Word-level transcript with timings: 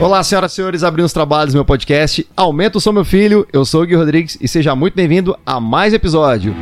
Olá, 0.00 0.24
senhoras 0.24 0.52
e 0.52 0.54
senhores, 0.54 0.82
abrindo 0.82 1.04
os 1.04 1.12
trabalhos 1.12 1.52
do 1.52 1.58
meu 1.58 1.64
podcast 1.64 2.26
Aumenta 2.34 2.78
o 2.78 2.80
Som 2.80 2.92
Meu 2.92 3.04
Filho, 3.04 3.46
eu 3.52 3.66
sou 3.66 3.82
o 3.82 3.86
Gui 3.86 3.94
Rodrigues 3.94 4.38
e 4.40 4.48
seja 4.48 4.74
muito 4.74 4.94
bem-vindo 4.94 5.36
a 5.44 5.60
mais 5.60 5.92
episódio. 5.92 6.56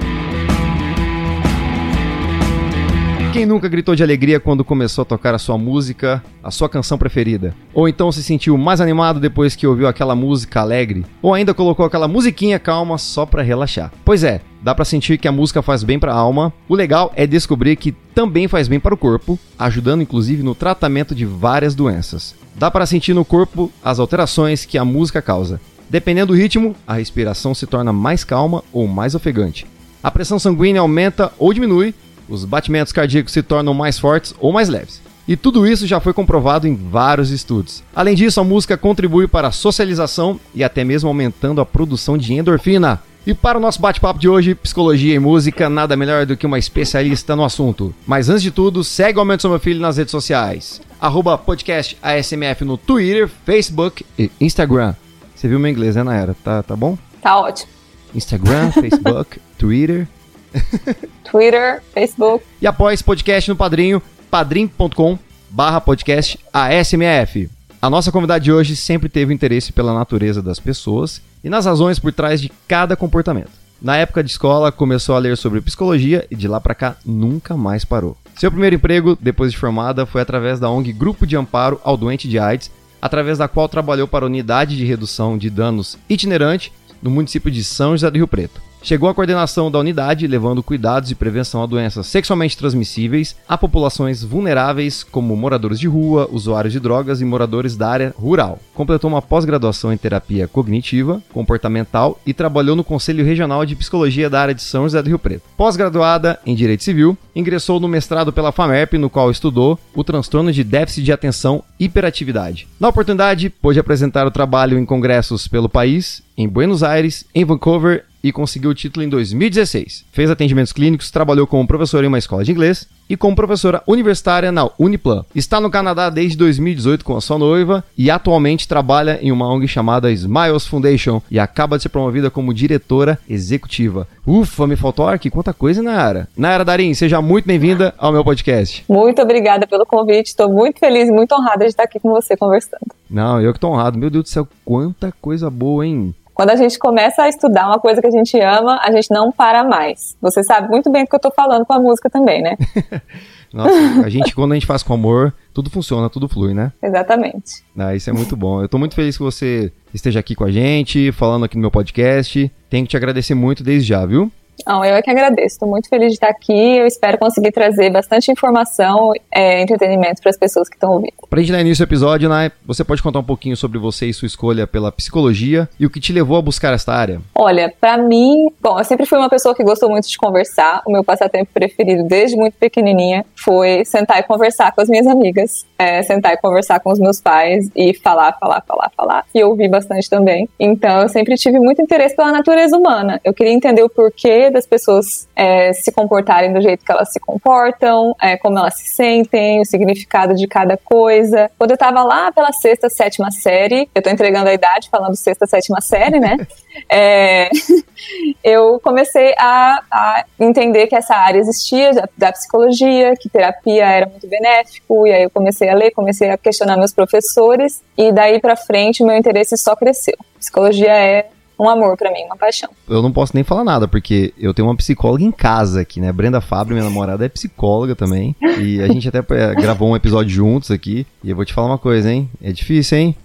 Quem 3.33 3.47
nunca 3.47 3.69
gritou 3.69 3.95
de 3.95 4.03
alegria 4.03 4.41
quando 4.41 4.65
começou 4.65 5.03
a 5.03 5.05
tocar 5.05 5.37
a 5.37 5.39
sua 5.39 5.57
música, 5.57 6.21
a 6.43 6.51
sua 6.51 6.69
canção 6.69 6.99
preferida? 6.99 7.55
Ou 7.73 7.89
então 7.89 8.11
se 8.11 8.25
sentiu 8.25 8.59
mais 8.59 8.81
animado 8.81 9.21
depois 9.21 9.55
que 9.55 9.69
ouviu 9.69 9.87
aquela 9.87 10.17
música 10.17 10.61
alegre? 10.61 11.07
Ou 11.23 11.33
ainda 11.33 11.55
colocou 11.55 11.87
aquela 11.87 12.09
musiquinha 12.09 12.59
calma 12.59 12.99
só 12.99 13.25
pra 13.25 13.41
relaxar? 13.41 13.93
Pois 14.05 14.25
é, 14.25 14.41
dá 14.61 14.75
pra 14.75 14.85
sentir 14.85 15.17
que 15.17 15.29
a 15.29 15.33
música 15.33 15.63
faz 15.63 15.85
bem 15.85 16.01
pra 16.01 16.13
alma. 16.13 16.53
O 16.69 16.75
legal 16.75 17.13
é 17.15 17.25
descobrir 17.25 17.77
que 17.77 17.93
também 18.13 18.49
faz 18.49 18.67
bem 18.67 18.81
para 18.81 18.95
o 18.95 18.99
corpo, 18.99 19.39
ajudando 19.57 20.03
inclusive 20.03 20.43
no 20.43 20.57
tratamento 20.57 21.15
de 21.15 21.25
várias 21.25 21.77
doenças. 21.77 22.35
Dá 22.59 22.73
para 22.73 22.87
sentir 22.87 23.15
no 23.15 23.25
corpo 23.25 23.71
as 23.85 24.01
alterações 24.01 24.65
que 24.65 24.77
a 24.77 24.85
música 24.85 25.23
causa. 25.23 25.61
Dependendo 25.89 26.33
do 26.33 26.37
ritmo, 26.37 26.75
a 26.85 26.95
respiração 26.95 27.55
se 27.55 27.69
torna 27.69 27.93
mais 27.93 28.25
calma 28.25 28.65
ou 28.73 28.89
mais 28.89 29.15
ofegante. 29.15 29.65
A 30.03 30.11
pressão 30.11 30.41
sanguínea 30.41 30.81
aumenta 30.81 31.33
ou 31.39 31.55
diminui, 31.55 31.95
os 32.29 32.45
batimentos 32.45 32.93
cardíacos 32.93 33.33
se 33.33 33.45
tornam 33.45 33.73
mais 33.73 33.97
fortes 33.97 34.35
ou 34.41 34.53
mais 34.53 34.69
leves. 34.69 35.01
E 35.29 35.37
tudo 35.37 35.69
isso 35.69 35.87
já 35.87 36.01
foi 36.01 36.13
comprovado 36.13 36.67
em 36.67 36.75
vários 36.75 37.31
estudos. 37.31 37.85
Além 37.95 38.17
disso, 38.17 38.41
a 38.41 38.45
música 38.45 38.77
contribui 38.77 39.29
para 39.29 39.49
a 39.49 39.53
socialização 39.53 40.41
e 40.53 40.65
até 40.65 40.83
mesmo 40.83 41.09
aumentando 41.09 41.61
a 41.61 41.67
produção 41.67 42.19
de 42.19 42.35
endorfina. 42.35 43.01
E 43.29 43.35
para 43.35 43.59
o 43.59 43.61
nosso 43.61 43.79
bate-papo 43.79 44.19
de 44.19 44.27
hoje, 44.27 44.55
psicologia 44.55 45.15
e 45.15 45.19
música, 45.19 45.69
nada 45.69 45.95
melhor 45.95 46.25
do 46.25 46.35
que 46.35 46.47
uma 46.47 46.59
especialista 46.59 47.37
no 47.37 47.45
assunto. 47.45 47.95
Mas 48.07 48.31
antes 48.31 48.43
de 48.43 48.51
tudo, 48.51 48.83
segue 48.83 49.19
o 49.19 49.21
Aumento 49.21 49.43
do 49.43 49.51
Meu 49.51 49.61
Filho 49.61 49.79
nas 49.79 49.99
redes 49.99 50.13
sociais. 50.13 50.81
Arroba 50.99 51.37
podcast 51.37 51.95
ASMF 52.03 52.65
no 52.65 52.79
Twitter, 52.79 53.29
Facebook 53.45 54.03
e 54.19 54.31
Instagram. 54.41 54.95
Você 55.37 55.47
viu 55.47 55.59
meu 55.59 55.71
inglês, 55.71 55.95
né, 55.95 56.03
Naera? 56.05 56.35
Tá, 56.43 56.63
tá 56.63 56.75
bom? 56.75 56.97
Tá 57.21 57.39
ótimo. 57.39 57.71
Instagram, 58.15 58.71
Facebook, 58.81 59.39
Twitter. 59.59 60.09
Twitter, 61.31 61.83
Facebook. 61.93 62.43
E 62.63 62.95
esse 62.95 63.05
podcast 63.05 63.51
no 63.51 63.57
Padrinho, 63.57 64.01
padrim.com 64.31 65.19
barra 65.51 65.83
podcast 65.83 66.39
ASMF. 66.51 67.51
A 67.83 67.91
nossa 67.91 68.11
convidada 68.11 68.41
de 68.41 68.51
hoje 68.51 68.75
sempre 68.75 69.11
teve 69.11 69.35
interesse 69.35 69.71
pela 69.71 69.93
natureza 69.93 70.43
das 70.43 70.59
pessoas 70.59 71.21
e 71.43 71.49
nas 71.49 71.67
razões 71.67 71.99
por 71.99 72.13
trás 72.13 72.41
de 72.41 72.51
cada 72.67 72.97
comportamento. 72.97 73.51
Na 73.81 73.97
época 73.97 74.25
de 74.25 74.31
escola, 74.31 74.73
começou 74.73 75.15
a 75.15 75.19
ler 75.19 75.37
sobre 75.37 75.61
psicologia 75.61 76.27
e 76.31 76.35
de 76.35 76.49
lá 76.49 76.61
para 76.61 76.75
cá 76.75 76.97
nunca 77.07 77.57
mais 77.57 77.85
parou. 77.85 78.17
Seu 78.35 78.51
primeiro 78.51 78.77
emprego, 78.77 79.17
depois 79.21 79.53
de 79.53 79.59
formada, 79.59 80.05
foi 80.05 80.21
através 80.21 80.59
da 80.59 80.69
ONG 80.69 80.93
Grupo 80.93 81.27
de 81.27 81.37
Amparo 81.37 81.81
ao 81.85 81.97
Doente 81.97 82.29
de 82.29 82.39
AIDS, 82.39 82.71
através 83.01 83.39
da 83.39 83.47
qual 83.47 83.69
trabalhou 83.69 84.09
para 84.09 84.25
a 84.25 84.27
Unidade 84.27 84.77
de 84.77 84.85
Redução 84.85 85.39
de 85.39 85.49
Danos 85.49 85.97
Itinerante 86.09 86.73
no 87.01 87.11
município 87.11 87.51
de 87.51 87.63
São 87.63 87.93
José 87.93 88.11
do 88.11 88.17
Rio 88.17 88.27
Preto. 88.27 88.68
Chegou 88.83 89.09
à 89.09 89.15
coordenação 89.15 89.71
da 89.71 89.79
unidade, 89.79 90.27
levando 90.27 90.63
cuidados 90.63 91.11
e 91.11 91.15
prevenção 91.15 91.63
a 91.63 91.67
doenças 91.67 92.07
sexualmente 92.07 92.57
transmissíveis 92.57 93.37
a 93.49 93.59
populações 93.59 94.23
vulneráveis, 94.23 95.03
como 95.03 95.37
moradores 95.37 95.81
de 95.81 95.89
rua, 95.89 96.29
usuários 96.31 96.73
de 96.73 96.81
drogas 96.81 97.21
e 97.21 97.25
moradores 97.25 97.77
da 97.77 97.89
área 97.89 98.15
rural. 98.17 98.59
Completou 98.75 99.11
uma 99.11 99.21
pós-graduação 99.21 99.93
em 99.93 99.97
terapia 99.97 100.47
cognitiva, 100.47 101.23
comportamental 101.33 102.21
e 102.25 102.33
trabalhou 102.33 102.77
no 102.77 102.85
Conselho 102.85 103.25
Regional 103.25 103.67
de 103.67 103.77
Psicologia 103.77 104.31
da 104.31 104.41
área 104.41 104.55
de 104.55 104.63
São 104.63 104.85
José 104.85 105.03
do 105.03 105.09
Rio 105.09 105.19
Preto. 105.19 105.43
Pós-graduada 105.57 106.39
em 106.47 106.55
Direito 106.55 106.85
Civil, 106.85 107.17
ingressou 107.35 107.79
no 107.81 107.89
mestrado 107.89 108.33
pela 108.33 108.53
FAMERP, 108.53 108.95
no 108.95 109.11
qual 109.11 109.31
estudou 109.31 109.79
o 109.95 110.05
transtorno 110.05 110.53
de 110.53 110.65
déficit 110.65 111.05
de 111.05 111.13
atenção 111.13 111.63
hiperatividade. 111.79 112.67
Na 112.81 112.89
oportunidade, 112.89 113.51
pôde 113.51 113.79
apresentar 113.79 114.27
o 114.27 114.31
trabalho 114.31 114.79
em 114.79 114.85
congressos 114.85 115.47
pelo 115.47 115.69
país, 115.69 116.23
em 116.37 116.49
Buenos 116.49 116.83
Aires, 116.83 117.25
em 117.35 117.45
Vancouver 117.45 118.05
e 118.23 118.33
conseguiu 118.33 118.71
o 118.71 118.75
título 118.75 119.05
em 119.05 119.09
2016. 119.09 120.05
Fez 120.13 120.31
atendimentos 120.31 120.73
clínicos, 120.73 121.11
trabalhou 121.11 121.47
como 121.47 121.67
professora 121.67 122.05
em 122.05 122.09
uma 122.09 122.19
escola 122.19 122.45
de 122.45 122.53
inglês 122.53 122.87
e 123.09 123.17
como 123.17 123.35
professora 123.35 123.83
universitária 123.87 124.53
na 124.53 124.69
Uniplan. 124.79 125.25
Está 125.35 125.61
no 125.61 125.71
Canadá 125.71 126.11
desde 126.11 126.37
2018 126.37 127.05
com 127.05 127.17
a 127.17 127.21
sua 127.21 127.39
noiva 127.39 127.83
e 127.97 128.11
atualmente 128.11 128.69
trabalha 128.69 129.19
em 129.23 129.33
uma 129.33 129.49
ONG 129.49 129.67
chamada 129.67 130.13
Smiles 130.13 130.67
Foundation 130.67 131.23
e 131.31 131.39
acaba 131.39 131.77
de 131.77 131.85
ser 131.85 131.89
promovida 131.89 132.31
como 132.31 132.53
diretora 132.53 133.19
executiva. 133.29 134.07
Ufa, 134.27 134.67
me 134.67 134.77
faltou 134.77 135.09
aqui 135.09 135.31
quanta 135.31 135.55
coisa, 135.55 135.83
Nayara. 135.83 136.29
Nayara 136.37 136.65
Darim, 136.65 136.93
seja 136.93 137.23
muito 137.23 137.47
bem-vinda 137.47 137.95
ao 137.97 138.13
meu 138.13 138.23
podcast. 138.23 138.85
Muito 138.89 139.23
obrigada 139.23 139.67
pelo 139.67 139.87
convite, 139.87 140.27
estou 140.27 140.53
muito 140.53 140.79
feliz 140.79 141.09
e 141.09 141.13
muito 141.13 141.35
honrada 141.35 141.65
de 141.65 141.71
estar 141.71 141.85
aqui 141.85 141.99
com 141.99 142.11
você 142.11 142.37
conversando. 142.37 142.87
Não, 143.09 143.41
eu 143.41 143.53
que 143.53 143.57
estou 143.57 143.73
honrado. 143.73 143.99
Meu 143.99 144.11
Deus 144.11 144.25
do 144.25 144.29
céu, 144.29 144.47
quanta 144.65 145.13
coisa 145.21 145.49
boa, 145.49 145.87
hein? 145.87 146.15
Quando 146.39 146.51
a 146.51 146.55
gente 146.55 146.79
começa 146.79 147.25
a 147.25 147.29
estudar 147.29 147.67
uma 147.67 147.81
coisa 147.81 148.01
que 148.01 148.07
a 148.07 148.13
gente 148.13 148.39
ama, 148.39 148.79
a 148.81 148.93
gente 148.93 149.11
não 149.11 149.33
para 149.33 149.65
mais. 149.65 150.17
Você 150.23 150.45
sabe 150.45 150.69
muito 150.69 150.89
bem 150.89 151.03
o 151.03 151.07
que 151.09 151.17
eu 151.17 151.19
tô 151.19 151.33
falando 151.33 151.67
com 151.67 151.73
a 151.73 151.81
música 151.81 152.09
também, 152.09 152.41
né? 152.41 152.57
Nossa, 153.53 154.07
a 154.07 154.09
gente, 154.09 154.33
quando 154.37 154.53
a 154.53 154.55
gente 154.55 154.65
faz 154.65 154.85
com 154.85 154.95
amor, 154.95 155.35
tudo 155.53 155.69
funciona, 155.69 156.09
tudo 156.09 156.29
flui, 156.29 156.55
né? 156.55 156.71
Exatamente. 156.81 157.65
Ah, 157.77 157.93
isso 157.93 158.09
é 158.09 158.13
muito 158.13 158.37
bom. 158.37 158.63
Eu 158.63 158.69
tô 158.69 158.79
muito 158.79 158.95
feliz 158.95 159.17
que 159.17 159.23
você 159.25 159.73
esteja 159.93 160.21
aqui 160.21 160.37
com 160.37 160.45
a 160.45 160.51
gente, 160.53 161.11
falando 161.11 161.45
aqui 161.45 161.57
no 161.57 161.63
meu 161.63 161.73
podcast. 161.73 162.49
Tenho 162.71 162.85
que 162.85 162.91
te 162.91 162.97
agradecer 162.97 163.35
muito 163.35 163.65
desde 163.65 163.89
já, 163.89 164.07
viu? 164.07 164.31
Não, 164.67 164.85
eu 164.85 164.95
é 164.95 165.03
que 165.03 165.11
agradeço. 165.11 165.55
Estou 165.55 165.69
muito 165.69 165.89
feliz 165.89 166.09
de 166.09 166.15
estar 166.15 166.29
aqui. 166.29 166.77
Eu 166.77 166.87
espero 166.87 167.19
conseguir 167.19 167.53
trazer 167.53 167.91
bastante 167.91 168.31
informação 168.31 169.13
e 169.15 169.21
é, 169.31 169.63
entretenimento 169.63 170.21
para 170.21 170.31
as 170.31 170.37
pessoas 170.37 170.69
que 170.69 170.77
estão 170.77 170.93
ouvindo. 170.93 171.15
Para 171.29 171.41
a 171.41 171.43
gente 171.43 171.53
dar 171.53 171.61
início 171.61 171.83
ao 171.83 171.87
episódio, 171.87 172.29
né, 172.29 172.51
você 172.65 172.85
pode 172.85 173.03
contar 173.03 173.19
um 173.19 173.25
pouquinho 173.25 173.57
sobre 173.57 173.79
você 173.79 174.07
e 174.07 174.15
sua 174.15 174.27
escolha 174.27 174.67
pela 174.67 174.91
psicologia 174.91 175.69
e 175.79 175.87
o 175.87 175.91
que 175.91 176.01
te 176.01 176.13
levou 176.13 176.37
a 176.37 176.43
buscar 176.43 176.73
esta 176.73 176.93
área? 176.93 177.21
Olha, 177.35 177.73
para 177.81 177.99
mim, 177.99 178.51
bom, 178.61 178.79
eu 178.79 178.85
sempre 178.85 179.07
fui 179.07 179.19
uma 179.19 179.29
pessoa 179.29 179.55
que 179.55 179.63
gostou 179.63 179.89
muito 179.89 180.09
de 180.09 180.17
conversar. 180.17 180.83
O 180.87 180.93
meu 180.93 181.05
passatempo 181.05 181.51
preferido 181.53 182.05
desde 182.05 182.37
muito 182.37 182.55
pequenininha 182.55 183.25
foi 183.35 183.85
sentar 183.85 184.19
e 184.19 184.23
conversar 184.23 184.73
com 184.73 184.81
as 184.81 184.89
minhas 184.89 185.07
amigas, 185.07 185.67
é, 185.79 186.03
sentar 186.03 186.33
e 186.33 186.37
conversar 186.37 186.81
com 186.81 186.91
os 186.91 186.99
meus 186.99 187.21
pais 187.21 187.71
e 187.75 187.95
falar, 187.95 188.33
falar, 188.39 188.63
falar, 188.67 188.91
falar. 188.97 189.25
E 189.35 189.43
ouvir 189.43 189.69
bastante 189.69 190.09
também. 190.09 190.49
Então, 190.59 191.03
eu 191.03 191.09
sempre 191.09 191.37
tive 191.37 191.59
muito 191.59 191.83
interesse 191.83 192.17
pela 192.17 192.33
natureza 192.33 192.77
humana. 192.77 193.21
Eu 193.25 193.35
queria 193.35 193.53
entender 193.53 193.83
o 193.83 193.89
porquê 193.89 194.48
das 194.51 194.67
pessoas 194.67 195.29
é, 195.35 195.73
se 195.73 195.93
comportarem 195.93 196.53
do 196.53 196.61
jeito 196.61 196.85
que 196.85 196.93
elas 196.93 197.13
se 197.13 197.21
comportam, 197.21 198.15
é, 198.21 198.37
como 198.37 198.59
elas 198.59 198.75
se 198.75 198.89
sentem, 198.89 199.61
o 199.61 199.65
significado 199.65 200.35
de 200.35 200.47
cada 200.47 200.77
coisa. 200.77 201.51
Quando 201.59 201.73
eu 201.73 201.79
tava 201.79 202.03
lá 202.03 202.33
pela 202.33 202.53
sexta, 202.53 202.89
sétima 202.89 203.31
série, 203.31 203.89
eu 203.95 204.03
tô 204.03 204.11
entregando 204.11 204.49
a 204.49 204.55
idade 204.55 204.89
falando 204.91 205.17
sexta, 205.17 205.47
sétima 205.47 205.81
série, 205.81 206.21
né? 206.21 206.37
é, 206.89 207.51
eu 208.43 208.81
comecei 208.81 209.35
a, 209.39 209.83
a, 209.91 210.25
entender 210.39 210.87
que 210.87 210.95
essa 210.95 211.15
área 211.15 211.39
existia 211.39 211.93
da, 211.93 212.09
da 212.17 212.33
psicologia, 212.33 213.15
que 213.17 213.29
terapia 213.29 213.85
era 213.85 214.07
muito 214.07 214.27
benéfico, 214.29 215.07
e 215.07 215.13
aí 215.13 215.23
eu 215.23 215.31
comecei 215.31 215.69
a 215.69 215.75
ler, 215.75 215.91
comecei 215.91 216.31
a 216.31 216.39
questionar 216.39 216.77
meus 216.77 216.93
professores, 216.93 217.83
e 217.97 218.13
daí 218.13 218.41
para 218.41 218.57
frente 218.57 219.03
o 219.03 219.07
meu 219.07 219.17
interesse 219.17 219.57
só 219.57 219.75
cresceu. 219.75 220.17
Psicologia 220.39 220.93
é 220.93 221.29
um 221.59 221.69
amor 221.69 221.97
para 221.97 222.11
mim, 222.11 222.25
uma 222.25 222.37
paixão. 222.37 222.71
Eu 222.89 223.03
não 223.03 223.13
posso 223.13 223.33
nem 223.35 223.43
falar 223.43 223.65
nada, 223.65 223.89
porque 223.89 224.33
eu 224.39 224.55
tenho 224.55 224.69
uma 224.69 224.77
psicóloga 224.77 225.25
em 225.25 225.33
casa 225.33 225.81
aqui, 225.81 226.01
né? 226.01 226.13
Brenda 226.13 226.41
Fábio, 226.41 226.75
minha 226.75 226.85
namorada, 226.85 227.25
é 227.25 227.29
psicóloga 227.29 227.97
também. 227.97 228.37
E 228.61 228.81
a 228.81 228.89
gente 228.89 229.09
até 229.09 229.19
é, 229.19 229.55
gravou 229.55 229.89
um 229.89 229.97
episódio 229.97 230.31
juntos 230.31 230.71
aqui. 230.71 231.07
E 231.23 231.31
eu 231.31 231.37
vou 231.37 231.45
te 231.45 231.53
falar 231.53 231.69
uma 231.69 231.79
coisa, 231.79 232.11
hein? 232.11 232.31
É 232.43 232.53
difícil, 232.53 232.99
hein? 232.99 233.17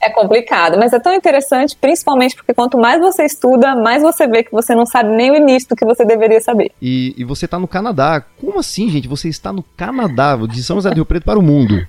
é 0.00 0.10
complicado, 0.10 0.78
mas 0.78 0.92
é 0.92 1.00
tão 1.00 1.12
interessante, 1.14 1.76
principalmente 1.76 2.36
porque 2.36 2.52
quanto 2.54 2.78
mais 2.78 3.00
você 3.00 3.24
estuda, 3.24 3.74
mais 3.74 4.02
você 4.02 4.26
vê 4.26 4.44
que 4.44 4.52
você 4.52 4.74
não 4.74 4.86
sabe 4.86 5.10
nem 5.10 5.30
o 5.30 5.36
início 5.36 5.68
do 5.70 5.76
que 5.76 5.84
você 5.84 6.04
deveria 6.04 6.40
saber. 6.40 6.70
E, 6.80 7.14
e 7.16 7.24
você 7.24 7.46
está 7.46 7.58
no 7.58 7.66
Canadá. 7.66 8.22
Como 8.40 8.58
assim, 8.58 8.88
gente? 8.88 9.08
Você 9.08 9.28
está 9.28 9.52
no 9.52 9.62
Canadá, 9.76 10.36
de 10.36 10.62
São 10.62 10.76
José 10.76 10.90
do 10.90 10.96
Rio 10.96 11.06
Preto 11.06 11.24
para 11.24 11.38
o 11.38 11.42
mundo. 11.42 11.86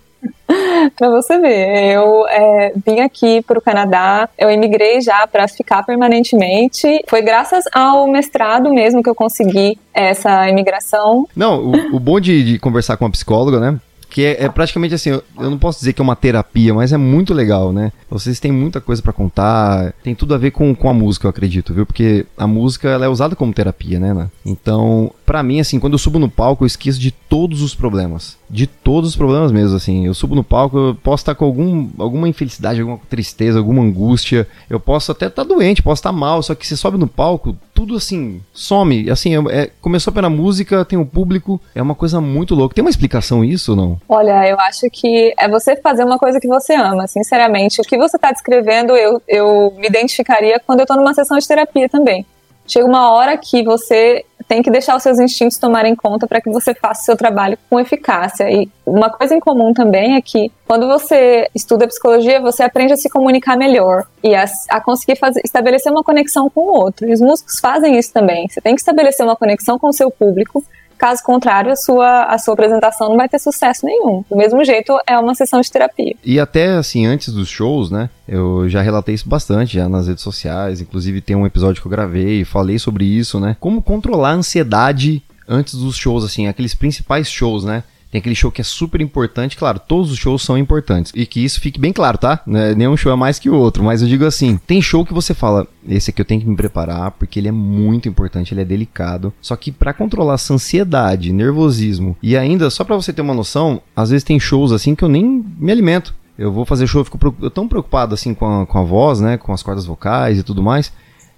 para 0.95 1.10
você 1.10 1.39
ver, 1.39 1.94
eu 1.94 2.27
é, 2.27 2.74
vim 2.86 3.00
aqui 3.00 3.42
para 3.42 3.57
o 3.57 3.62
Canadá, 3.62 4.30
eu 4.38 4.51
imigrei 4.51 5.01
já 5.01 5.25
para 5.27 5.48
ficar 5.48 5.83
permanentemente. 5.83 7.04
Foi 7.07 7.22
graças 7.22 7.66
ao 7.74 8.07
mestrado 8.07 8.74
mesmo 8.74 9.01
que 9.01 9.10
eu 9.10 9.16
consegui 9.16 9.77
essa 9.94 10.50
imigração. 10.50 11.27
Não, 11.36 11.63
o, 11.63 11.95
o 11.95 12.00
bom 12.00 12.19
de, 12.19 12.44
de 12.44 12.60
conversar 12.60 12.98
com 12.98 13.06
uma 13.06 13.12
psicóloga, 13.12 13.60
né? 13.60 13.80
que 14.16 14.24
é, 14.24 14.45
é, 14.45 14.50
praticamente 14.50 14.95
assim, 14.95 15.10
eu, 15.10 15.22
eu, 15.38 15.50
não 15.50 15.57
posso 15.57 15.80
dizer 15.80 15.92
que 15.92 16.01
é 16.01 16.04
uma 16.04 16.16
terapia, 16.16 16.74
mas 16.74 16.94
é 16.94 16.98
muito 16.98 17.33
legal, 17.33 17.74
né? 17.74 17.92
Vocês 18.10 18.39
têm 18.39 18.50
muita 18.50 18.80
coisa 18.80 19.01
para 19.01 19.12
contar, 19.12 19.94
tem 20.01 20.16
tudo 20.16 20.33
a 20.33 20.38
ver 20.38 20.51
com, 20.51 20.74
com 20.74 20.89
a 20.89 20.94
música, 20.94 21.25
eu 21.25 21.30
acredito, 21.30 21.74
viu? 21.74 21.86
Porque 21.86 22.25
a 22.38 22.48
música 22.48 22.88
ela 22.88 23.04
é 23.04 23.10
usada 23.10 23.36
como 23.36 23.51
terapia, 23.51 24.00
né? 24.00 24.13
né? 24.13 24.30
Então, 24.45 25.12
Pra 25.25 25.42
mim, 25.42 25.60
assim, 25.60 25.80
quando 25.80 25.94
eu 25.94 26.00
subo 26.00 26.19
no 26.19 26.30
palco, 26.30 26.63
eu 26.63 26.68
esqueço 26.68 27.00
de 27.00 27.12
todos 27.12 27.62
os 27.62 27.74
problemas. 27.74 28.38
De 28.48 28.68
todos 28.68 29.10
os 29.10 29.16
problemas 29.16 29.51
mesmo, 29.51 29.75
assim. 29.75 30.06
Eu 30.06 30.13
subo 30.13 30.36
no 30.36 30.44
palco, 30.44 30.77
eu 30.77 30.95
posso 30.95 31.22
estar 31.22 31.33
com 31.33 31.45
algum, 31.45 31.89
alguma 31.98 32.30
infelicidade, 32.30 32.80
alguma 32.80 33.00
tristeza, 33.10 33.57
alguma 33.57 33.81
angústia. 33.81 34.48
Eu 34.69 34.80
posso 34.80 35.12
até 35.12 35.25
estar 35.25 35.44
doente, 35.44 35.81
posso 35.81 36.00
estar 36.00 36.12
mal, 36.12 36.44
só 36.44 36.54
que 36.54 36.68
você 36.68 36.77
sobe 36.77 36.98
no 36.98 37.07
palco, 37.07 37.57
tudo 37.74 37.95
assim, 37.95 38.39
some. 38.54 39.10
Assim, 39.10 39.33
é, 39.50 39.72
começou 39.81 40.13
pela 40.13 40.30
música, 40.30 40.86
tem 40.86 41.00
o 41.00 41.06
público, 41.06 41.60
é 41.74 41.81
uma 41.81 41.95
coisa 41.95 42.21
muito 42.21 42.54
louca. 42.54 42.75
Tem 42.75 42.83
uma 42.83 42.92
explicação 42.92 43.44
isso 43.44 43.71
ou 43.71 43.78
não? 43.78 44.01
Olha, 44.07 44.48
eu 44.48 44.60
acho 44.60 44.88
que 44.92 45.33
é 45.39 45.50
você 45.50 45.75
fazer 45.75 46.04
uma 46.04 46.19
coisa 46.19 46.39
que 46.39 46.48
você 46.48 46.75
ama, 46.75 47.07
sinceramente. 47.07 47.81
O 47.81 47.83
que 47.83 47.98
você 47.98 48.16
está 48.16 48.31
descrevendo, 48.31 48.95
eu, 48.95 49.21
eu 49.28 49.74
me 49.78 49.88
identificaria 49.88 50.60
quando 50.60 50.81
eu 50.81 50.83
estou 50.83 50.98
numa 50.98 51.16
sessão 51.16 51.38
de 51.38 51.48
terapia 51.48 51.89
também. 51.89 52.25
Chega 52.68 52.86
uma 52.86 53.12
hora 53.12 53.38
que 53.38 53.63
você 53.63 54.25
tem 54.47 54.62
que 54.62 54.69
deixar 54.69 54.95
os 54.95 55.03
seus 55.03 55.19
instintos 55.19 55.57
tomarem 55.57 55.95
conta 55.95 56.27
para 56.27 56.39
que 56.39 56.50
você 56.50 56.74
faça 56.74 57.01
o 57.01 57.06
seu 57.06 57.18
trabalho 57.18 57.57
com 57.69 57.80
eficácia. 57.80 58.50
E 58.50 58.69
uma 58.86 59.09
coisa 59.09 59.33
em 59.33 59.39
comum 59.39 59.74
também 59.74 60.15
é 60.15 60.21
que 60.21 60.51
quando 60.68 60.88
você 60.88 61.50
estuda 61.53 61.88
psicologia, 61.88 62.39
você 62.39 62.63
aprende 62.63 62.94
a 62.94 62.97
se 62.97 63.09
comunicar 63.09 63.57
melhor 63.57 64.06
e 64.24 64.36
a, 64.36 64.45
a 64.69 64.80
conseguir 64.80 65.18
fazer, 65.18 65.42
estabelecer 65.44 65.92
uma 65.92 66.03
conexão 66.03 66.50
com 66.50 66.62
o 66.62 66.74
outro. 66.74 67.07
E 67.07 67.13
os 67.13 67.21
músicos 67.21 67.59
fazem 67.59 67.97
isso 67.97 68.13
também. 68.13 68.47
Você 68.47 68.62
tem 68.62 68.75
que 68.75 68.81
estabelecer 68.81 69.25
uma 69.25 69.36
conexão 69.36 69.80
com 69.80 69.88
o 69.88 69.94
seu 69.94 70.12
público 70.12 70.63
Caso 70.97 71.24
contrário, 71.24 71.71
a 71.71 71.75
sua, 71.75 72.24
a 72.24 72.38
sua 72.38 72.53
apresentação 72.53 73.09
não 73.09 73.18
vai 73.18 73.27
ter 73.27 73.39
sucesso 73.39 73.86
nenhum. 73.86 74.24
Do 74.30 74.36
mesmo 74.36 74.63
jeito, 74.63 74.97
é 75.06 75.18
uma 75.18 75.36
sessão 75.36 75.59
de 75.62 75.71
terapia. 75.71 76.15
E 76.24 76.39
até 76.39 76.74
assim, 76.75 77.06
antes 77.06 77.33
dos 77.33 77.50
shows, 77.50 77.92
né? 77.92 78.09
Eu 78.27 78.68
já 78.69 78.81
relatei 78.81 79.13
isso 79.13 79.27
bastante 79.27 79.75
já 79.75 79.89
nas 79.89 80.07
redes 80.07 80.24
sociais. 80.24 80.81
Inclusive, 80.81 81.21
tem 81.21 81.36
um 81.36 81.45
episódio 81.45 81.81
que 81.81 81.88
eu 81.88 81.92
gravei 81.92 82.42
e 82.42 82.45
falei 82.45 82.80
sobre 82.80 83.06
isso, 83.06 83.39
né? 83.39 83.56
Como 83.59 83.81
controlar 83.81 84.30
a 84.30 84.36
ansiedade 84.36 85.21
antes 85.47 85.75
dos 85.75 85.95
shows, 85.95 86.24
assim, 86.24 86.47
aqueles 86.47 86.74
principais 86.74 87.30
shows, 87.30 87.63
né? 87.63 87.83
Tem 88.16 88.20
aquele 88.22 88.34
show 88.34 88.50
que 88.50 88.62
é 88.62 88.64
super 88.64 89.02
importante, 89.02 89.58
claro, 89.58 89.78
todos 89.78 90.10
os 90.10 90.18
shows 90.18 90.42
são 90.42 90.58
importantes. 90.58 91.12
E 91.14 91.26
que 91.26 91.44
isso 91.44 91.60
fique 91.60 91.78
bem 91.78 91.92
claro, 91.92 92.18
tá? 92.18 92.40
Né, 92.48 92.74
nenhum 92.74 92.96
show 92.96 93.12
é 93.12 93.16
mais 93.16 93.38
que 93.38 93.50
o 93.50 93.54
outro, 93.54 93.84
mas 93.84 94.02
eu 94.02 94.08
digo 94.08 94.24
assim: 94.24 94.58
tem 94.66 94.82
show 94.82 95.06
que 95.06 95.14
você 95.14 95.34
fala, 95.34 95.68
esse 95.86 96.12
aqui 96.12 96.22
eu 96.22 96.26
tenho 96.26 96.40
que 96.40 96.48
me 96.48 96.56
preparar, 96.56 97.12
porque 97.12 97.38
ele 97.38 97.50
é 97.50 97.52
muito 97.52 98.08
importante, 98.08 98.54
ele 98.54 98.62
é 98.62 98.64
delicado. 98.64 99.34
Só 99.42 99.54
que 99.58 99.70
para 99.70 99.92
controlar 99.92 100.36
essa 100.36 100.54
ansiedade, 100.54 101.34
nervosismo, 101.34 102.16
e 102.24 102.38
ainda, 102.38 102.70
só 102.70 102.86
para 102.86 102.96
você 102.96 103.12
ter 103.12 103.22
uma 103.22 103.34
noção, 103.34 103.82
às 103.94 104.12
vezes 104.12 104.24
tem 104.24 104.40
shows 104.40 104.72
assim 104.72 104.96
que 104.96 105.04
eu 105.04 105.10
nem 105.10 105.44
me 105.60 105.70
alimento. 105.70 106.16
Eu 106.40 106.54
vou 106.54 106.64
fazer 106.64 106.88
show, 106.88 107.02
eu 107.02 107.06
fico 107.06 107.36
eu 107.42 107.52
tão 107.52 107.68
preocupado 107.68 108.14
assim 108.14 108.34
com 108.34 108.62
a, 108.62 108.66
com 108.66 108.78
a 108.78 108.84
voz, 108.84 109.20
né? 109.20 109.36
Com 109.36 109.52
as 109.52 109.62
cordas 109.62 109.86
vocais 109.86 110.40
e 110.40 110.44
tudo 110.44 110.64
mais, 110.64 110.90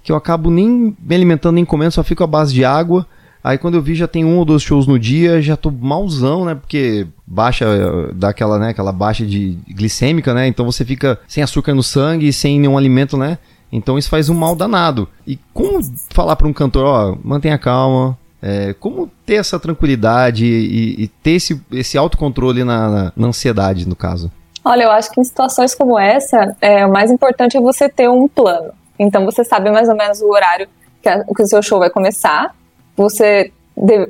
que 0.03 0.11
eu 0.11 0.15
acabo 0.15 0.51
nem 0.51 0.95
me 1.01 1.15
alimentando, 1.15 1.55
nem 1.55 1.65
comendo, 1.65 1.93
só 1.93 2.03
fico 2.03 2.23
à 2.23 2.27
base 2.27 2.53
de 2.53 2.63
água 2.63 3.03
Aí 3.47 3.57
quando 3.57 3.75
eu 3.75 3.81
vi 3.81 3.95
já 3.95 4.09
tem 4.09 4.25
um 4.25 4.39
ou 4.39 4.43
dois 4.43 4.61
shows 4.61 4.85
no 4.85 4.99
dia, 4.99 5.41
já 5.41 5.55
tô 5.55 5.71
malzão, 5.71 6.43
né? 6.43 6.53
Porque 6.53 7.07
baixa, 7.25 7.65
dá 8.13 8.27
aquela, 8.27 8.59
né, 8.59 8.71
aquela 8.71 8.91
baixa 8.91 9.25
de 9.25 9.57
glicêmica, 9.69 10.33
né? 10.33 10.47
Então 10.47 10.65
você 10.65 10.83
fica 10.83 11.17
sem 11.29 11.41
açúcar 11.41 11.73
no 11.73 11.81
sangue, 11.81 12.33
sem 12.33 12.59
nenhum 12.59 12.77
alimento, 12.77 13.15
né? 13.15 13.37
Então 13.71 13.97
isso 13.97 14.09
faz 14.09 14.27
um 14.27 14.33
mal 14.33 14.53
danado. 14.53 15.07
E 15.25 15.39
como 15.53 15.79
falar 16.09 16.35
para 16.35 16.45
um 16.45 16.51
cantor, 16.51 16.83
ó, 16.83 17.17
mantenha 17.23 17.57
calma, 17.57 18.17
é, 18.41 18.75
como 18.81 19.09
ter 19.25 19.35
essa 19.35 19.57
tranquilidade 19.57 20.45
e, 20.45 21.03
e, 21.03 21.07
ter 21.07 21.31
esse, 21.31 21.61
esse 21.71 21.97
autocontrole 21.97 22.65
na, 22.65 22.89
na, 22.89 23.13
na, 23.15 23.27
ansiedade, 23.27 23.87
no 23.87 23.95
caso? 23.95 24.29
Olha, 24.61 24.83
eu 24.83 24.91
acho 24.91 25.09
que 25.09 25.21
em 25.21 25.23
situações 25.23 25.73
como 25.73 25.97
essa, 25.97 26.53
é, 26.59 26.85
o 26.85 26.91
mais 26.91 27.09
importante 27.09 27.55
é 27.55 27.61
você 27.61 27.87
ter 27.87 28.09
um 28.09 28.27
plano. 28.27 28.73
Então 28.99 29.23
você 29.23 29.45
sabe 29.45 29.71
mais 29.71 29.87
ou 29.87 29.95
menos 29.95 30.19
o 30.19 30.29
horário 30.29 30.67
que, 31.01 31.07
a, 31.07 31.23
que 31.23 31.43
o 31.43 31.47
seu 31.47 31.63
show 31.63 31.79
vai 31.79 31.89
começar 31.89 32.53
você 32.97 33.51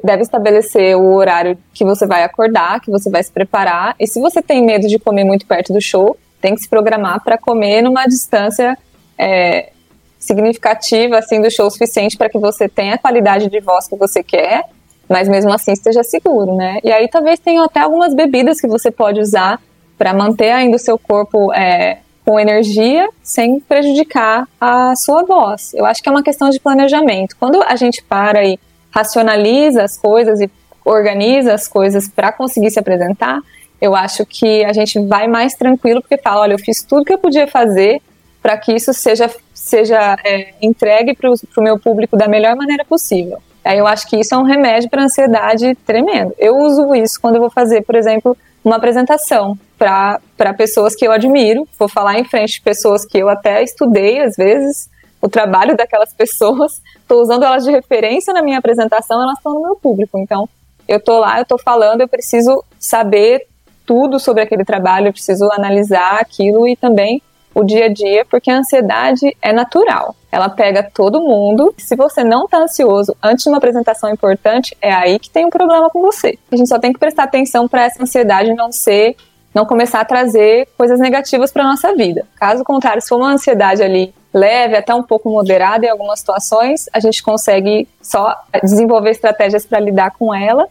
deve 0.01 0.21
estabelecer 0.21 0.95
o 0.95 1.13
horário 1.13 1.57
que 1.73 1.83
você 1.83 2.07
vai 2.07 2.23
acordar, 2.23 2.79
que 2.79 2.89
você 2.89 3.09
vai 3.09 3.21
se 3.21 3.31
preparar. 3.31 3.95
E 3.99 4.07
se 4.07 4.19
você 4.21 4.41
tem 4.41 4.65
medo 4.65 4.87
de 4.87 4.97
comer 4.97 5.25
muito 5.25 5.45
perto 5.45 5.73
do 5.73 5.81
show, 5.81 6.17
tem 6.39 6.55
que 6.55 6.61
se 6.61 6.69
programar 6.69 7.21
para 7.21 7.37
comer 7.37 7.81
numa 7.81 8.05
distância 8.05 8.77
é, 9.17 9.71
significativa 10.17 11.17
assim 11.17 11.41
do 11.41 11.51
show 11.51 11.69
suficiente 11.69 12.17
para 12.17 12.29
que 12.29 12.37
você 12.37 12.69
tenha 12.69 12.95
a 12.95 12.97
qualidade 12.97 13.49
de 13.49 13.59
voz 13.59 13.87
que 13.87 13.95
você 13.95 14.23
quer, 14.23 14.63
mas 15.09 15.27
mesmo 15.27 15.51
assim 15.51 15.73
esteja 15.73 16.03
seguro, 16.03 16.55
né? 16.55 16.79
E 16.83 16.91
aí 16.91 17.09
talvez 17.09 17.39
tenham 17.39 17.65
até 17.65 17.81
algumas 17.81 18.13
bebidas 18.13 18.61
que 18.61 18.67
você 18.67 18.89
pode 18.89 19.19
usar 19.19 19.59
para 19.97 20.13
manter 20.13 20.51
ainda 20.51 20.77
o 20.77 20.79
seu 20.79 20.97
corpo 20.97 21.53
é, 21.53 21.97
com 22.23 22.39
energia 22.39 23.09
sem 23.23 23.59
prejudicar 23.59 24.47
a 24.61 24.95
sua 24.95 25.23
voz. 25.23 25.73
Eu 25.73 25.85
acho 25.85 26.01
que 26.01 26.07
é 26.07 26.11
uma 26.11 26.23
questão 26.23 26.49
de 26.49 26.59
planejamento. 26.59 27.35
Quando 27.37 27.61
a 27.63 27.75
gente 27.75 28.03
para 28.03 28.45
e 28.45 28.59
racionaliza 28.97 29.83
as 29.83 29.95
coisas 29.95 30.41
e 30.41 30.49
organiza 30.83 31.53
as 31.53 31.67
coisas 31.67 32.07
para 32.07 32.31
conseguir 32.31 32.71
se 32.71 32.79
apresentar, 32.79 33.41
eu 33.79 33.95
acho 33.95 34.25
que 34.25 34.65
a 34.65 34.73
gente 34.73 34.99
vai 35.05 35.27
mais 35.27 35.53
tranquilo 35.53 36.01
porque 36.01 36.17
fala, 36.17 36.41
olha, 36.41 36.53
eu 36.53 36.59
fiz 36.59 36.81
tudo 36.81 37.05
que 37.05 37.13
eu 37.13 37.19
podia 37.19 37.45
fazer 37.45 38.01
para 38.41 38.57
que 38.57 38.73
isso 38.73 38.91
seja, 38.93 39.29
seja 39.53 40.17
é, 40.23 40.53
entregue 40.61 41.15
para 41.15 41.29
o 41.29 41.61
meu 41.61 41.77
público 41.77 42.17
da 42.17 42.27
melhor 42.27 42.55
maneira 42.55 42.83
possível. 42.83 43.37
Aí 43.63 43.77
eu 43.77 43.85
acho 43.85 44.09
que 44.09 44.15
isso 44.15 44.33
é 44.33 44.37
um 44.37 44.43
remédio 44.43 44.89
para 44.89 45.03
ansiedade 45.03 45.75
tremendo. 45.85 46.33
Eu 46.39 46.57
uso 46.57 46.95
isso 46.95 47.19
quando 47.21 47.35
eu 47.35 47.41
vou 47.41 47.51
fazer, 47.51 47.83
por 47.83 47.95
exemplo, 47.95 48.35
uma 48.63 48.77
apresentação 48.77 49.59
para 49.77 50.53
pessoas 50.57 50.95
que 50.95 51.05
eu 51.05 51.11
admiro, 51.11 51.67
vou 51.77 51.87
falar 51.87 52.17
em 52.17 52.23
frente 52.23 52.53
de 52.53 52.61
pessoas 52.61 53.05
que 53.05 53.17
eu 53.17 53.29
até 53.29 53.61
estudei 53.61 54.21
às 54.21 54.35
vezes, 54.35 54.89
o 55.21 55.29
trabalho 55.29 55.75
daquelas 55.75 56.13
pessoas, 56.13 56.81
estou 56.97 57.21
usando 57.21 57.43
elas 57.43 57.63
de 57.63 57.71
referência 57.71 58.33
na 58.33 58.41
minha 58.41 58.59
apresentação, 58.59 59.21
elas 59.21 59.37
estão 59.37 59.53
no 59.53 59.61
meu 59.61 59.75
público. 59.75 60.17
Então, 60.17 60.47
eu 60.87 60.97
estou 60.97 61.19
lá, 61.19 61.37
eu 61.37 61.43
estou 61.43 61.57
falando, 61.57 62.01
eu 62.01 62.07
preciso 62.07 62.63
saber 62.79 63.47
tudo 63.85 64.19
sobre 64.19 64.43
aquele 64.43 64.63
trabalho, 64.63 65.07
eu 65.07 65.13
preciso 65.13 65.49
analisar 65.51 66.19
aquilo 66.19 66.67
e 66.67 66.75
também 66.75 67.21
o 67.55 67.63
dia 67.63 67.85
a 67.85 67.89
dia, 67.89 68.23
porque 68.25 68.51
a 68.51 68.57
ansiedade 68.59 69.35
é 69.41 69.51
natural. 69.51 70.15
Ela 70.31 70.47
pega 70.47 70.83
todo 70.93 71.21
mundo. 71.21 71.73
Se 71.77 71.95
você 71.95 72.23
não 72.23 72.45
está 72.45 72.59
ansioso 72.59 73.15
antes 73.23 73.43
de 73.43 73.49
uma 73.49 73.57
apresentação 73.57 74.11
importante, 74.11 74.77
é 74.79 74.93
aí 74.93 75.17
que 75.17 75.29
tem 75.29 75.45
um 75.45 75.49
problema 75.49 75.89
com 75.89 75.99
você. 75.99 76.37
A 76.51 76.55
gente 76.55 76.69
só 76.69 76.77
tem 76.77 76.93
que 76.93 76.99
prestar 76.99 77.23
atenção 77.23 77.67
para 77.67 77.85
essa 77.85 78.03
ansiedade 78.03 78.53
não 78.53 78.71
ser, 78.71 79.15
não 79.55 79.65
começar 79.65 80.01
a 80.01 80.05
trazer 80.05 80.67
coisas 80.77 80.99
negativas 80.99 81.51
para 81.51 81.63
nossa 81.63 81.95
vida. 81.95 82.27
Caso 82.35 82.63
contrário, 82.63 83.01
se 83.01 83.09
for 83.09 83.17
uma 83.17 83.31
ansiedade 83.31 83.81
ali 83.81 84.13
leve, 84.33 84.75
até 84.75 84.93
um 84.93 85.03
pouco 85.03 85.29
moderada 85.29 85.85
em 85.85 85.89
algumas 85.89 86.19
situações, 86.19 86.85
a 86.93 86.99
gente 86.99 87.21
consegue 87.23 87.87
só 88.01 88.35
desenvolver 88.63 89.11
estratégias 89.11 89.65
para 89.65 89.79
lidar 89.79 90.11
com 90.11 90.33
ela, 90.33 90.67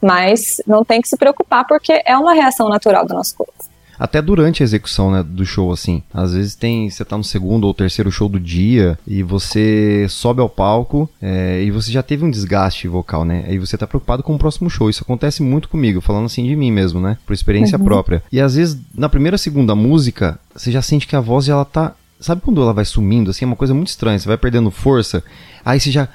mas 0.00 0.62
não 0.66 0.84
tem 0.84 1.00
que 1.00 1.08
se 1.08 1.16
preocupar 1.16 1.66
porque 1.66 2.02
é 2.04 2.16
uma 2.16 2.32
reação 2.32 2.68
natural 2.68 3.06
do 3.06 3.14
nosso 3.14 3.36
corpo. 3.36 3.70
Até 4.00 4.22
durante 4.22 4.62
a 4.62 4.64
execução 4.64 5.10
né, 5.10 5.22
do 5.22 5.44
show, 5.44 5.70
assim. 5.70 6.02
Às 6.14 6.32
vezes 6.32 6.54
tem. 6.54 6.88
Você 6.88 7.04
tá 7.04 7.18
no 7.18 7.22
segundo 7.22 7.66
ou 7.66 7.74
terceiro 7.74 8.10
show 8.10 8.30
do 8.30 8.40
dia 8.40 8.98
e 9.06 9.22
você 9.22 10.06
sobe 10.08 10.40
ao 10.40 10.48
palco 10.48 11.06
é, 11.20 11.62
e 11.62 11.70
você 11.70 11.92
já 11.92 12.02
teve 12.02 12.24
um 12.24 12.30
desgaste 12.30 12.88
vocal, 12.88 13.26
né? 13.26 13.44
Aí 13.46 13.58
você 13.58 13.76
tá 13.76 13.86
preocupado 13.86 14.22
com 14.22 14.34
o 14.34 14.38
próximo 14.38 14.70
show. 14.70 14.88
Isso 14.88 15.02
acontece 15.04 15.42
muito 15.42 15.68
comigo, 15.68 16.00
falando 16.00 16.24
assim 16.24 16.46
de 16.46 16.56
mim 16.56 16.72
mesmo, 16.72 16.98
né? 16.98 17.18
Por 17.26 17.34
experiência 17.34 17.76
uhum. 17.76 17.84
própria. 17.84 18.22
E 18.32 18.40
às 18.40 18.54
vezes, 18.54 18.78
na 18.94 19.10
primeira 19.10 19.36
segunda 19.36 19.74
música, 19.74 20.40
você 20.56 20.72
já 20.72 20.80
sente 20.80 21.06
que 21.06 21.14
a 21.14 21.20
voz 21.20 21.46
ela 21.46 21.66
tá 21.66 21.94
Sabe 22.20 22.42
quando 22.42 22.60
ela 22.60 22.74
vai 22.74 22.84
sumindo, 22.84 23.30
assim, 23.30 23.44
é 23.44 23.48
uma 23.48 23.56
coisa 23.56 23.72
muito 23.72 23.88
estranha, 23.88 24.18
você 24.18 24.28
vai 24.28 24.36
perdendo 24.36 24.70
força, 24.70 25.24
aí 25.64 25.80
você 25.80 25.90
já. 25.90 26.08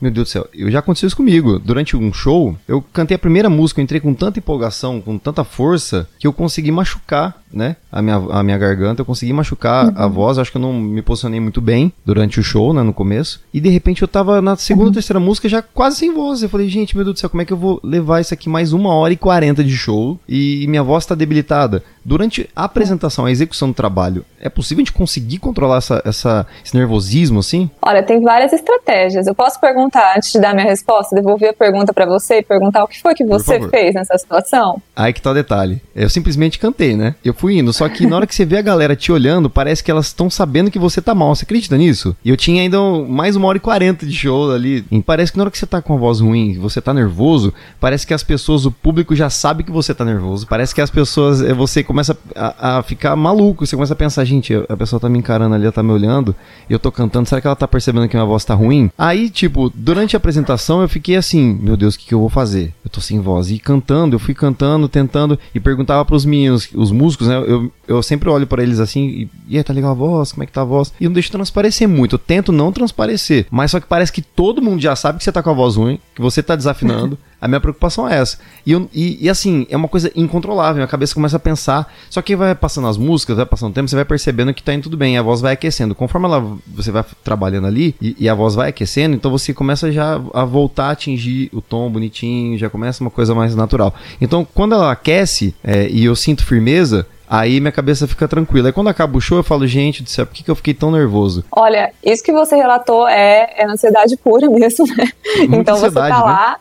Meu 0.00 0.10
Deus 0.10 0.28
do 0.28 0.30
céu, 0.30 0.48
eu 0.54 0.70
já 0.70 0.78
aconteceu 0.78 1.06
isso 1.06 1.16
comigo. 1.16 1.58
Durante 1.58 1.94
um 1.94 2.10
show, 2.10 2.56
eu 2.66 2.80
cantei 2.80 3.14
a 3.14 3.18
primeira 3.18 3.50
música, 3.50 3.80
eu 3.80 3.82
entrei 3.82 4.00
com 4.00 4.14
tanta 4.14 4.38
empolgação, 4.38 4.98
com 4.98 5.18
tanta 5.18 5.44
força, 5.44 6.08
que 6.18 6.26
eu 6.26 6.32
consegui 6.32 6.72
machucar 6.72 7.39
né? 7.52 7.76
A 7.90 8.00
minha, 8.00 8.16
a 8.16 8.42
minha 8.42 8.58
garganta, 8.58 9.00
eu 9.00 9.06
consegui 9.06 9.32
machucar 9.32 9.86
uhum. 9.86 9.92
a 9.96 10.06
voz, 10.06 10.38
acho 10.38 10.50
que 10.50 10.56
eu 10.56 10.62
não 10.62 10.72
me 10.72 11.02
posicionei 11.02 11.40
muito 11.40 11.60
bem 11.60 11.92
durante 12.04 12.38
o 12.38 12.42
show, 12.42 12.72
né, 12.72 12.82
no 12.82 12.92
começo. 12.92 13.40
E 13.52 13.60
de 13.60 13.68
repente 13.68 14.02
eu 14.02 14.08
tava 14.08 14.40
na 14.40 14.56
segunda 14.56 14.84
ou 14.84 14.88
uhum. 14.88 14.94
terceira 14.94 15.20
música 15.20 15.48
já 15.48 15.62
quase 15.62 15.96
sem 15.96 16.12
voz. 16.12 16.42
Eu 16.42 16.48
falei, 16.48 16.68
gente, 16.68 16.96
meu 16.96 17.04
Deus 17.04 17.14
do 17.14 17.20
céu, 17.20 17.30
como 17.30 17.42
é 17.42 17.44
que 17.44 17.52
eu 17.52 17.56
vou 17.56 17.80
levar 17.82 18.20
isso 18.20 18.34
aqui 18.34 18.48
mais 18.48 18.72
uma 18.72 18.94
hora 18.94 19.12
e 19.12 19.16
quarenta 19.16 19.62
de 19.62 19.76
show 19.76 20.18
e 20.28 20.66
minha 20.68 20.82
voz 20.82 21.04
tá 21.06 21.14
debilitada? 21.14 21.82
Durante 22.04 22.48
a 22.56 22.64
apresentação, 22.64 23.26
a 23.26 23.30
execução 23.30 23.68
do 23.68 23.74
trabalho, 23.74 24.24
é 24.40 24.48
possível 24.48 24.80
a 24.80 24.84
gente 24.84 24.92
conseguir 24.92 25.38
controlar 25.38 25.78
essa, 25.78 26.02
essa, 26.04 26.46
esse 26.64 26.74
nervosismo, 26.74 27.40
assim? 27.40 27.70
Olha, 27.82 28.02
tem 28.02 28.20
várias 28.22 28.52
estratégias. 28.52 29.26
Eu 29.26 29.34
posso 29.34 29.60
perguntar, 29.60 30.14
antes 30.16 30.32
de 30.32 30.40
dar 30.40 30.54
minha 30.54 30.66
resposta, 30.66 31.14
devolver 31.14 31.50
a 31.50 31.52
pergunta 31.52 31.92
para 31.92 32.06
você 32.06 32.38
e 32.38 32.42
perguntar 32.42 32.84
o 32.84 32.88
que 32.88 33.00
foi 33.00 33.14
que 33.14 33.24
você 33.24 33.60
fez 33.68 33.94
nessa 33.94 34.16
situação? 34.16 34.80
Aí 34.96 35.12
que 35.12 35.20
tá 35.20 35.30
o 35.30 35.34
detalhe. 35.34 35.82
Eu 35.94 36.08
simplesmente 36.08 36.58
cantei, 36.58 36.96
né? 36.96 37.14
Eu 37.22 37.34
fui 37.40 37.58
indo. 37.58 37.72
Só 37.72 37.88
que 37.88 38.06
na 38.06 38.16
hora 38.16 38.26
que 38.26 38.34
você 38.34 38.44
vê 38.44 38.58
a 38.58 38.62
galera 38.62 38.94
te 38.94 39.10
olhando, 39.10 39.48
parece 39.48 39.82
que 39.82 39.90
elas 39.90 40.06
estão 40.06 40.28
sabendo 40.28 40.70
que 40.70 40.78
você 40.78 41.00
tá 41.00 41.14
mal. 41.14 41.34
Você 41.34 41.44
acredita 41.44 41.76
nisso? 41.78 42.14
E 42.22 42.28
eu 42.28 42.36
tinha 42.36 42.60
ainda 42.60 42.78
mais 43.08 43.34
uma 43.34 43.48
hora 43.48 43.56
e 43.56 43.60
quarenta 43.60 44.04
de 44.04 44.12
show 44.12 44.52
ali. 44.52 44.84
E 44.90 45.02
parece 45.02 45.32
que 45.32 45.38
na 45.38 45.44
hora 45.44 45.50
que 45.50 45.58
você 45.58 45.66
tá 45.66 45.80
com 45.80 45.94
a 45.94 45.96
voz 45.96 46.20
ruim, 46.20 46.58
você 46.58 46.80
tá 46.80 46.92
nervoso, 46.92 47.54
parece 47.80 48.06
que 48.06 48.12
as 48.12 48.22
pessoas, 48.22 48.66
o 48.66 48.70
público 48.70 49.16
já 49.16 49.30
sabe 49.30 49.64
que 49.64 49.70
você 49.70 49.94
tá 49.94 50.04
nervoso. 50.04 50.46
Parece 50.46 50.74
que 50.74 50.80
as 50.80 50.90
pessoas, 50.90 51.40
eh, 51.40 51.54
você 51.54 51.82
começa 51.82 52.16
a, 52.36 52.78
a 52.78 52.82
ficar 52.82 53.16
maluco. 53.16 53.66
Você 53.66 53.74
começa 53.74 53.94
a 53.94 53.96
pensar, 53.96 54.24
gente, 54.24 54.54
a 54.68 54.76
pessoa 54.76 55.00
tá 55.00 55.08
me 55.08 55.18
encarando 55.18 55.54
ali, 55.54 55.64
ela 55.64 55.72
tá 55.72 55.82
me 55.82 55.92
olhando, 55.92 56.34
eu 56.68 56.78
tô 56.78 56.92
cantando, 56.92 57.28
será 57.28 57.40
que 57.40 57.46
ela 57.46 57.56
tá 57.56 57.66
percebendo 57.66 58.06
que 58.08 58.16
minha 58.16 58.26
voz 58.26 58.44
tá 58.44 58.54
ruim? 58.54 58.90
Aí, 58.98 59.30
tipo, 59.30 59.70
durante 59.74 60.14
a 60.14 60.18
apresentação 60.18 60.82
eu 60.82 60.88
fiquei 60.88 61.16
assim, 61.16 61.58
meu 61.62 61.76
Deus, 61.76 61.94
o 61.94 61.98
que, 61.98 62.06
que 62.06 62.14
eu 62.14 62.20
vou 62.20 62.28
fazer? 62.28 62.74
Eu 62.84 62.90
tô 62.90 63.00
sem 63.00 63.20
voz. 63.20 63.50
E 63.50 63.58
cantando, 63.58 64.14
eu 64.16 64.20
fui 64.20 64.34
cantando, 64.34 64.88
tentando, 64.88 65.38
e 65.54 65.60
perguntava 65.60 66.04
pros 66.04 66.24
meninos, 66.24 66.68
os 66.74 66.90
músicos, 66.90 67.29
né? 67.30 67.36
Eu, 67.38 67.72
eu 67.86 68.02
sempre 68.02 68.28
olho 68.28 68.46
para 68.46 68.62
eles 68.62 68.80
assim, 68.80 69.28
e, 69.48 69.56
e 69.58 69.62
tá 69.62 69.72
legal 69.72 69.92
a 69.92 69.94
voz? 69.94 70.32
Como 70.32 70.42
é 70.42 70.46
que 70.46 70.52
tá 70.52 70.62
a 70.62 70.64
voz? 70.64 70.92
E 71.00 71.04
não 71.04 71.12
deixo 71.12 71.30
transparecer 71.30 71.88
muito, 71.88 72.14
eu 72.14 72.18
tento 72.18 72.52
não 72.52 72.72
transparecer, 72.72 73.46
mas 73.50 73.70
só 73.70 73.80
que 73.80 73.86
parece 73.86 74.12
que 74.12 74.22
todo 74.22 74.62
mundo 74.62 74.80
já 74.80 74.94
sabe 74.96 75.18
que 75.18 75.24
você 75.24 75.32
tá 75.32 75.42
com 75.42 75.50
a 75.50 75.54
voz 75.54 75.76
ruim, 75.76 75.98
que 76.14 76.20
você 76.20 76.42
tá 76.42 76.56
desafinando. 76.56 77.18
A 77.40 77.48
minha 77.48 77.60
preocupação 77.60 78.08
é 78.08 78.18
essa. 78.18 78.38
E, 78.66 78.72
eu, 78.72 78.88
e, 78.92 79.24
e, 79.24 79.30
assim, 79.30 79.66
é 79.70 79.76
uma 79.76 79.88
coisa 79.88 80.10
incontrolável. 80.14 80.76
Minha 80.76 80.86
cabeça 80.86 81.14
começa 81.14 81.36
a 81.36 81.40
pensar. 81.40 81.92
Só 82.10 82.20
que 82.20 82.36
vai 82.36 82.54
passando 82.54 82.86
as 82.86 82.96
músicas, 82.96 83.36
vai 83.36 83.46
passando 83.46 83.70
o 83.70 83.74
tempo, 83.74 83.88
você 83.88 83.96
vai 83.96 84.04
percebendo 84.04 84.52
que 84.52 84.62
tá 84.62 84.74
indo 84.74 84.82
tudo 84.82 84.96
bem. 84.96 85.16
a 85.16 85.22
voz 85.22 85.40
vai 85.40 85.54
aquecendo. 85.54 85.94
Conforme 85.94 86.26
ela, 86.26 86.58
você 86.66 86.90
vai 86.90 87.04
trabalhando 87.24 87.66
ali 87.66 87.94
e, 88.00 88.16
e, 88.18 88.28
a 88.28 88.34
voz 88.34 88.54
vai 88.54 88.68
aquecendo, 88.68 89.14
então 89.14 89.30
você 89.30 89.54
começa 89.54 89.90
já 89.90 90.20
a 90.34 90.44
voltar 90.44 90.86
a 90.86 90.90
atingir 90.90 91.48
o 91.52 91.62
tom 91.62 91.90
bonitinho, 91.90 92.58
já 92.58 92.68
começa 92.68 93.02
uma 93.02 93.10
coisa 93.10 93.34
mais 93.34 93.54
natural. 93.54 93.94
Então, 94.20 94.46
quando 94.54 94.74
ela 94.74 94.92
aquece 94.92 95.54
é, 95.64 95.88
e 95.88 96.04
eu 96.04 96.14
sinto 96.14 96.44
firmeza, 96.44 97.06
Aí 97.32 97.60
minha 97.60 97.70
cabeça 97.70 98.08
fica 98.08 98.26
tranquila. 98.26 98.70
Aí 98.70 98.72
quando 98.72 98.88
acaba 98.88 99.16
o 99.16 99.20
show, 99.20 99.38
eu 99.38 99.44
falo, 99.44 99.64
gente 99.64 100.02
do 100.02 100.10
céu, 100.10 100.26
por 100.26 100.34
que, 100.34 100.42
que 100.42 100.50
eu 100.50 100.56
fiquei 100.56 100.74
tão 100.74 100.90
nervoso? 100.90 101.44
Olha, 101.52 101.92
isso 102.04 102.24
que 102.24 102.32
você 102.32 102.56
relatou 102.56 103.06
é, 103.06 103.54
é 103.56 103.66
ansiedade 103.66 104.16
pura 104.16 104.50
mesmo, 104.50 104.84
né? 104.96 105.08
Muita 105.48 105.56
então 105.58 105.76
você 105.76 105.92
tá 105.92 106.08
né? 106.08 106.56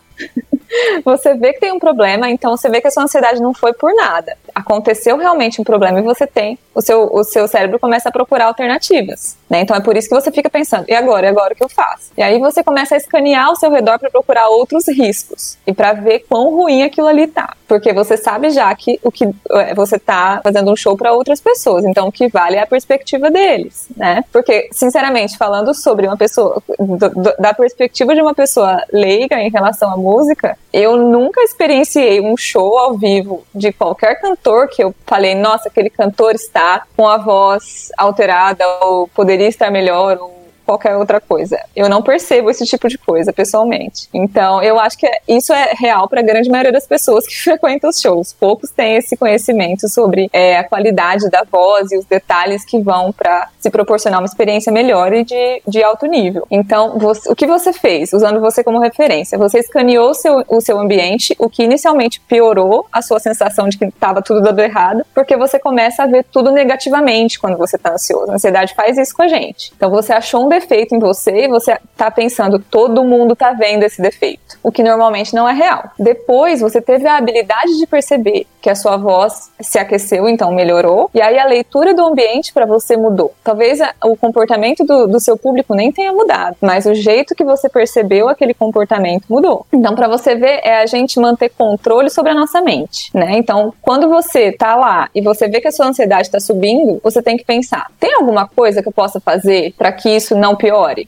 Você 1.03 1.33
vê 1.35 1.53
que 1.53 1.59
tem 1.59 1.71
um 1.71 1.79
problema, 1.79 2.29
então 2.29 2.55
você 2.55 2.69
vê 2.69 2.81
que 2.81 2.88
a 2.88 2.91
sua 2.91 3.03
ansiedade 3.03 3.41
não 3.41 3.53
foi 3.53 3.73
por 3.73 3.93
nada. 3.93 4.38
Aconteceu 4.53 5.17
realmente 5.17 5.59
um 5.61 5.63
problema 5.63 5.99
e 5.99 6.03
você 6.03 6.27
tem, 6.27 6.57
o 6.73 6.81
seu, 6.81 7.09
o 7.11 7.23
seu 7.23 7.47
cérebro 7.47 7.79
começa 7.79 8.09
a 8.09 8.11
procurar 8.11 8.45
alternativas. 8.45 9.38
Né? 9.49 9.61
Então 9.61 9.75
é 9.75 9.81
por 9.81 9.97
isso 9.97 10.07
que 10.07 10.15
você 10.15 10.31
fica 10.31 10.49
pensando, 10.49 10.85
e 10.88 10.93
agora? 10.93 11.25
E 11.25 11.29
agora 11.29 11.53
o 11.53 11.55
que 11.55 11.63
eu 11.63 11.69
faço? 11.69 12.11
E 12.17 12.21
aí 12.21 12.39
você 12.39 12.63
começa 12.63 12.95
a 12.95 12.97
escanear 12.97 13.47
ao 13.47 13.55
seu 13.55 13.71
redor 13.71 13.99
para 13.99 14.09
procurar 14.09 14.49
outros 14.49 14.88
riscos 14.88 15.57
e 15.65 15.73
para 15.73 15.93
ver 15.93 16.25
quão 16.29 16.49
ruim 16.55 16.83
aquilo 16.83 17.07
ali 17.07 17.27
tá. 17.27 17.55
Porque 17.67 17.93
você 17.93 18.17
sabe 18.17 18.49
já 18.49 18.73
que 18.75 18.99
o 19.03 19.11
que 19.11 19.29
é, 19.51 19.73
você 19.73 19.99
tá 19.99 20.41
fazendo 20.43 20.71
um 20.71 20.75
show 20.75 20.97
para 20.97 21.13
outras 21.13 21.39
pessoas, 21.39 21.85
então 21.85 22.07
o 22.07 22.11
que 22.11 22.27
vale 22.27 22.55
é 22.57 22.61
a 22.61 22.67
perspectiva 22.67 23.29
deles, 23.29 23.88
né? 23.95 24.23
Porque, 24.31 24.69
sinceramente, 24.71 25.38
falando 25.38 25.73
sobre 25.73 26.07
uma 26.07 26.17
pessoa, 26.17 26.61
do, 26.79 27.09
do, 27.09 27.33
da 27.38 27.53
perspectiva 27.53 28.15
de 28.15 28.21
uma 28.21 28.33
pessoa 28.33 28.83
leiga 28.91 29.39
em 29.39 29.49
relação 29.49 29.91
à 29.91 29.97
música, 29.97 30.57
eu 30.71 30.97
nunca 30.97 31.41
experienciei 31.41 32.21
um 32.21 32.37
show 32.37 32.77
ao 32.77 32.97
vivo 32.97 33.43
de 33.53 33.73
qualquer 33.73 34.21
cantor 34.21 34.67
que 34.67 34.83
eu 34.83 34.93
falei, 35.05 35.33
nossa, 35.33 35.67
aquele 35.67 35.89
cantor 35.89 36.35
está 36.35 36.85
com 36.95 37.07
a 37.07 37.17
voz 37.17 37.91
alterada 37.97 38.63
ou 38.81 39.07
poderia 39.07 39.47
estar 39.47 39.71
melhor 39.71 40.17
ou 40.17 40.38
qualquer 40.69 40.95
outra 40.95 41.19
coisa. 41.19 41.59
Eu 41.75 41.89
não 41.89 42.03
percebo 42.03 42.51
esse 42.51 42.63
tipo 42.63 42.88
de 42.88 42.95
coisa 42.95 43.33
pessoalmente. 43.33 44.07
Então, 44.13 44.61
eu 44.61 44.79
acho 44.79 44.99
que 44.99 45.09
isso 45.27 45.51
é 45.51 45.73
real 45.75 46.07
para 46.07 46.19
a 46.19 46.23
grande 46.23 46.47
maioria 46.47 46.71
das 46.71 46.85
pessoas 46.85 47.25
que 47.25 47.33
frequentam 47.41 47.89
os 47.89 47.99
shows. 47.99 48.33
Poucos 48.33 48.69
têm 48.69 48.97
esse 48.97 49.17
conhecimento 49.17 49.89
sobre 49.89 50.29
é, 50.31 50.59
a 50.59 50.63
qualidade 50.63 51.27
da 51.31 51.43
voz 51.43 51.91
e 51.91 51.97
os 51.97 52.05
detalhes 52.05 52.63
que 52.63 52.79
vão 52.79 53.11
para 53.11 53.49
se 53.59 53.71
proporcionar 53.71 54.19
uma 54.19 54.27
experiência 54.27 54.71
melhor 54.71 55.11
e 55.11 55.23
de, 55.23 55.61
de 55.67 55.81
alto 55.81 56.05
nível. 56.05 56.45
Então, 56.51 56.99
você, 56.99 57.31
o 57.31 57.35
que 57.35 57.47
você 57.47 57.73
fez, 57.73 58.13
usando 58.13 58.39
você 58.39 58.63
como 58.63 58.77
referência? 58.79 59.39
Você 59.39 59.57
escaneou 59.57 60.11
o 60.11 60.13
seu, 60.13 60.43
o 60.47 60.61
seu 60.61 60.79
ambiente, 60.79 61.35
o 61.39 61.49
que 61.49 61.63
inicialmente 61.63 62.19
piorou 62.21 62.85
a 62.91 63.01
sua 63.01 63.19
sensação 63.19 63.67
de 63.67 63.77
que 63.77 63.85
estava 63.85 64.21
tudo 64.21 64.41
dando 64.41 64.59
errado, 64.59 65.03
porque 65.15 65.35
você 65.35 65.57
começa 65.57 66.03
a 66.03 66.07
ver 66.07 66.25
tudo 66.25 66.51
negativamente 66.51 67.39
quando 67.39 67.57
você 67.57 67.75
está 67.75 67.91
ansioso. 67.91 68.31
A 68.31 68.35
ansiedade 68.35 68.75
faz 68.75 68.99
isso 68.99 69.15
com 69.15 69.23
a 69.23 69.27
gente. 69.27 69.73
Então, 69.75 69.89
você 69.89 70.13
achou 70.13 70.45
um 70.45 70.58
defeito 70.59 70.93
em 70.93 70.99
você 70.99 71.45
e 71.45 71.47
você 71.47 71.77
tá 71.95 72.11
pensando, 72.11 72.59
todo 72.59 73.03
mundo 73.03 73.35
tá 73.35 73.53
vendo 73.53 73.83
esse 73.83 74.01
defeito, 74.01 74.57
o 74.61 74.71
que 74.71 74.83
normalmente 74.83 75.33
não 75.33 75.47
é 75.47 75.53
real. 75.53 75.91
Depois 75.97 76.61
você 76.61 76.81
teve 76.81 77.07
a 77.07 77.17
habilidade 77.17 77.77
de 77.77 77.87
perceber 77.87 78.45
que 78.61 78.69
a 78.69 78.75
sua 78.75 78.97
voz 78.97 79.49
se 79.59 79.79
aqueceu, 79.79 80.27
então 80.27 80.51
melhorou, 80.51 81.09
e 81.13 81.21
aí 81.21 81.39
a 81.39 81.45
leitura 81.45 81.93
do 81.93 82.05
ambiente 82.05 82.53
para 82.53 82.65
você 82.65 82.97
mudou. 82.97 83.33
Talvez 83.43 83.79
o 84.03 84.15
comportamento 84.17 84.83
do, 84.83 85.07
do, 85.07 85.19
seu 85.19 85.37
público 85.37 85.73
nem 85.73 85.91
tenha 85.91 86.11
mudado, 86.11 86.57
mas 86.61 86.85
o 86.85 86.93
jeito 86.93 87.35
que 87.35 87.43
você 87.43 87.69
percebeu 87.69 88.27
aquele 88.27 88.53
comportamento 88.53 89.25
mudou. 89.29 89.65
Então, 89.71 89.95
para 89.95 90.07
você 90.07 90.35
ver, 90.35 90.59
é 90.63 90.81
a 90.81 90.85
gente 90.85 91.19
manter 91.19 91.49
controle 91.49 92.09
sobre 92.09 92.31
a 92.31 92.35
nossa 92.35 92.61
mente, 92.61 93.09
né? 93.13 93.37
Então, 93.37 93.73
quando 93.81 94.09
você 94.09 94.51
tá 94.51 94.75
lá 94.75 95.09
e 95.15 95.21
você 95.21 95.47
vê 95.47 95.61
que 95.61 95.67
a 95.67 95.71
sua 95.71 95.87
ansiedade 95.87 96.23
está 96.23 96.39
subindo, 96.39 96.99
você 97.03 97.21
tem 97.21 97.37
que 97.37 97.45
pensar: 97.45 97.87
tem 97.99 98.13
alguma 98.15 98.47
coisa 98.47 98.81
que 98.81 98.87
eu 98.87 98.93
possa 98.93 99.19
fazer 99.19 99.73
para 99.77 99.91
que 99.91 100.09
isso 100.09 100.35
não 100.35 100.48
não 100.49 100.55
piore? 100.55 101.07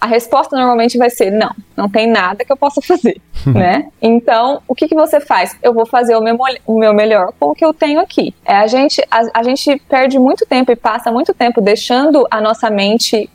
A 0.00 0.06
resposta 0.06 0.56
normalmente 0.56 0.96
vai 0.96 1.10
ser 1.10 1.30
não, 1.30 1.50
não 1.76 1.88
tem 1.88 2.06
nada 2.06 2.44
que 2.44 2.52
eu 2.52 2.56
possa 2.56 2.80
fazer, 2.80 3.20
né? 3.46 3.88
Então, 4.00 4.62
o 4.68 4.74
que, 4.74 4.86
que 4.86 4.94
você 4.94 5.20
faz? 5.20 5.56
Eu 5.60 5.74
vou 5.74 5.84
fazer 5.84 6.16
o 6.16 6.20
meu, 6.20 6.36
o 6.66 6.78
meu 6.78 6.94
melhor 6.94 7.32
com 7.38 7.50
o 7.50 7.54
que 7.54 7.64
eu 7.64 7.74
tenho 7.74 8.00
aqui. 8.00 8.32
É, 8.44 8.54
a, 8.54 8.66
gente, 8.68 9.02
a, 9.10 9.22
a 9.34 9.42
gente 9.42 9.76
perde 9.88 10.18
muito 10.18 10.46
tempo 10.46 10.70
e 10.70 10.76
passa 10.76 11.10
muito 11.10 11.34
tempo 11.34 11.60
deixando 11.60 12.26
a 12.30 12.40
nossa 12.40 12.70
mente 12.70 13.28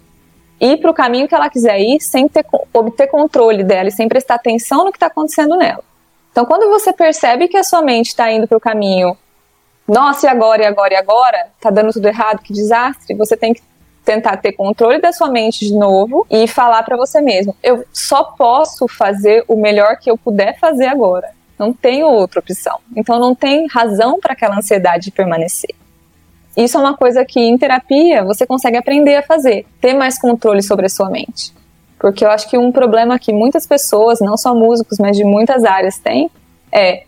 ir 0.60 0.78
para 0.78 0.90
o 0.90 0.94
caminho 0.94 1.28
que 1.28 1.36
ela 1.36 1.50
quiser 1.50 1.80
ir 1.80 2.00
sem 2.00 2.30
ter, 2.30 2.46
obter 2.74 3.08
controle 3.08 3.64
dela 3.64 3.90
e 3.90 3.92
sem 3.92 4.08
prestar 4.08 4.36
atenção 4.36 4.86
no 4.86 4.92
que 4.92 4.98
está 4.98 5.08
acontecendo 5.08 5.58
nela. 5.58 5.84
Então, 6.32 6.46
quando 6.46 6.70
você 6.70 6.94
percebe 6.94 7.50
que 7.50 7.58
a 7.58 7.64
sua 7.64 7.82
mente 7.82 8.08
está 8.08 8.32
indo 8.32 8.48
para 8.48 8.58
o 8.58 8.62
caminho, 8.62 9.18
nossa, 9.86 10.26
e 10.26 10.30
agora, 10.30 10.64
e 10.64 10.66
agora, 10.66 10.94
e 10.94 10.98
agora, 10.98 11.48
tá 11.60 11.70
dando 11.70 11.92
tudo 11.92 12.08
errado, 12.08 12.42
que 12.42 12.54
desastre, 12.54 13.14
você 13.16 13.36
tem 13.36 13.54
que 13.54 13.62
tentar 14.04 14.38
ter 14.38 14.54
controle 14.54 15.00
da 15.00 15.12
sua 15.12 15.30
mente 15.30 15.66
de 15.66 15.74
novo 15.74 16.26
e 16.30 16.48
falar 16.48 16.84
para 16.84 16.98
você 16.98 17.22
mesmo: 17.22 17.56
eu 17.64 17.86
só 17.92 18.24
posso 18.24 18.88
fazer 18.88 19.44
o 19.48 19.56
melhor 19.56 19.98
que 19.98 20.10
eu 20.10 20.18
puder 20.18 20.60
fazer 20.60 20.86
agora. 20.86 21.32
Não 21.58 21.72
tenho 21.72 22.08
outra 22.08 22.40
opção. 22.40 22.80
Então 22.96 23.20
não 23.20 23.34
tem 23.34 23.68
razão 23.68 24.20
para 24.20 24.34
aquela 24.34 24.58
ansiedade 24.58 25.12
permanecer. 25.12 25.74
Isso 26.56 26.78
é 26.78 26.80
uma 26.80 26.96
coisa 26.96 27.26
que 27.26 27.40
em 27.40 27.58
terapia 27.58 28.24
você 28.24 28.46
consegue 28.46 28.78
aprender 28.78 29.16
a 29.16 29.24
fazer, 29.24 29.66
ter 29.82 29.94
mais 29.94 30.20
controle 30.20 30.62
sobre 30.62 30.86
a 30.86 30.90
sua 30.90 31.10
mente. 31.10 31.54
Porque 31.98 32.24
eu 32.24 32.30
acho 32.30 32.50
que 32.50 32.58
um 32.58 32.72
problema 32.72 33.18
que 33.18 33.32
muitas 33.32 33.66
pessoas, 33.66 34.20
não 34.20 34.38
só 34.38 34.54
músicos, 34.54 35.00
mas 35.00 35.16
de 35.16 35.24
muitas 35.24 35.64
áreas 35.64 35.98
têm, 35.98 36.30
é 36.72 37.06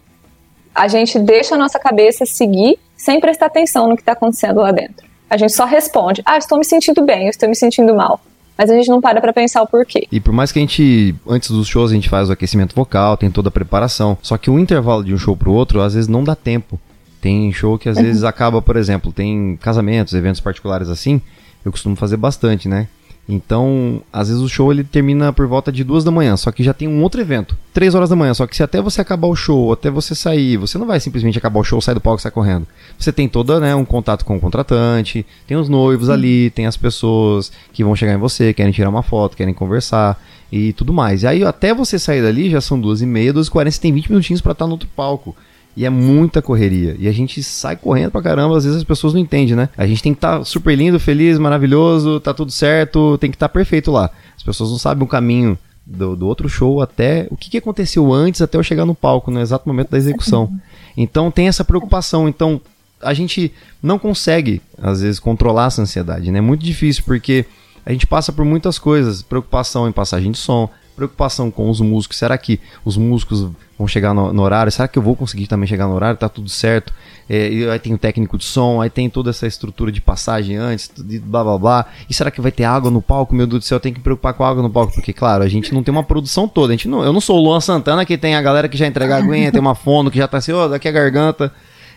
a 0.73 0.87
gente 0.87 1.19
deixa 1.19 1.55
a 1.55 1.57
nossa 1.57 1.79
cabeça 1.79 2.25
seguir 2.25 2.79
sem 2.97 3.19
prestar 3.19 3.47
atenção 3.47 3.87
no 3.87 3.95
que 3.95 4.01
está 4.01 4.13
acontecendo 4.13 4.61
lá 4.61 4.71
dentro. 4.71 5.04
A 5.35 5.37
gente 5.37 5.51
só 5.51 5.65
responde: 5.65 6.21
ah, 6.25 6.37
estou 6.37 6.57
me 6.57 6.63
sentindo 6.63 7.03
bem, 7.03 7.27
estou 7.27 7.49
me 7.49 7.55
sentindo 7.55 7.93
mal. 7.93 8.21
Mas 8.57 8.69
a 8.69 8.73
gente 8.73 8.87
não 8.87 9.01
para 9.01 9.19
pra 9.19 9.33
pensar 9.33 9.61
o 9.63 9.67
porquê. 9.67 10.07
E 10.09 10.21
por 10.21 10.33
mais 10.33 10.49
que 10.49 10.59
a 10.59 10.61
gente, 10.61 11.13
antes 11.27 11.51
dos 11.51 11.67
shows, 11.67 11.91
a 11.91 11.93
gente 11.93 12.07
faz 12.07 12.29
o 12.29 12.31
aquecimento 12.31 12.73
vocal, 12.73 13.17
tem 13.17 13.29
toda 13.29 13.49
a 13.49 13.51
preparação. 13.51 14.17
Só 14.21 14.37
que 14.37 14.49
o 14.49 14.57
intervalo 14.57 15.03
de 15.03 15.13
um 15.13 15.17
show 15.17 15.35
pro 15.35 15.51
outro, 15.51 15.81
às 15.81 15.93
vezes 15.93 16.07
não 16.07 16.23
dá 16.23 16.37
tempo. 16.37 16.79
Tem 17.19 17.51
show 17.51 17.77
que 17.77 17.89
às 17.89 17.97
uhum. 17.97 18.03
vezes 18.03 18.23
acaba, 18.23 18.61
por 18.61 18.77
exemplo, 18.77 19.11
tem 19.11 19.59
casamentos, 19.61 20.13
eventos 20.13 20.39
particulares 20.39 20.87
assim. 20.87 21.21
Eu 21.65 21.71
costumo 21.71 21.97
fazer 21.97 22.15
bastante, 22.15 22.69
né? 22.69 22.87
Então, 23.27 24.03
às 24.13 24.27
vezes 24.27 24.41
o 24.41 24.47
show 24.47 24.71
ele 24.71 24.83
termina 24.83 25.33
por 25.33 25.47
volta 25.47 25.71
de 25.71 25.83
duas 25.83 26.03
da 26.03 26.11
manhã, 26.11 26.37
só 26.37 26.51
que 26.51 26.63
já 26.63 26.73
tem 26.73 26.87
um 26.87 27.01
outro 27.01 27.19
evento, 27.19 27.57
três 27.73 27.95
horas 27.95 28.09
da 28.09 28.15
manhã. 28.15 28.33
Só 28.35 28.45
que 28.45 28.55
se 28.55 28.61
até 28.61 28.79
você 28.79 29.01
acabar 29.01 29.27
o 29.27 29.35
show, 29.35 29.73
até 29.73 29.89
você 29.89 30.13
sair, 30.13 30.57
você 30.57 30.77
não 30.77 30.85
vai 30.85 30.99
simplesmente 30.99 31.37
acabar 31.37 31.59
o 31.59 31.63
show, 31.63 31.81
sair 31.81 31.95
do 31.95 32.01
palco 32.01 32.19
e 32.19 32.21
sair 32.21 32.31
correndo. 32.31 32.67
Você 32.97 33.11
tem 33.11 33.27
todo 33.27 33.59
né, 33.59 33.73
um 33.73 33.83
contato 33.83 34.23
com 34.23 34.37
o 34.37 34.39
contratante, 34.39 35.25
tem 35.47 35.57
os 35.57 35.67
noivos 35.67 36.09
ali, 36.09 36.51
tem 36.51 36.67
as 36.67 36.77
pessoas 36.77 37.51
que 37.73 37.83
vão 37.83 37.95
chegar 37.95 38.13
em 38.13 38.19
você, 38.19 38.53
querem 38.53 38.71
tirar 38.71 38.89
uma 38.89 39.03
foto, 39.03 39.35
querem 39.35 39.53
conversar 39.53 40.21
e 40.51 40.71
tudo 40.73 40.93
mais. 40.93 41.23
E 41.23 41.27
aí 41.27 41.43
até 41.43 41.73
você 41.73 41.97
sair 41.97 42.21
dali 42.21 42.49
já 42.51 42.61
são 42.61 42.79
duas 42.79 43.01
e 43.01 43.07
meia, 43.07 43.33
duas 43.33 43.47
e 43.47 43.51
quarenta, 43.51 43.75
você 43.75 43.81
tem 43.81 43.91
20 43.91 44.09
minutinhos 44.09 44.41
para 44.41 44.51
estar 44.51 44.67
no 44.67 44.73
outro 44.73 44.87
palco. 44.95 45.35
E 45.75 45.85
é 45.85 45.89
muita 45.89 46.41
correria. 46.41 46.95
E 46.97 47.07
a 47.07 47.11
gente 47.11 47.43
sai 47.43 47.75
correndo 47.75 48.11
pra 48.11 48.21
caramba, 48.21 48.57
às 48.57 48.63
vezes 48.63 48.77
as 48.77 48.83
pessoas 48.83 49.13
não 49.13 49.19
entendem, 49.19 49.55
né? 49.55 49.69
A 49.75 49.85
gente 49.85 50.01
tem 50.01 50.13
que 50.13 50.17
estar 50.17 50.39
tá 50.39 50.45
super 50.45 50.73
lindo, 50.75 50.99
feliz, 50.99 51.37
maravilhoso, 51.37 52.19
tá 52.19 52.33
tudo 52.33 52.51
certo, 52.51 53.17
tem 53.17 53.29
que 53.29 53.35
estar 53.35 53.49
tá 53.49 53.53
perfeito 53.53 53.91
lá. 53.91 54.09
As 54.37 54.43
pessoas 54.43 54.69
não 54.69 54.77
sabem 54.77 55.03
o 55.03 55.07
caminho 55.07 55.57
do, 55.85 56.15
do 56.15 56.27
outro 56.27 56.47
show 56.49 56.81
até 56.81 57.27
o 57.29 57.37
que, 57.37 57.49
que 57.49 57.57
aconteceu 57.57 58.11
antes 58.13 58.41
até 58.41 58.57
eu 58.57 58.63
chegar 58.63 58.85
no 58.85 58.95
palco, 58.95 59.29
no 59.29 59.39
exato 59.39 59.67
momento 59.67 59.91
da 59.91 59.97
execução. 59.97 60.49
Então 60.95 61.29
tem 61.29 61.47
essa 61.47 61.65
preocupação. 61.65 62.27
Então 62.29 62.61
a 63.01 63.13
gente 63.13 63.53
não 63.83 63.99
consegue, 63.99 64.61
às 64.81 65.01
vezes, 65.01 65.19
controlar 65.19 65.67
essa 65.67 65.81
ansiedade, 65.81 66.31
né? 66.31 66.39
É 66.39 66.41
muito 66.41 66.63
difícil 66.63 67.03
porque 67.05 67.45
a 67.85 67.91
gente 67.91 68.07
passa 68.07 68.31
por 68.31 68.43
muitas 68.43 68.79
coisas, 68.79 69.21
preocupação 69.21 69.87
em 69.87 69.91
passagem 69.91 70.31
de 70.31 70.37
som, 70.37 70.69
preocupação 70.95 71.51
com 71.51 71.69
os 71.69 71.81
músicos. 71.81 72.17
Será 72.17 72.37
que 72.37 72.59
os 72.83 72.97
músicos 72.97 73.49
vão 73.77 73.87
chegar 73.87 74.13
no, 74.13 74.31
no 74.31 74.41
horário? 74.41 74.71
Será 74.71 74.87
que 74.87 74.97
eu 74.97 75.03
vou 75.03 75.15
conseguir 75.15 75.47
também 75.47 75.67
chegar 75.67 75.87
no 75.87 75.93
horário? 75.93 76.17
Tá 76.17 76.29
tudo 76.29 76.49
certo? 76.49 76.93
É, 77.29 77.47
aí 77.71 77.79
tem 77.79 77.93
o 77.93 77.97
técnico 77.97 78.37
de 78.37 78.45
som, 78.45 78.81
aí 78.81 78.89
tem 78.89 79.09
toda 79.09 79.31
essa 79.31 79.47
estrutura 79.47 79.91
de 79.91 79.99
passagem 79.99 80.55
antes, 80.55 80.91
blá 81.23 81.43
blá 81.43 81.57
blá. 81.57 81.85
E 82.09 82.13
será 82.13 82.29
que 82.29 82.39
vai 82.39 82.51
ter 82.51 82.63
água 82.63 82.91
no 82.91 83.01
palco? 83.01 83.35
Meu 83.35 83.47
Deus 83.47 83.61
do 83.61 83.65
céu, 83.65 83.77
eu 83.77 83.79
tenho 83.79 83.93
que 83.93 83.99
me 83.99 84.03
preocupar 84.03 84.33
com 84.33 84.43
a 84.43 84.49
água 84.49 84.61
no 84.61 84.69
palco, 84.69 84.93
porque, 84.93 85.11
claro, 85.11 85.43
a 85.43 85.47
gente 85.47 85.73
não 85.73 85.83
tem 85.83 85.91
uma 85.91 86.03
produção 86.03 86.47
toda. 86.47 86.73
A 86.73 86.75
gente 86.75 86.87
não, 86.87 87.03
eu 87.03 87.11
não 87.11 87.21
sou 87.21 87.37
o 87.37 87.43
Luan 87.43 87.59
Santana 87.59 88.05
que 88.05 88.17
tem 88.17 88.35
a 88.35 88.41
galera 88.41 88.69
que 88.69 88.77
já 88.77 88.87
entrega 88.87 89.15
a 89.15 89.17
aguinha, 89.17 89.51
tem 89.51 89.59
uma 89.59 89.75
fono 89.75 90.11
que 90.11 90.17
já 90.17 90.27
tá 90.27 90.37
assim, 90.37 90.51
ó, 90.51 90.65
oh, 90.65 90.69
daqui 90.69 90.87
a 90.87 90.91
garganta. 90.91 91.51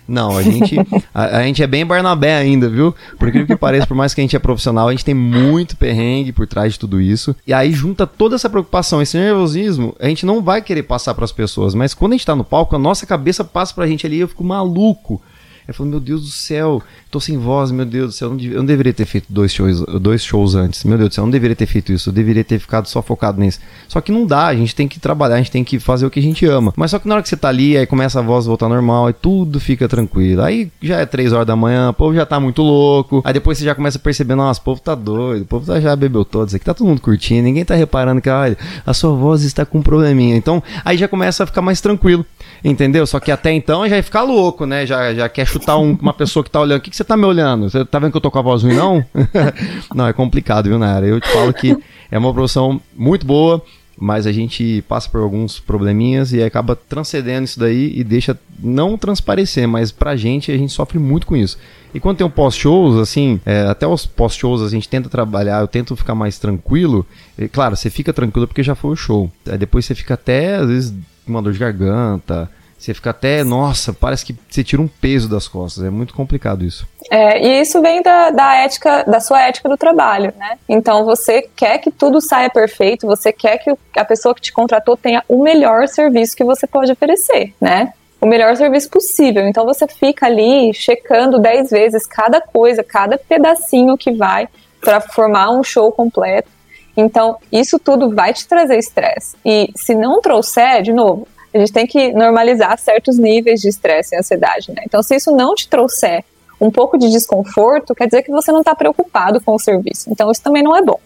Não, 0.08 0.38
a 0.38 0.42
gente, 0.42 0.76
a, 1.14 1.38
a, 1.38 1.42
gente 1.42 1.62
é 1.62 1.66
bem 1.66 1.84
Barnabé 1.84 2.34
ainda, 2.34 2.66
viu? 2.66 2.94
Por 3.18 3.28
incrível 3.28 3.46
que 3.46 3.56
pareça, 3.60 3.86
por 3.86 3.94
mais 3.94 4.14
que 4.14 4.22
a 4.22 4.24
gente 4.24 4.34
é 4.34 4.38
profissional, 4.38 4.88
a 4.88 4.90
gente 4.90 5.04
tem 5.04 5.14
muito 5.14 5.76
perrengue 5.76 6.32
por 6.32 6.46
trás 6.46 6.72
de 6.72 6.78
tudo 6.78 6.98
isso. 6.98 7.36
E 7.46 7.52
aí 7.52 7.70
junta 7.72 8.06
toda 8.06 8.34
essa 8.34 8.48
preocupação, 8.48 9.02
esse 9.02 9.18
nervosismo, 9.18 9.94
a 10.00 10.08
gente 10.08 10.24
não 10.24 10.42
vai 10.42 10.62
querer 10.62 10.84
passar 10.84 11.14
para 11.14 11.26
as 11.26 11.32
pessoas, 11.32 11.74
mas 11.74 11.92
quando 11.92 12.12
a 12.12 12.16
gente 12.16 12.24
tá 12.24 12.34
no 12.34 12.42
palco, 12.42 12.74
a 12.74 12.78
nossa 12.78 13.06
cabeça 13.06 13.44
passa 13.44 13.74
pra 13.74 13.86
gente 13.86 14.06
ali 14.06 14.16
e 14.16 14.20
eu 14.20 14.28
fico 14.28 14.42
maluco. 14.42 15.20
Eu 15.68 15.74
falo, 15.74 15.90
meu 15.90 16.00
Deus 16.00 16.22
do 16.22 16.28
céu, 16.28 16.82
tô 17.10 17.20
sem 17.20 17.36
voz, 17.36 17.70
meu 17.70 17.84
Deus 17.84 18.06
do 18.06 18.12
céu, 18.12 18.34
eu 18.40 18.56
não, 18.56 18.64
deveria 18.64 18.94
ter 18.94 19.04
feito 19.04 19.26
dois 19.28 19.52
shows, 19.52 19.82
dois 20.00 20.24
shows 20.24 20.54
antes. 20.54 20.82
Meu 20.82 20.96
Deus 20.96 21.10
do 21.10 21.14
céu, 21.14 21.20
eu 21.20 21.26
não 21.26 21.30
deveria 21.30 21.54
ter 21.54 21.66
feito 21.66 21.92
isso, 21.92 22.08
eu 22.08 22.12
deveria 22.14 22.42
ter 22.42 22.58
ficado 22.58 22.88
só 22.88 23.02
focado 23.02 23.38
nisso. 23.38 23.60
Só 23.86 24.00
que 24.00 24.10
não 24.10 24.24
dá, 24.24 24.46
a 24.46 24.54
gente 24.54 24.74
tem 24.74 24.88
que 24.88 24.98
trabalhar, 24.98 25.34
a 25.34 25.38
gente 25.38 25.50
tem 25.50 25.62
que 25.62 25.78
fazer 25.78 26.06
o 26.06 26.10
que 26.10 26.20
a 26.20 26.22
gente 26.22 26.46
ama. 26.46 26.72
Mas 26.74 26.90
só 26.90 26.98
que 26.98 27.06
na 27.06 27.16
hora 27.16 27.22
que 27.22 27.28
você 27.28 27.36
tá 27.36 27.50
ali, 27.50 27.76
aí 27.76 27.84
começa 27.84 28.18
a 28.18 28.22
voz 28.22 28.46
voltar 28.46 28.66
normal, 28.66 29.08
aí 29.08 29.12
tudo 29.12 29.60
fica 29.60 29.86
tranquilo. 29.86 30.40
Aí 30.40 30.72
já 30.80 31.00
é 31.00 31.04
três 31.04 31.34
horas 31.34 31.46
da 31.46 31.54
manhã, 31.54 31.90
o 31.90 31.92
povo 31.92 32.14
já 32.14 32.24
tá 32.24 32.40
muito 32.40 32.62
louco. 32.62 33.20
Aí 33.22 33.34
depois 33.34 33.58
você 33.58 33.64
já 33.66 33.74
começa 33.74 33.98
a 33.98 34.00
perceber, 34.00 34.36
nossa, 34.36 34.58
o 34.58 34.64
povo 34.64 34.80
tá 34.80 34.94
doido, 34.94 35.42
o 35.42 35.46
povo 35.46 35.66
tá, 35.66 35.78
já 35.78 35.94
bebeu 35.94 36.24
todos 36.24 36.54
aqui, 36.54 36.64
tá 36.64 36.72
todo 36.72 36.86
mundo 36.86 37.02
curtindo, 37.02 37.42
ninguém 37.42 37.66
tá 37.66 37.74
reparando 37.74 38.22
que, 38.22 38.30
olha, 38.30 38.56
a 38.86 38.94
sua 38.94 39.14
voz 39.14 39.42
está 39.42 39.66
com 39.66 39.80
um 39.80 39.82
probleminha. 39.82 40.34
Então, 40.34 40.62
aí 40.82 40.96
já 40.96 41.06
começa 41.06 41.44
a 41.44 41.46
ficar 41.46 41.60
mais 41.60 41.78
tranquilo. 41.82 42.24
Entendeu? 42.64 43.06
Só 43.06 43.20
que 43.20 43.30
até 43.30 43.52
então 43.52 43.88
já 43.88 43.96
ia 43.96 44.02
ficar 44.02 44.22
louco, 44.22 44.66
né? 44.66 44.84
Já, 44.84 45.14
já 45.14 45.28
quer 45.28 45.46
chutar 45.58 45.78
um, 45.78 45.96
uma 46.00 46.12
pessoa 46.12 46.44
que 46.44 46.50
tá 46.50 46.60
olhando. 46.60 46.78
O 46.78 46.82
que, 46.82 46.90
que 46.90 46.96
você 46.96 47.04
tá 47.04 47.16
me 47.16 47.24
olhando? 47.24 47.68
Você 47.68 47.84
tá 47.84 47.98
vendo 47.98 48.10
que 48.10 48.16
eu 48.16 48.20
tô 48.20 48.30
com 48.30 48.38
a 48.38 48.42
voz 48.42 48.62
ruim, 48.62 48.74
não? 48.74 49.04
não, 49.94 50.06
é 50.06 50.12
complicado, 50.12 50.68
viu, 50.68 50.78
Nara? 50.78 51.06
Eu 51.06 51.20
te 51.20 51.28
falo 51.28 51.52
que 51.52 51.76
é 52.10 52.18
uma 52.18 52.32
profissão 52.32 52.80
muito 52.96 53.26
boa, 53.26 53.62
mas 54.00 54.26
a 54.26 54.32
gente 54.32 54.82
passa 54.88 55.08
por 55.08 55.20
alguns 55.20 55.58
probleminhas 55.58 56.32
e 56.32 56.42
acaba 56.42 56.76
transcendendo 56.76 57.44
isso 57.44 57.58
daí 57.58 57.92
e 57.94 58.04
deixa 58.04 58.38
não 58.58 58.96
transparecer, 58.96 59.66
mas 59.66 59.90
pra 59.90 60.16
gente 60.16 60.52
a 60.52 60.56
gente 60.56 60.72
sofre 60.72 60.98
muito 60.98 61.26
com 61.26 61.36
isso. 61.36 61.58
E 61.92 61.98
quando 61.98 62.18
tem 62.18 62.26
um 62.26 62.30
pós-shows, 62.30 62.96
assim, 62.98 63.40
é, 63.46 63.62
até 63.62 63.86
os 63.86 64.06
pós-shows 64.06 64.62
a 64.62 64.68
gente 64.68 64.88
tenta 64.88 65.08
trabalhar, 65.08 65.60
eu 65.60 65.68
tento 65.68 65.96
ficar 65.96 66.14
mais 66.14 66.38
tranquilo. 66.38 67.04
E, 67.38 67.48
claro, 67.48 67.74
você 67.74 67.88
fica 67.88 68.12
tranquilo 68.12 68.46
porque 68.46 68.62
já 68.62 68.74
foi 68.74 68.92
o 68.92 68.96
show. 68.96 69.30
Aí 69.48 69.56
depois 69.56 69.86
você 69.86 69.94
fica 69.94 70.14
até, 70.14 70.56
às 70.56 70.68
vezes, 70.68 70.94
uma 71.26 71.42
dor 71.42 71.52
de 71.52 71.58
garganta. 71.58 72.50
Você 72.78 72.94
fica 72.94 73.10
até, 73.10 73.42
nossa, 73.42 73.92
parece 73.92 74.24
que 74.24 74.36
você 74.48 74.62
tira 74.62 74.80
um 74.80 74.86
peso 74.86 75.28
das 75.28 75.48
costas. 75.48 75.82
É 75.82 75.90
muito 75.90 76.14
complicado 76.14 76.64
isso. 76.64 76.86
É, 77.10 77.44
e 77.44 77.60
isso 77.60 77.82
vem 77.82 78.00
da, 78.02 78.30
da 78.30 78.54
ética, 78.54 79.02
da 79.02 79.18
sua 79.18 79.42
ética 79.42 79.68
do 79.68 79.76
trabalho, 79.76 80.32
né? 80.38 80.56
Então 80.68 81.04
você 81.04 81.48
quer 81.56 81.78
que 81.78 81.90
tudo 81.90 82.20
saia 82.20 82.48
perfeito, 82.48 83.06
você 83.06 83.32
quer 83.32 83.58
que 83.58 83.74
a 83.96 84.04
pessoa 84.04 84.34
que 84.34 84.40
te 84.40 84.52
contratou 84.52 84.96
tenha 84.96 85.24
o 85.28 85.42
melhor 85.42 85.88
serviço 85.88 86.36
que 86.36 86.44
você 86.44 86.66
pode 86.66 86.92
oferecer, 86.92 87.52
né? 87.60 87.92
O 88.20 88.26
melhor 88.26 88.56
serviço 88.56 88.88
possível. 88.90 89.46
Então 89.48 89.64
você 89.64 89.86
fica 89.88 90.26
ali 90.26 90.72
checando 90.72 91.38
dez 91.38 91.70
vezes 91.70 92.06
cada 92.06 92.40
coisa, 92.40 92.84
cada 92.84 93.18
pedacinho 93.18 93.96
que 93.96 94.12
vai 94.12 94.48
para 94.80 95.00
formar 95.00 95.50
um 95.50 95.64
show 95.64 95.90
completo. 95.90 96.48
Então, 96.96 97.36
isso 97.52 97.78
tudo 97.78 98.12
vai 98.12 98.34
te 98.34 98.46
trazer 98.48 98.76
estresse. 98.76 99.36
E 99.44 99.70
se 99.76 99.94
não 99.94 100.20
trouxer, 100.20 100.82
de 100.82 100.92
novo, 100.92 101.28
a 101.52 101.58
gente 101.58 101.72
tem 101.72 101.86
que 101.86 102.12
normalizar 102.12 102.78
certos 102.78 103.16
níveis 103.18 103.60
de 103.60 103.68
estresse 103.68 104.14
e 104.14 104.18
ansiedade, 104.18 104.70
né? 104.72 104.82
Então, 104.84 105.02
se 105.02 105.16
isso 105.16 105.34
não 105.34 105.54
te 105.54 105.68
trouxer 105.68 106.24
um 106.60 106.70
pouco 106.70 106.98
de 106.98 107.10
desconforto, 107.10 107.94
quer 107.94 108.06
dizer 108.06 108.22
que 108.22 108.30
você 108.30 108.50
não 108.50 108.60
está 108.60 108.74
preocupado 108.74 109.40
com 109.40 109.54
o 109.54 109.58
serviço. 109.58 110.10
Então, 110.10 110.30
isso 110.30 110.42
também 110.42 110.62
não 110.62 110.76
é 110.76 110.82
bom. 110.82 111.00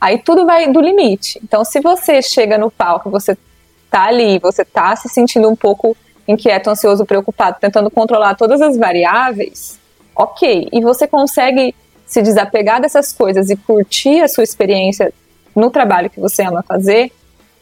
Aí 0.00 0.18
tudo 0.18 0.46
vai 0.46 0.70
do 0.70 0.80
limite. 0.80 1.40
Então, 1.42 1.64
se 1.64 1.80
você 1.80 2.22
chega 2.22 2.56
no 2.56 2.70
palco, 2.70 3.10
você 3.10 3.36
tá 3.90 4.04
ali, 4.04 4.38
você 4.38 4.64
tá 4.64 4.94
se 4.94 5.08
sentindo 5.08 5.48
um 5.48 5.56
pouco 5.56 5.96
inquieto, 6.28 6.68
ansioso, 6.68 7.06
preocupado, 7.06 7.58
tentando 7.60 7.90
controlar 7.90 8.34
todas 8.34 8.60
as 8.60 8.76
variáveis, 8.76 9.78
ok. 10.14 10.68
E 10.72 10.80
você 10.80 11.06
consegue 11.06 11.74
se 12.04 12.22
desapegar 12.22 12.80
dessas 12.80 13.12
coisas 13.12 13.50
e 13.50 13.56
curtir 13.56 14.20
a 14.20 14.28
sua 14.28 14.44
experiência 14.44 15.12
no 15.54 15.70
trabalho 15.70 16.10
que 16.10 16.20
você 16.20 16.42
ama 16.42 16.62
fazer, 16.62 17.12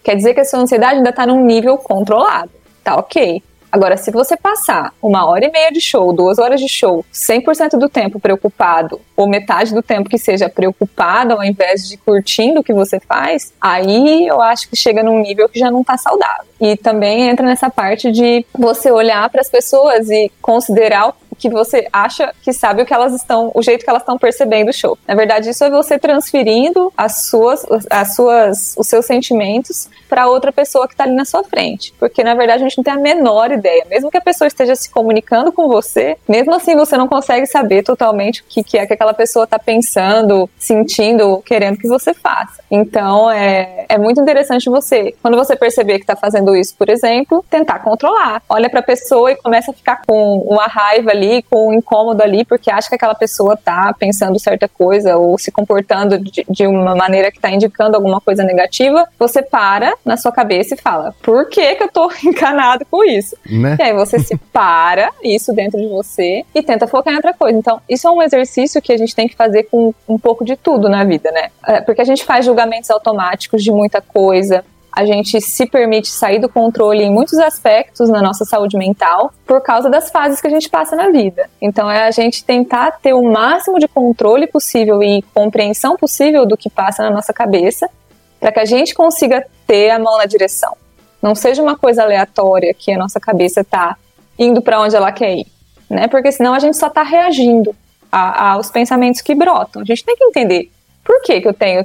quer 0.05 0.15
dizer 0.15 0.35
que 0.35 0.41
a 0.41 0.45
sua 0.45 0.61
ansiedade 0.61 0.99
ainda 0.99 1.11
está 1.11 1.27
num 1.27 1.45
nível 1.45 1.79
controlado. 1.79 2.51
Tá 2.85 2.97
ok. 2.97 3.43
Agora, 3.73 3.97
se 3.97 4.13
você 4.13 4.37
passar 4.37 4.93
uma 5.03 5.27
hora 5.27 5.47
e 5.47 5.51
meia 5.51 5.73
de 5.73 5.81
show, 5.81 6.13
duas 6.13 6.39
horas 6.39 6.61
de 6.61 6.69
show, 6.69 7.05
100% 7.13 7.71
do 7.77 7.89
tempo 7.89 8.21
preocupado, 8.21 9.01
ou 9.17 9.29
metade 9.29 9.75
do 9.75 9.83
tempo 9.83 10.09
que 10.09 10.19
seja 10.19 10.49
preocupado 10.49 11.35
ao 11.35 11.45
invés 11.45 11.89
de 11.89 11.97
curtindo 11.97 12.61
o 12.61 12.65
que 12.65 12.73
você 12.73 12.99
faz, 13.01 13.53
aí 13.61 14.27
eu 14.27 14.41
acho 14.41 14.69
que 14.69 14.77
chega 14.77 15.03
num 15.03 15.21
nível 15.21 15.49
que 15.49 15.59
já 15.59 15.71
não 15.71 15.85
tá 15.85 15.97
saudável. 15.97 16.47
E 16.61 16.77
também 16.77 17.29
entra 17.29 17.47
nessa 17.47 17.69
parte 17.69 18.11
de 18.11 18.45
você 18.57 18.91
olhar 18.91 19.29
para 19.29 19.41
as 19.41 19.49
pessoas 19.49 20.09
e 20.09 20.31
considerar 20.41 21.15
que 21.35 21.51
você 21.51 21.87
acha 21.93 22.33
que 22.43 22.53
sabe 22.53 22.83
o 22.83 22.87
que 22.87 22.95
elas 22.95 23.13
estão, 23.13 23.51
o 23.55 23.63
jeito 23.63 23.85
que 23.85 23.91
elas 23.91 24.03
estão 24.03 24.17
percebendo 24.17 24.71
o 24.71 24.73
show. 24.73 24.97
Na 25.07 25.15
verdade, 25.15 25.51
isso 25.51 25.65
é 25.65 25.71
você 25.71 25.99
transferindo 25.99 26.93
as 26.97 27.27
suas, 27.27 27.67
as 27.91 28.15
suas, 28.15 28.75
os 28.79 28.87
seus 28.87 29.05
sentimentos 29.05 29.89
para 30.09 30.29
outra 30.29 30.53
pessoa 30.53 30.87
que 30.87 30.95
está 30.95 31.05
ali 31.05 31.15
na 31.15 31.25
sua 31.25 31.45
frente. 31.45 31.93
Porque 31.99 32.23
na 32.23 32.35
verdade 32.35 32.63
a 32.63 32.69
gente 32.69 32.79
não 32.79 32.85
tem 32.85 32.95
a 32.95 32.99
menor 32.99 33.51
ideia. 33.51 33.85
Mesmo 33.91 34.11
que 34.11 34.17
a 34.17 34.21
pessoa 34.21 34.49
esteja 34.49 34.77
se 34.77 34.91
comunicando 34.91 35.53
com 35.53 35.69
você, 35.69 36.17
mesmo 36.29 36.55
assim 36.55 36.77
você 36.77 36.97
não 36.97 37.09
consegue 37.09 37.47
saber 37.47 37.83
totalmente 37.83 38.43
o 38.43 38.45
que, 38.49 38.63
que 38.63 38.79
é 38.79 38.87
que 38.87 38.93
pessoa 39.13 39.45
está 39.45 39.59
pensando, 39.59 40.49
sentindo, 40.59 41.43
querendo 41.45 41.77
que 41.77 41.87
você 41.89 42.15
faça. 42.15 42.63
Então 42.71 43.31
é, 43.31 43.85
é 43.89 43.99
muito 43.99 44.21
interessante 44.21 44.71
você, 44.71 45.15
quando 45.21 45.37
você 45.37 45.55
perceber 45.57 45.95
que 45.95 46.05
está 46.05 46.17
fazendo 46.17 46.57
isso, 46.57 46.75
por 46.77 46.89
exemplo, 46.89 47.45
tentar 47.51 47.81
controlar. 47.81 48.43
Olha 48.49 48.71
para 48.71 48.81
a 48.81 48.83
pessoa 48.83 49.33
e 49.33 49.37
começa 49.37 49.71
a 49.71 49.75
ficar 49.75 50.03
com 50.07 50.39
uma 50.39 50.67
raiva 50.67 51.11
ali 51.11 51.43
com 51.43 51.69
um 51.69 51.75
incômodo 51.75 52.23
ali 52.23 52.45
porque 52.45 52.71
acha 52.71 52.89
que 52.89 52.95
aquela 52.95 53.15
pessoa 53.15 53.57
tá 53.57 53.95
pensando 53.99 54.39
certa 54.39 54.69
coisa 54.69 55.17
ou 55.17 55.37
se 55.39 55.51
comportando 55.51 56.19
de, 56.19 56.47
de 56.49 56.67
uma 56.67 56.95
maneira 56.95 57.31
que 57.31 57.41
tá 57.41 57.51
indicando 57.51 57.97
alguma 57.97 58.21
coisa 58.21 58.43
negativa, 58.43 59.07
você 59.19 59.43
para 59.43 59.95
na 60.05 60.17
sua 60.17 60.33
cabeça 60.33 60.75
e 60.75 60.79
fala: 60.79 61.15
por 61.23 61.49
que 61.49 61.75
que 61.75 61.83
eu 61.83 61.89
tô 61.89 62.11
encanado 62.25 62.87
com 62.91 63.05
isso? 63.05 63.37
Né? 63.49 63.77
E 63.79 63.83
aí 63.83 63.93
você 63.93 64.19
se 64.19 64.37
para 64.53 65.11
isso 65.23 65.53
dentro 65.53 65.79
de 65.81 65.89
você 65.89 66.45
e 66.55 66.63
tenta 66.63 66.87
focar 66.87 67.13
em 67.13 67.17
outra 67.17 67.35
coisa. 67.35 67.59
Então, 67.59 67.81
isso 67.89 68.07
é 68.07 68.11
um 68.11 68.23
exercício 68.23 68.81
que 68.81 68.94
a 68.95 68.99
gente 68.99 69.15
tem 69.15 69.29
que 69.29 69.37
fazer 69.37 69.65
com 69.65 69.95
um 70.09 70.19
pouco 70.19 70.45
de 70.45 70.57
tudo 70.57 70.89
na 70.89 71.05
vida, 71.05 71.31
né? 71.31 71.51
É, 71.67 71.81
porque 71.81 72.01
a 72.01 72.05
gente 72.05 72.25
faz 72.25 72.45
julgamentos 72.45 72.91
automáticos 72.91 73.63
de 73.63 73.71
muita 73.71 74.01
coisa, 74.01 74.65
a 74.95 75.05
gente 75.05 75.41
se 75.41 75.67
permite 75.67 76.07
sair 76.07 76.39
do 76.39 76.49
controle 76.49 77.03
em 77.03 77.11
muitos 77.11 77.37
aspectos 77.41 78.09
na 78.09 78.23
nossa 78.23 78.45
saúde 78.45 78.77
mental 78.79 79.33
por 79.45 79.61
causa 79.61 79.91
das 79.91 80.09
fases 80.09 80.41
que 80.41 80.47
a 80.47 80.51
gente 80.51 80.71
passa 80.71 80.95
na 80.95 81.11
vida. 81.11 81.51
Então 81.61 81.91
é 81.91 82.07
a 82.07 82.13
gente 82.13 82.45
tentar 82.45 82.93
ter 83.03 83.13
o 83.13 83.23
máximo 83.25 83.81
de 83.81 83.89
controle 83.89 84.47
possível 84.47 85.03
e 85.03 85.21
compreensão 85.35 85.97
possível 85.97 86.47
do 86.47 86.57
que 86.57 86.71
passa 86.71 87.03
na 87.03 87.11
nossa 87.11 87.33
cabeça 87.33 87.91
para 88.39 88.53
que 88.53 88.61
a 88.61 88.65
gente 88.65 88.95
consiga 88.95 89.45
ter 89.67 89.91
a 89.91 89.99
mão 89.99 90.17
na 90.17 90.27
direção. 90.27 90.77
Não 91.21 91.35
seja 91.35 91.61
uma 91.61 91.77
coisa 91.77 92.05
aleatória 92.05 92.73
que 92.73 92.93
a 92.93 92.99
nossa 92.99 93.19
cabeça 93.19 93.63
está 93.63 93.97
indo 94.39 94.63
para 94.63 94.81
onde 94.81 94.95
ela 94.95 95.11
quer 95.11 95.35
ir, 95.35 95.47
né? 95.91 96.07
Porque 96.07 96.31
senão 96.31 96.55
a 96.55 96.61
gente 96.61 96.77
só 96.77 96.87
está 96.87 97.03
reagindo 97.03 97.75
a, 98.15 98.53
aos 98.53 98.71
pensamentos 98.71 99.21
que 99.21 99.35
brotam. 99.35 99.83
A 99.83 99.85
gente 99.85 100.05
tem 100.05 100.15
que 100.17 100.25
entender 100.25 100.71
por 101.03 101.21
que, 101.23 101.41
que 101.41 101.49
eu 101.49 101.55
tenho 101.55 101.85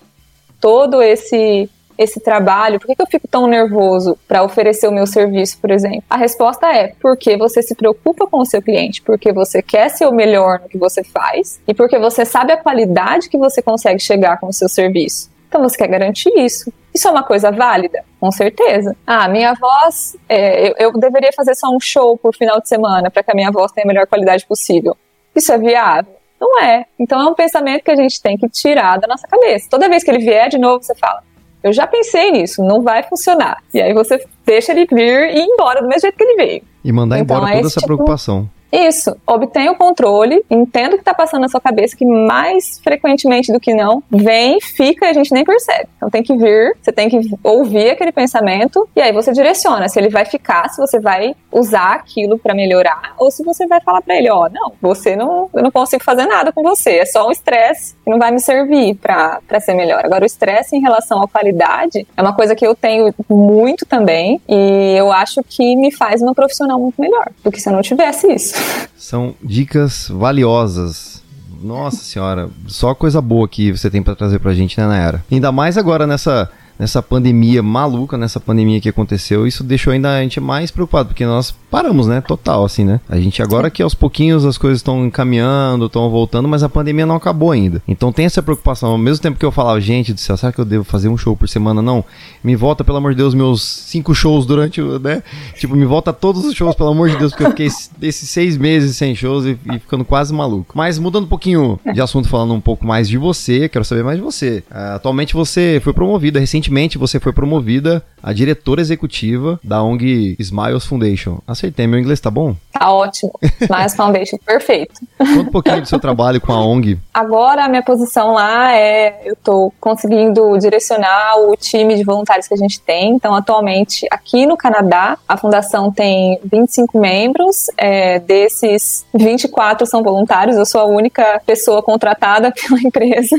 todo 0.62 1.02
esse 1.02 1.70
esse 1.98 2.22
trabalho? 2.22 2.80
Por 2.80 2.88
que, 2.88 2.96
que 2.96 3.02
eu 3.02 3.08
fico 3.08 3.28
tão 3.28 3.46
nervoso 3.46 4.18
para 4.26 4.42
oferecer 4.42 4.88
o 4.88 4.92
meu 4.92 5.06
serviço, 5.06 5.60
por 5.60 5.70
exemplo? 5.70 6.04
A 6.10 6.16
resposta 6.16 6.66
é 6.74 6.94
porque 7.02 7.36
você 7.36 7.62
se 7.62 7.76
preocupa 7.76 8.26
com 8.26 8.40
o 8.40 8.46
seu 8.46 8.62
cliente, 8.62 9.02
porque 9.02 9.34
você 9.34 9.62
quer 9.62 9.90
ser 9.90 10.06
o 10.06 10.14
melhor 10.14 10.62
no 10.62 10.70
que 10.70 10.78
você 10.78 11.04
faz 11.04 11.60
e 11.68 11.74
porque 11.74 12.00
você 12.00 12.24
sabe 12.24 12.54
a 12.54 12.58
qualidade 12.58 13.28
que 13.28 13.38
você 13.38 13.62
consegue 13.62 14.00
chegar 14.00 14.40
com 14.40 14.48
o 14.48 14.54
seu 14.54 14.70
serviço. 14.70 15.30
Então 15.50 15.62
você 15.62 15.78
quer 15.78 15.88
garantir 15.88 16.32
isso. 16.38 16.72
Isso 16.94 17.06
é 17.06 17.12
uma 17.12 17.24
coisa 17.24 17.52
válida? 17.52 18.06
Com 18.18 18.32
certeza. 18.32 18.96
Ah, 19.06 19.28
minha 19.28 19.54
voz, 19.56 20.16
é, 20.30 20.70
eu, 20.70 20.76
eu 20.80 20.94
deveria 20.94 21.34
fazer 21.36 21.54
só 21.54 21.68
um 21.68 21.82
show 21.82 22.18
por 22.18 22.34
final 22.34 22.62
de 22.62 22.70
semana 22.70 23.12
para 23.12 23.24
que 23.24 23.32
a 23.32 23.36
minha 23.36 23.52
voz 23.52 23.74
tenha 23.74 23.84
a 23.84 23.88
melhor 23.90 24.08
qualidade 24.08 24.46
possível. 24.46 24.96
Isso 25.36 25.52
é 25.52 25.58
viável? 25.58 26.19
Não 26.40 26.62
é. 26.62 26.86
Então 27.00 27.20
é 27.22 27.30
um 27.30 27.34
pensamento 27.34 27.84
que 27.84 27.92
a 27.92 27.96
gente 27.96 28.22
tem 28.22 28.38
que 28.38 28.48
tirar 28.50 28.98
da 28.98 29.08
nossa 29.08 29.28
cabeça. 29.28 29.68
Toda 29.70 29.90
vez 29.90 30.04
que 30.04 30.12
ele 30.12 30.20
vier 30.20 30.50
de 30.50 30.58
novo, 30.58 30.84
você 30.84 30.96
fala: 30.96 31.22
eu 31.62 31.74
já 31.74 31.86
pensei 31.86 32.32
nisso, 32.32 32.64
não 32.64 32.82
vai 32.82 33.04
funcionar. 33.04 33.62
E 33.74 33.82
aí 33.82 33.94
você 33.94 34.24
deixa 34.46 34.72
ele 34.72 34.86
vir 34.86 35.30
e 35.30 35.40
ir 35.40 35.46
embora 35.46 35.82
do 35.82 35.88
mesmo 35.88 36.02
jeito 36.02 36.18
que 36.18 36.24
ele 36.24 36.36
veio. 36.36 36.64
E 36.84 36.92
mandar 36.92 37.20
então, 37.20 37.38
embora 37.38 37.52
é 37.52 37.56
toda 37.58 37.68
essa 37.68 37.80
tipo... 37.80 37.88
preocupação. 37.88 38.50
Isso, 38.72 39.16
obtenha 39.26 39.72
o 39.72 39.76
controle, 39.76 40.44
entenda 40.50 40.90
o 40.90 40.98
que 40.98 41.02
está 41.02 41.14
passando 41.14 41.42
na 41.42 41.50
sua 41.50 41.60
cabeça, 41.60 41.96
que 41.96 42.06
mais 42.06 42.80
frequentemente 42.84 43.52
do 43.52 43.60
que 43.60 43.74
não, 43.74 44.04
vem, 44.10 44.62
fica 44.62 45.06
e 45.06 45.10
a 45.10 45.14
gente 45.14 45.34
nem 45.34 45.44
percebe. 45.44 45.90
Então 45.98 46.10
tem 46.10 46.22
que 46.22 46.36
vir, 46.36 46.76
você 46.82 46.92
tem 46.92 47.10
que 47.10 47.20
ouvir 47.44 47.92
aquele 47.92 48.12
pensamento 48.12 48.88
e 48.96 49.02
aí 49.02 49.12
você 49.12 49.32
direciona 49.32 49.90
se 49.90 50.00
ele 50.00 50.10
vai 50.10 50.26
ficar, 50.26 50.70
se 50.70 50.80
você 50.80 51.00
vai 51.00 51.36
usar 51.52 51.94
aquilo 51.94 52.38
para 52.38 52.54
melhorar 52.54 53.14
ou 53.18 53.32
se 53.32 53.44
você 53.44 53.66
vai 53.66 53.82
falar 53.82 54.02
para 54.02 54.16
ele, 54.16 54.30
ó, 54.30 54.46
oh, 54.46 54.50
não, 54.50 54.74
você 54.82 55.16
não, 55.16 55.50
eu 55.54 55.64
não 55.64 55.72
consigo 55.72 56.04
fazer 56.04 56.26
nada 56.26 56.52
com 56.52 56.62
você, 56.62 56.98
é 56.98 57.06
só 57.06 57.28
um 57.28 57.32
estresse 57.32 57.96
que 58.04 58.10
não 58.10 58.20
vai 58.20 58.32
me 58.32 58.40
servir 58.40 58.96
para 58.96 59.60
ser 59.60 59.74
melhor. 59.74 60.06
Agora 60.06 60.24
o 60.24 60.28
estresse 60.28 60.76
em 60.76 60.82
relação 60.82 61.22
à 61.24 61.28
qualidade 61.28 62.08
é 62.16 62.22
uma 62.22 62.34
coisa 62.34 62.56
que 62.56 62.66
eu 62.66 62.76
tenho 62.76 63.14
muito 63.28 63.86
também 63.86 64.40
e 64.48 64.96
eu 64.96 65.12
acho 65.12 65.42
que 65.44 65.76
me 65.76 65.92
faz 65.92 66.22
uma 66.22 66.36
profissional 66.36 66.80
muito 66.80 67.02
melhor 67.02 67.30
do 67.44 67.52
que 67.52 67.60
se 67.60 67.68
eu 67.68 67.74
não 67.74 67.82
tivesse 67.82 68.32
isso. 68.32 68.59
São 68.98 69.36
dicas 69.44 70.08
valiosas. 70.10 71.24
Nossa 71.62 72.04
senhora, 72.04 72.50
só 72.68 72.94
coisa 72.96 73.20
boa 73.22 73.48
que 73.48 73.72
você 73.72 73.90
tem 73.90 74.02
para 74.02 74.16
trazer 74.16 74.40
pra 74.40 74.54
gente, 74.54 74.80
né, 74.80 74.88
Nayara? 74.88 75.24
Ainda 75.30 75.52
mais 75.52 75.78
agora 75.78 76.08
nessa 76.08 76.50
nessa 76.80 77.04
pandemia 77.04 77.62
maluca, 77.62 78.18
nessa 78.18 78.40
pandemia 78.40 78.80
que 78.80 78.88
aconteceu, 78.88 79.46
isso 79.46 79.66
deixou 79.66 79.92
ainda 79.92 80.16
a 80.16 80.22
gente 80.22 80.40
mais 80.40 80.72
preocupado, 80.72 81.10
porque 81.10 81.26
nós 81.26 81.54
paramos, 81.70 82.08
né? 82.08 82.22
Total, 82.22 82.64
assim, 82.64 82.86
né? 82.86 83.02
A 83.10 83.20
gente 83.20 83.44
agora 83.44 83.70
que 83.70 83.84
aos 83.84 83.94
pouquinhos 83.94 84.46
as 84.46 84.58
coisas 84.58 84.80
estão 84.80 85.06
encaminhando, 85.06 85.88
estão 85.88 86.10
voltando, 86.10 86.48
mas 86.48 86.64
a 86.64 86.70
pandemia 86.70 87.06
não 87.06 87.18
acabou 87.18 87.52
ainda. 87.52 87.84
Então 87.86 88.14
tem 88.14 88.26
essa 88.26 88.42
preocupação. 88.42 88.92
Ao 88.92 88.98
mesmo 88.98 89.22
tempo 89.22 89.38
que 89.38 89.46
eu 89.46 89.52
falava, 89.52 89.82
gente 89.82 90.14
do 90.14 90.20
céu, 90.20 90.38
será 90.38 90.54
que 90.54 90.60
eu 90.60 90.66
devo 90.66 90.86
fazer 90.86 91.10
um 91.10 91.18
show 91.18 91.36
por 91.36 91.50
semana? 91.50 91.82
Não. 91.82 92.04
Me 92.42 92.56
volta, 92.56 92.84
pelo 92.84 92.98
amor 92.98 93.12
de 93.12 93.18
Deus, 93.18 93.34
meus 93.34 93.62
cinco 93.62 94.16
shows 94.16 94.46
durante 94.46 94.82
o, 94.82 94.98
né? 95.00 95.22
Tipo, 95.56 95.76
me 95.76 95.86
volta 95.86 96.14
todos 96.14 96.46
os 96.46 96.56
shows, 96.56 96.76
pelo 96.76 96.90
amor 96.90 97.10
de 97.10 97.18
Deus, 97.18 97.34
porque 97.34 97.44
eu 97.44 97.50
fiquei 97.50 97.68
esses 98.02 98.30
seis 98.30 98.58
meses 98.58 98.96
sem 98.96 99.14
shows 99.14 99.46
e, 99.46 99.60
e 99.72 99.80
ficando 99.80 100.06
quase 100.06 100.34
maluco. 100.34 100.78
Mas 100.78 100.98
mudando 100.98 101.26
um 101.26 101.30
pouquinho 101.30 101.78
de 101.94 102.00
assunto, 102.00 102.30
falando 102.30 102.54
um 102.54 102.62
pouco 102.62 102.88
mais 102.88 103.10
de 103.10 103.18
você, 103.18 103.68
quero 103.68 103.84
saber 103.84 104.04
mais 104.04 104.18
de 104.18 104.24
você. 104.24 104.64
Uh, 104.72 104.96
atualmente 104.96 105.34
você 105.34 105.82
foi 105.84 105.92
promovida 105.92 106.40
recentemente 106.40 106.69
recentemente 106.70 106.98
você 106.98 107.20
foi 107.20 107.34
promovida 107.34 108.04
a 108.22 108.32
diretora 108.32 108.82
executiva 108.82 109.60
da 109.64 109.82
ONG 109.82 110.36
Smiles 110.40 110.86
Foundation. 110.86 111.40
Acertei, 111.48 111.88
meu 111.88 112.00
inglês 112.00 112.20
tá 112.20 112.30
bom? 112.30 112.56
Tá 112.72 112.92
ótimo. 112.92 113.32
Smiles 113.62 113.96
Foundation, 113.96 114.38
perfeito. 114.46 115.02
Conta 115.18 115.40
um 115.40 115.52
pouquinho 115.52 115.82
do 115.82 115.88
seu 115.88 116.00
trabalho 116.00 116.40
com 116.40 116.52
a 116.52 116.64
ONG. 116.64 117.00
Agora 117.14 117.66
a 117.66 117.70
minha 117.70 117.82
posição 117.82 118.34
lá 118.34 118.74
é, 118.74 119.22
eu 119.26 119.36
tô 119.36 119.74
conseguindo 119.80 120.58
direcionar 120.60 121.38
o 121.38 121.56
time 121.56 121.96
de 121.96 122.04
voluntários 122.04 122.48
que 122.48 122.54
a 122.54 122.58
gente 122.58 122.80
tem. 122.82 123.12
Então, 123.12 123.34
atualmente, 123.34 124.06
aqui 124.12 124.46
no 124.46 124.56
Canadá, 124.56 125.18
a 125.28 125.38
fundação 125.38 125.92
tem 125.92 126.40
25 126.44 127.00
membros, 127.00 127.68
é, 127.78 128.20
desses 128.20 129.06
24 129.14 129.88
são 129.88 130.04
voluntários, 130.04 130.58
eu 130.58 130.66
sou 130.66 130.82
a 130.82 130.86
única 130.86 131.42
pessoa 131.46 131.82
contratada 131.82 132.52
pela 132.56 132.80
empresa. 132.82 133.36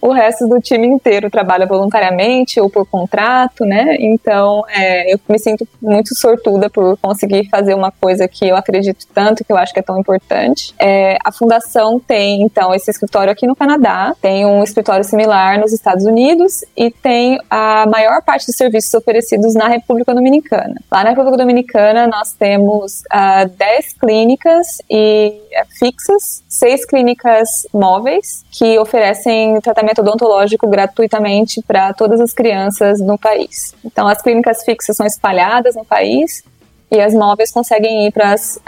O 0.00 0.12
resto 0.12 0.46
do 0.48 0.60
time 0.60 0.86
inteiro 0.86 1.30
trabalha 1.30 1.66
voluntariamente 1.66 2.60
ou 2.60 2.68
por 2.68 2.86
contrato, 2.86 3.64
né? 3.64 3.96
Então, 3.98 4.64
é, 4.68 5.12
eu 5.12 5.20
me 5.28 5.38
sinto 5.38 5.66
muito 5.80 6.14
sortuda 6.16 6.68
por 6.68 6.96
conseguir 6.98 7.48
fazer 7.48 7.74
uma 7.74 7.90
coisa 7.90 8.26
que 8.26 8.46
eu 8.46 8.56
acredito 8.56 9.06
tanto, 9.14 9.44
que 9.44 9.52
eu 9.52 9.56
acho 9.56 9.72
que 9.72 9.78
é 9.78 9.82
tão 9.82 9.98
importante. 9.98 10.74
É, 10.78 11.16
a 11.24 11.30
fundação 11.30 12.00
tem, 12.00 12.42
então, 12.42 12.74
esse 12.74 12.90
escritório 12.90 13.32
aqui 13.32 13.46
no 13.46 13.54
Canadá, 13.54 14.14
tem 14.20 14.44
um 14.44 14.62
escritório 14.62 15.04
similar 15.04 15.60
nos 15.60 15.72
Estados 15.72 16.04
Unidos 16.04 16.64
e 16.76 16.90
tem 16.90 17.38
a 17.48 17.86
maior 17.86 18.22
parte 18.22 18.46
dos 18.46 18.56
serviços 18.56 18.92
oferecidos 18.94 19.54
na 19.54 19.68
República 19.68 20.14
Dominicana. 20.14 20.74
Lá 20.90 21.04
na 21.04 21.10
República 21.10 21.36
Dominicana, 21.36 22.06
nós 22.06 22.32
temos 22.32 23.00
uh, 23.00 23.04
ah, 23.10 23.44
10 23.44 23.94
clínicas 23.94 24.78
e 24.90 25.32
uh, 25.52 25.78
fixas, 25.78 26.42
seis 26.48 26.84
clínicas 26.84 27.66
móveis 27.72 28.44
que 28.50 28.78
oferecem 28.78 29.51
tratamento 29.60 30.00
odontológico 30.00 30.66
gratuitamente 30.68 31.62
para 31.62 31.92
todas 31.92 32.20
as 32.20 32.32
crianças 32.32 33.00
no 33.00 33.18
país. 33.18 33.74
Então, 33.84 34.08
as 34.08 34.22
clínicas 34.22 34.64
fixas 34.64 34.96
são 34.96 35.06
espalhadas 35.06 35.74
no 35.74 35.84
país 35.84 36.42
e 36.90 37.00
as 37.00 37.14
móveis 37.14 37.50
conseguem 37.50 38.06
ir 38.06 38.12
para 38.12 38.32
as 38.32 38.58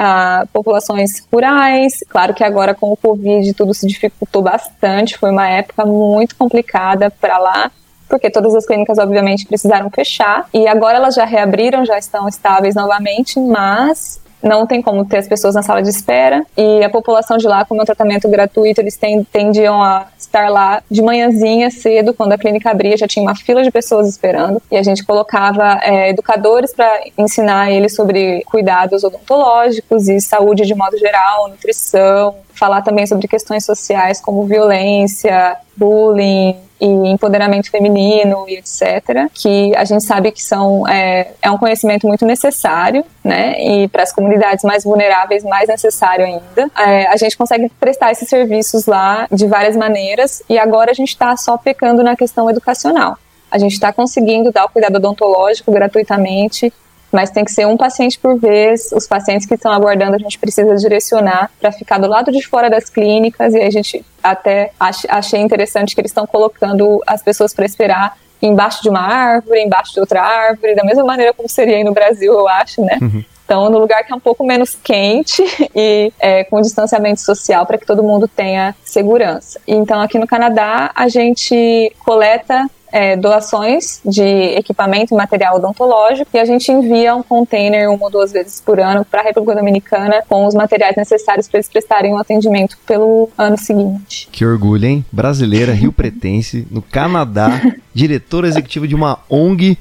populações 0.53 1.27
rurais. 1.31 2.01
Claro 2.09 2.33
que 2.33 2.43
agora 2.43 2.75
com 2.75 2.93
o 2.93 2.97
Covid 2.97 3.53
tudo 3.55 3.75
se 3.75 3.87
dificultou 3.87 4.43
bastante, 4.43 5.19
foi 5.19 5.31
uma 5.31 5.49
época 5.49 5.85
muito 5.85 6.35
complicada 6.35 7.11
para 7.11 7.39
lá, 7.39 7.71
porque 8.09 8.31
todas 8.31 8.55
as 8.55 8.65
clínicas 8.65 8.97
obviamente 8.97 9.47
precisaram 9.47 9.91
fechar 9.91 10.49
e 10.55 10.67
agora 10.67 10.97
elas 10.97 11.15
já 11.15 11.25
reabriram, 11.25 11.85
já 11.85 11.99
estão 11.99 12.27
estáveis 12.27 12.75
novamente, 12.75 13.39
mas 13.39 14.24
não 14.45 14.67
tem 14.67 14.83
como 14.83 15.05
ter 15.05 15.19
as 15.19 15.27
pessoas 15.27 15.55
na 15.55 15.63
sala 15.63 15.83
de 15.83 15.89
espera. 15.89 16.45
E 16.57 16.85
a 16.85 16.91
população 16.91 17.39
de 17.39 17.47
lá, 17.49 17.65
como 17.65 17.81
é 17.81 17.83
um 17.83 17.87
tratamento 17.87 18.29
gratuito, 18.29 18.81
eles 18.81 18.99
tendiam 19.33 19.83
a 19.83 20.07
estar 20.19 20.51
lá 20.51 20.83
de 20.91 21.03
manhãzinha 21.03 21.71
cedo, 21.71 22.13
quando 22.13 22.33
a 22.33 22.39
clínica 22.39 22.71
abria, 22.71 22.97
já 22.97 23.09
tinha 23.09 23.23
uma 23.23 23.35
fila 23.35 23.63
de 23.63 23.71
pessoas 23.71 24.09
esperando. 24.09 24.61
E 24.71 24.77
a 24.77 24.83
gente 24.83 25.05
colocava 25.05 25.81
é, 25.83 26.11
educadores 26.11 26.75
para 26.75 27.05
ensinar 27.17 27.73
eles 27.73 27.95
sobre 27.95 28.43
cuidados 28.45 29.03
odontológicos 29.03 30.09
e 30.09 30.21
saúde 30.21 30.65
de 30.65 30.75
modo 30.75 30.99
geral, 30.99 31.49
nutrição, 31.49 32.35
falar 32.53 32.83
também 32.83 33.07
sobre 33.07 33.27
questões 33.27 33.65
sociais 33.65 34.21
como 34.21 34.45
violência, 34.45 35.57
bullying, 35.77 36.57
e 36.85 37.09
empoderamento 37.09 37.71
feminino 37.71 38.45
e 38.49 38.57
etc., 38.57 39.31
que 39.33 39.75
a 39.75 39.85
gente 39.85 40.05
sabe 40.05 40.31
que 40.31 40.43
são 40.43 40.87
é, 40.87 41.33
é 41.41 41.51
um 41.51 41.57
conhecimento 41.57 42.07
muito 42.07 42.27
necessário, 42.27 43.05
né? 43.23 43.55
E 43.59 43.89
para 43.89 44.03
as 44.03 44.13
comunidades 44.13 44.65
mais 44.65 44.85
vulneráveis, 44.85 45.43
mais 45.45 45.69
necessário 45.69 46.25
ainda. 46.25 46.71
É, 46.79 47.07
a 47.07 47.17
gente 47.17 47.37
consegue 47.37 47.71
prestar 47.81 48.13
esses 48.13 48.29
serviços 48.29 48.87
lá 48.87 49.27
de 49.33 49.47
várias 49.47 49.77
maneiras 49.77 50.43
e 50.49 50.59
agora 50.59 50.91
a 50.91 50.95
gente 50.95 51.09
está 51.09 51.37
só 51.37 51.57
pecando 51.57 52.03
na 52.03 52.17
questão 52.17 52.51
educacional. 52.51 53.17
A 53.51 53.59
gente 53.59 53.73
está 53.73 53.93
conseguindo 53.93 54.51
dar 54.51 54.65
o 54.65 54.69
cuidado 54.69 54.97
odontológico 54.97 55.71
gratuitamente 55.71 56.73
mas 57.15 57.31
tem 57.31 57.45
que 57.45 57.53
ser 57.53 57.65
um 57.65 57.77
paciente 57.77 58.19
por 58.19 58.37
vez. 58.37 58.91
Os 58.93 59.07
pacientes 59.07 59.47
que 59.47 59.55
estão 59.55 59.71
aguardando, 59.71 60.17
a 60.17 60.19
gente 60.19 60.37
precisa 60.37 60.75
direcionar 60.75 61.49
para 61.61 61.71
ficar 61.71 61.99
do 61.99 62.09
lado 62.09 62.33
de 62.33 62.45
fora 62.45 62.69
das 62.69 62.91
clínicas. 62.91 63.55
E 63.55 63.61
a 63.61 63.71
gente 63.71 64.05
até 64.21 64.73
achei 65.09 65.41
interessante 65.41 65.95
que 65.95 66.01
eles 66.01 66.11
estão 66.11 66.27
colocando 66.27 67.01
as 67.07 67.23
pessoas 67.23 67.55
para 67.55 67.65
esperar 67.65 68.19
embaixo 68.43 68.83
de 68.83 68.89
uma 68.89 69.01
árvore, 69.01 69.63
embaixo 69.63 69.95
de 69.95 70.01
outra 70.01 70.21
árvore, 70.21 70.75
da 70.75 70.83
mesma 70.83 71.05
maneira 71.05 71.33
como 71.33 71.49
seria 71.49 71.77
aí 71.77 71.85
no 71.85 71.93
Brasil, 71.93 72.33
eu 72.33 72.49
acho, 72.49 72.83
né? 72.83 72.99
Uhum. 73.01 73.25
Então, 73.45 73.71
no 73.71 73.79
lugar 73.79 74.03
que 74.05 74.13
é 74.13 74.17
um 74.17 74.21
pouco 74.21 74.45
menos 74.45 74.75
quente 74.75 75.43
e 75.75 76.13
é, 76.19 76.43
com 76.45 76.61
distanciamento 76.61 77.21
social 77.21 77.65
para 77.65 77.79
que 77.79 77.87
todo 77.87 78.03
mundo 78.03 78.27
tenha 78.27 78.75
segurança. 78.85 79.61
Então, 79.69 80.01
aqui 80.01 80.19
no 80.19 80.27
Canadá, 80.27 80.91
a 80.95 81.09
gente 81.09 81.95
coleta 82.05 82.69
é, 82.95 83.17
doações 83.17 84.01
de 84.05 84.23
equipamento 84.23 85.13
e 85.13 85.17
material 85.17 85.57
odontológico 85.57 86.31
e 86.33 86.39
a 86.39 86.45
gente 86.45 86.71
envia 86.71 87.17
um 87.17 87.25
container 87.25 87.91
uma 87.91 88.05
ou 88.05 88.11
duas 88.11 88.31
vezes 88.31 88.61
por 88.61 88.79
ano 88.79 89.05
para 89.05 89.21
a 89.21 89.25
República 89.25 89.59
Dominicana 89.59 90.23
com 90.29 90.47
os 90.47 90.55
materiais 90.55 90.95
necessários 90.97 91.49
para 91.49 91.59
eles 91.59 91.69
prestarem 91.69 92.13
o 92.13 92.15
um 92.15 92.19
atendimento 92.19 92.79
pelo 92.87 93.29
ano 93.37 93.59
seguinte. 93.59 94.29
Que 94.31 94.47
orgulho, 94.47 94.87
hein? 94.87 95.05
Brasileira, 95.11 95.73
Rio 95.73 95.93
Pretense, 95.93 96.69
no 96.71 96.81
Canadá, 96.81 97.61
diretora 97.93 98.47
executiva 98.47 98.87
de 98.87 98.95
uma 98.95 99.19
ONG. 99.29 99.77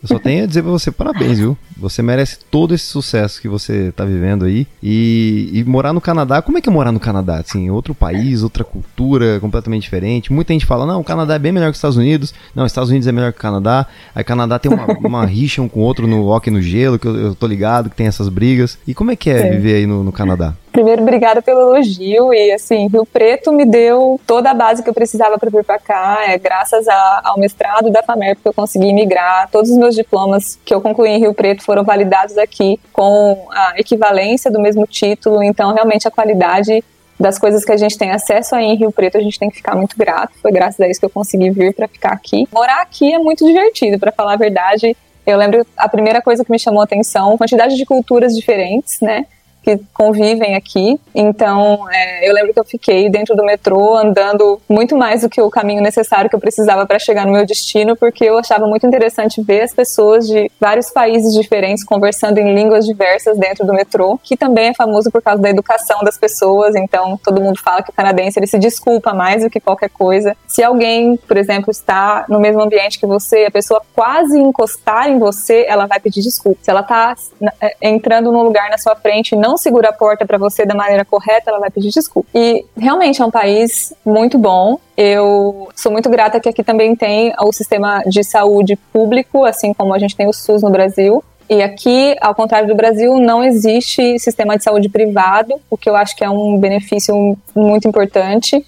Eu 0.00 0.08
só 0.08 0.18
tenho 0.20 0.44
a 0.44 0.46
dizer 0.46 0.62
para 0.62 0.70
você 0.70 0.92
parabéns, 0.92 1.40
viu? 1.40 1.58
Você 1.76 2.02
merece 2.02 2.38
todo 2.50 2.74
esse 2.74 2.84
sucesso 2.84 3.40
que 3.40 3.48
você 3.48 3.88
está 3.88 4.04
vivendo 4.04 4.44
aí. 4.44 4.66
E, 4.82 5.50
e, 5.52 5.64
morar 5.64 5.92
no 5.92 6.00
Canadá, 6.00 6.40
como 6.40 6.58
é 6.58 6.60
que 6.60 6.68
é 6.68 6.72
morar 6.72 6.92
no 6.92 7.00
Canadá? 7.00 7.38
Assim, 7.38 7.70
outro 7.70 7.94
país, 7.94 8.42
outra 8.42 8.64
cultura 8.64 9.38
completamente 9.40 9.82
diferente. 9.82 10.32
Muita 10.32 10.52
gente 10.52 10.64
fala, 10.64 10.86
não, 10.86 11.00
o 11.00 11.04
Canadá 11.04 11.34
é 11.34 11.38
bem 11.38 11.52
melhor 11.52 11.66
que 11.66 11.72
os 11.72 11.78
Estados 11.78 11.96
Unidos. 11.96 12.32
Não, 12.54 12.64
os 12.64 12.72
Estados 12.72 12.90
Unidos 12.90 13.06
é 13.06 13.12
melhor 13.12 13.32
que 13.32 13.38
o 13.38 13.42
Canadá. 13.42 13.86
Aí 14.14 14.22
o 14.22 14.26
Canadá 14.26 14.58
tem 14.58 14.72
uma, 14.72 14.86
uma 15.04 15.26
rixa 15.26 15.60
um 15.60 15.68
com 15.68 15.80
o 15.80 15.82
outro 15.82 16.06
no 16.06 16.26
hockey 16.28 16.50
no 16.50 16.62
gelo, 16.62 16.98
que 16.98 17.06
eu, 17.06 17.16
eu 17.16 17.34
tô 17.34 17.46
ligado 17.46 17.90
que 17.90 17.96
tem 17.96 18.06
essas 18.06 18.28
brigas. 18.28 18.78
E 18.86 18.94
como 18.94 19.10
é 19.10 19.16
que 19.16 19.30
é, 19.30 19.46
é. 19.46 19.50
viver 19.50 19.74
aí 19.76 19.86
no, 19.86 20.02
no 20.02 20.12
Canadá? 20.12 20.54
Primeiro, 20.76 21.00
obrigada 21.00 21.40
pelo 21.40 21.74
elogio. 21.74 22.34
E 22.34 22.52
assim, 22.52 22.86
Rio 22.88 23.06
Preto 23.06 23.50
me 23.50 23.64
deu 23.64 24.20
toda 24.26 24.50
a 24.50 24.54
base 24.54 24.82
que 24.82 24.90
eu 24.90 24.92
precisava 24.92 25.38
para 25.38 25.48
vir 25.48 25.64
para 25.64 25.78
cá. 25.78 26.18
É 26.28 26.36
graças 26.36 26.86
a, 26.86 27.22
ao 27.24 27.38
mestrado 27.38 27.90
da 27.90 28.02
FAMER 28.02 28.36
que 28.36 28.46
eu 28.46 28.52
consegui 28.52 28.92
migrar. 28.92 29.48
Todos 29.50 29.70
os 29.70 29.78
meus 29.78 29.94
diplomas 29.94 30.58
que 30.66 30.74
eu 30.74 30.80
concluí 30.82 31.08
em 31.08 31.18
Rio 31.18 31.32
Preto 31.32 31.64
foram 31.66 31.82
validados 31.82 32.38
aqui 32.38 32.78
com 32.92 33.48
a 33.50 33.74
equivalência 33.76 34.50
do 34.50 34.60
mesmo 34.60 34.86
título, 34.86 35.42
então 35.42 35.74
realmente 35.74 36.06
a 36.06 36.10
qualidade 36.10 36.82
das 37.18 37.38
coisas 37.38 37.64
que 37.64 37.72
a 37.72 37.76
gente 37.76 37.98
tem 37.98 38.12
acesso 38.12 38.54
aí 38.54 38.66
em 38.66 38.76
Rio 38.76 38.92
Preto, 38.92 39.18
a 39.18 39.20
gente 39.20 39.38
tem 39.38 39.50
que 39.50 39.56
ficar 39.56 39.74
muito 39.74 39.96
grato. 39.98 40.32
Foi 40.40 40.52
graças 40.52 40.78
a 40.80 40.88
isso 40.88 41.00
que 41.00 41.06
eu 41.06 41.10
consegui 41.10 41.50
vir 41.50 41.74
para 41.74 41.88
ficar 41.88 42.12
aqui. 42.12 42.46
Morar 42.52 42.82
aqui 42.82 43.12
é 43.12 43.18
muito 43.18 43.44
divertido, 43.44 43.98
para 43.98 44.12
falar 44.12 44.34
a 44.34 44.36
verdade. 44.36 44.96
Eu 45.26 45.36
lembro 45.36 45.66
a 45.76 45.88
primeira 45.88 46.22
coisa 46.22 46.44
que 46.44 46.50
me 46.52 46.58
chamou 46.58 46.82
a 46.82 46.84
atenção, 46.84 47.36
quantidade 47.36 47.74
de 47.74 47.84
culturas 47.84 48.36
diferentes, 48.36 49.00
né? 49.00 49.26
Que 49.66 49.80
convivem 49.92 50.54
aqui. 50.54 50.96
Então, 51.12 51.90
é, 51.90 52.28
eu 52.28 52.32
lembro 52.32 52.54
que 52.54 52.60
eu 52.60 52.64
fiquei 52.64 53.10
dentro 53.10 53.34
do 53.34 53.44
metrô 53.44 53.96
andando 53.96 54.60
muito 54.68 54.96
mais 54.96 55.22
do 55.22 55.28
que 55.28 55.42
o 55.42 55.50
caminho 55.50 55.82
necessário 55.82 56.30
que 56.30 56.36
eu 56.36 56.40
precisava 56.40 56.86
para 56.86 57.00
chegar 57.00 57.26
no 57.26 57.32
meu 57.32 57.44
destino, 57.44 57.96
porque 57.96 58.24
eu 58.24 58.38
achava 58.38 58.64
muito 58.68 58.86
interessante 58.86 59.42
ver 59.42 59.62
as 59.62 59.74
pessoas 59.74 60.28
de 60.28 60.48
vários 60.60 60.90
países 60.90 61.34
diferentes 61.34 61.82
conversando 61.82 62.38
em 62.38 62.54
línguas 62.54 62.86
diversas 62.86 63.36
dentro 63.36 63.66
do 63.66 63.74
metrô, 63.74 64.20
que 64.22 64.36
também 64.36 64.68
é 64.68 64.74
famoso 64.74 65.10
por 65.10 65.20
causa 65.20 65.42
da 65.42 65.50
educação 65.50 65.98
das 66.04 66.16
pessoas. 66.16 66.76
Então, 66.76 67.18
todo 67.24 67.40
mundo 67.40 67.60
fala 67.60 67.82
que 67.82 67.90
o 67.90 67.92
canadense 67.92 68.38
ele 68.38 68.46
se 68.46 68.60
desculpa 68.60 69.12
mais 69.12 69.42
do 69.42 69.50
que 69.50 69.58
qualquer 69.58 69.90
coisa. 69.90 70.36
Se 70.46 70.62
alguém, 70.62 71.16
por 71.16 71.36
exemplo, 71.36 71.72
está 71.72 72.24
no 72.28 72.38
mesmo 72.38 72.62
ambiente 72.62 73.00
que 73.00 73.06
você, 73.06 73.46
a 73.46 73.50
pessoa 73.50 73.82
quase 73.96 74.38
encostar 74.38 75.10
em 75.10 75.18
você, 75.18 75.64
ela 75.66 75.86
vai 75.86 75.98
pedir 75.98 76.22
desculpa. 76.22 76.60
Se 76.62 76.70
ela 76.70 76.82
está 76.82 77.16
é, 77.60 77.76
entrando 77.82 78.30
num 78.30 78.42
lugar 78.42 78.70
na 78.70 78.78
sua 78.78 78.94
frente 78.94 79.32
e 79.32 79.36
não 79.36 79.55
segura 79.56 79.90
a 79.90 79.92
porta 79.92 80.26
para 80.26 80.38
você 80.38 80.64
da 80.64 80.74
maneira 80.74 81.04
correta, 81.04 81.50
ela 81.50 81.60
vai 81.60 81.70
pedir 81.70 81.90
desculpa. 81.90 82.28
E 82.34 82.64
realmente 82.76 83.20
é 83.20 83.24
um 83.24 83.30
país 83.30 83.92
muito 84.04 84.38
bom. 84.38 84.78
Eu 84.96 85.68
sou 85.74 85.92
muito 85.92 86.08
grata 86.08 86.40
que 86.40 86.48
aqui 86.48 86.62
também 86.62 86.96
tem 86.96 87.32
o 87.40 87.52
sistema 87.52 88.02
de 88.06 88.22
saúde 88.24 88.76
público, 88.92 89.44
assim 89.44 89.72
como 89.74 89.94
a 89.94 89.98
gente 89.98 90.16
tem 90.16 90.26
o 90.26 90.32
SUS 90.32 90.62
no 90.62 90.70
Brasil. 90.70 91.22
E 91.48 91.62
aqui, 91.62 92.16
ao 92.20 92.34
contrário 92.34 92.66
do 92.66 92.74
Brasil, 92.74 93.18
não 93.18 93.44
existe 93.44 94.18
sistema 94.18 94.56
de 94.56 94.64
saúde 94.64 94.88
privado, 94.88 95.54
o 95.70 95.76
que 95.76 95.88
eu 95.88 95.94
acho 95.94 96.16
que 96.16 96.24
é 96.24 96.30
um 96.30 96.58
benefício 96.58 97.36
muito 97.54 97.86
importante 97.86 98.64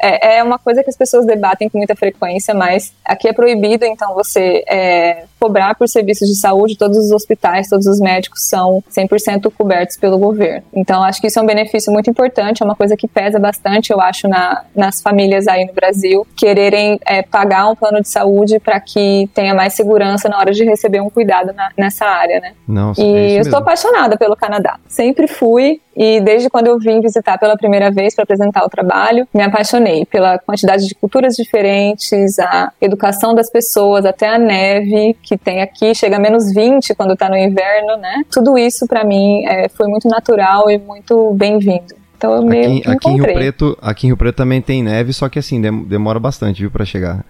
é, 0.00 0.36
é, 0.38 0.42
uma 0.42 0.58
coisa 0.58 0.82
que 0.82 0.90
as 0.90 0.96
pessoas 0.96 1.26
debatem 1.26 1.68
com 1.68 1.78
muita 1.78 1.96
frequência, 1.96 2.54
mas 2.54 2.92
aqui 3.04 3.28
é 3.28 3.32
proibido, 3.32 3.84
então, 3.84 4.14
você 4.14 4.62
é, 4.68 5.24
cobrar 5.38 5.74
por 5.74 5.88
serviços 5.88 6.28
de 6.28 6.36
saúde. 6.36 6.76
Todos 6.76 6.96
os 6.96 7.10
hospitais, 7.10 7.68
todos 7.68 7.86
os 7.86 8.00
médicos 8.00 8.42
são 8.48 8.82
100% 8.90 9.52
cobertos 9.56 9.96
pelo 9.96 10.18
governo. 10.18 10.62
Então, 10.72 11.02
acho 11.02 11.20
que 11.20 11.26
isso 11.26 11.38
é 11.38 11.42
um 11.42 11.46
benefício 11.46 11.92
muito 11.92 12.08
importante, 12.08 12.62
é 12.62 12.64
uma 12.64 12.76
coisa 12.76 12.96
que 12.96 13.08
pesa 13.08 13.38
bastante, 13.38 13.92
eu 13.92 14.00
acho, 14.00 14.28
na, 14.28 14.64
nas 14.74 15.02
famílias 15.02 15.48
aí 15.48 15.64
no 15.64 15.72
Brasil, 15.72 16.26
quererem 16.36 16.98
é, 17.04 17.22
pagar 17.22 17.68
um 17.68 17.74
plano 17.74 18.00
de 18.00 18.08
saúde 18.08 18.60
para 18.60 18.78
que 18.80 19.28
tenha 19.34 19.54
mais 19.54 19.74
segurança 19.74 20.28
na 20.28 20.38
hora 20.38 20.52
de 20.52 20.64
receber 20.64 21.00
um 21.00 21.10
cuidado 21.10 21.52
na, 21.52 21.70
nessa 21.76 22.04
área, 22.04 22.40
né? 22.40 22.52
Nossa, 22.66 23.00
e 23.00 23.04
é 23.04 23.38
eu 23.38 23.42
estou 23.42 23.58
apaixonada 23.58 24.16
pelo 24.16 24.36
Canadá. 24.36 24.78
Sempre 24.88 25.26
fui, 25.26 25.80
e 25.96 26.20
desde 26.20 26.48
quando 26.48 26.68
eu 26.68 26.78
vim 26.78 27.00
visitar 27.00 27.38
pela 27.38 27.56
primeira 27.56 27.90
vez 27.90 28.14
para 28.14 28.22
apresentar 28.22 28.64
o 28.64 28.68
trabalho, 28.68 29.26
me 29.34 29.42
apaixonei 29.42 29.87
pela 30.06 30.38
quantidade 30.38 30.86
de 30.86 30.94
culturas 30.94 31.34
diferentes, 31.34 32.38
a 32.38 32.72
educação 32.80 33.34
das 33.34 33.50
pessoas, 33.50 34.04
até 34.04 34.28
a 34.28 34.38
neve 34.38 35.16
que 35.22 35.36
tem 35.36 35.60
aqui, 35.60 35.94
chega 35.94 36.16
a 36.16 36.18
menos 36.18 36.52
20 36.52 36.94
quando 36.94 37.12
está 37.12 37.28
no 37.28 37.36
inverno, 37.36 37.96
né? 37.96 38.22
Tudo 38.30 38.56
isso 38.58 38.86
para 38.86 39.04
mim 39.04 39.44
é, 39.46 39.68
foi 39.68 39.86
muito 39.86 40.08
natural 40.08 40.70
e 40.70 40.78
muito 40.78 41.32
bem-vindo. 41.34 41.94
Então 42.16 42.34
eu 42.34 42.42
meio 42.42 42.78
aqui, 42.78 42.90
aqui 42.90 43.08
em 43.10 43.14
Rio 43.14 43.24
Preto, 43.24 43.78
aqui 43.80 44.06
em 44.06 44.10
Rio 44.10 44.16
Preto 44.16 44.34
também 44.34 44.60
tem 44.60 44.82
neve, 44.82 45.12
só 45.12 45.28
que 45.28 45.38
assim 45.38 45.60
demora 45.60 46.18
bastante, 46.18 46.60
viu, 46.60 46.70
para 46.70 46.84
chegar. 46.84 47.24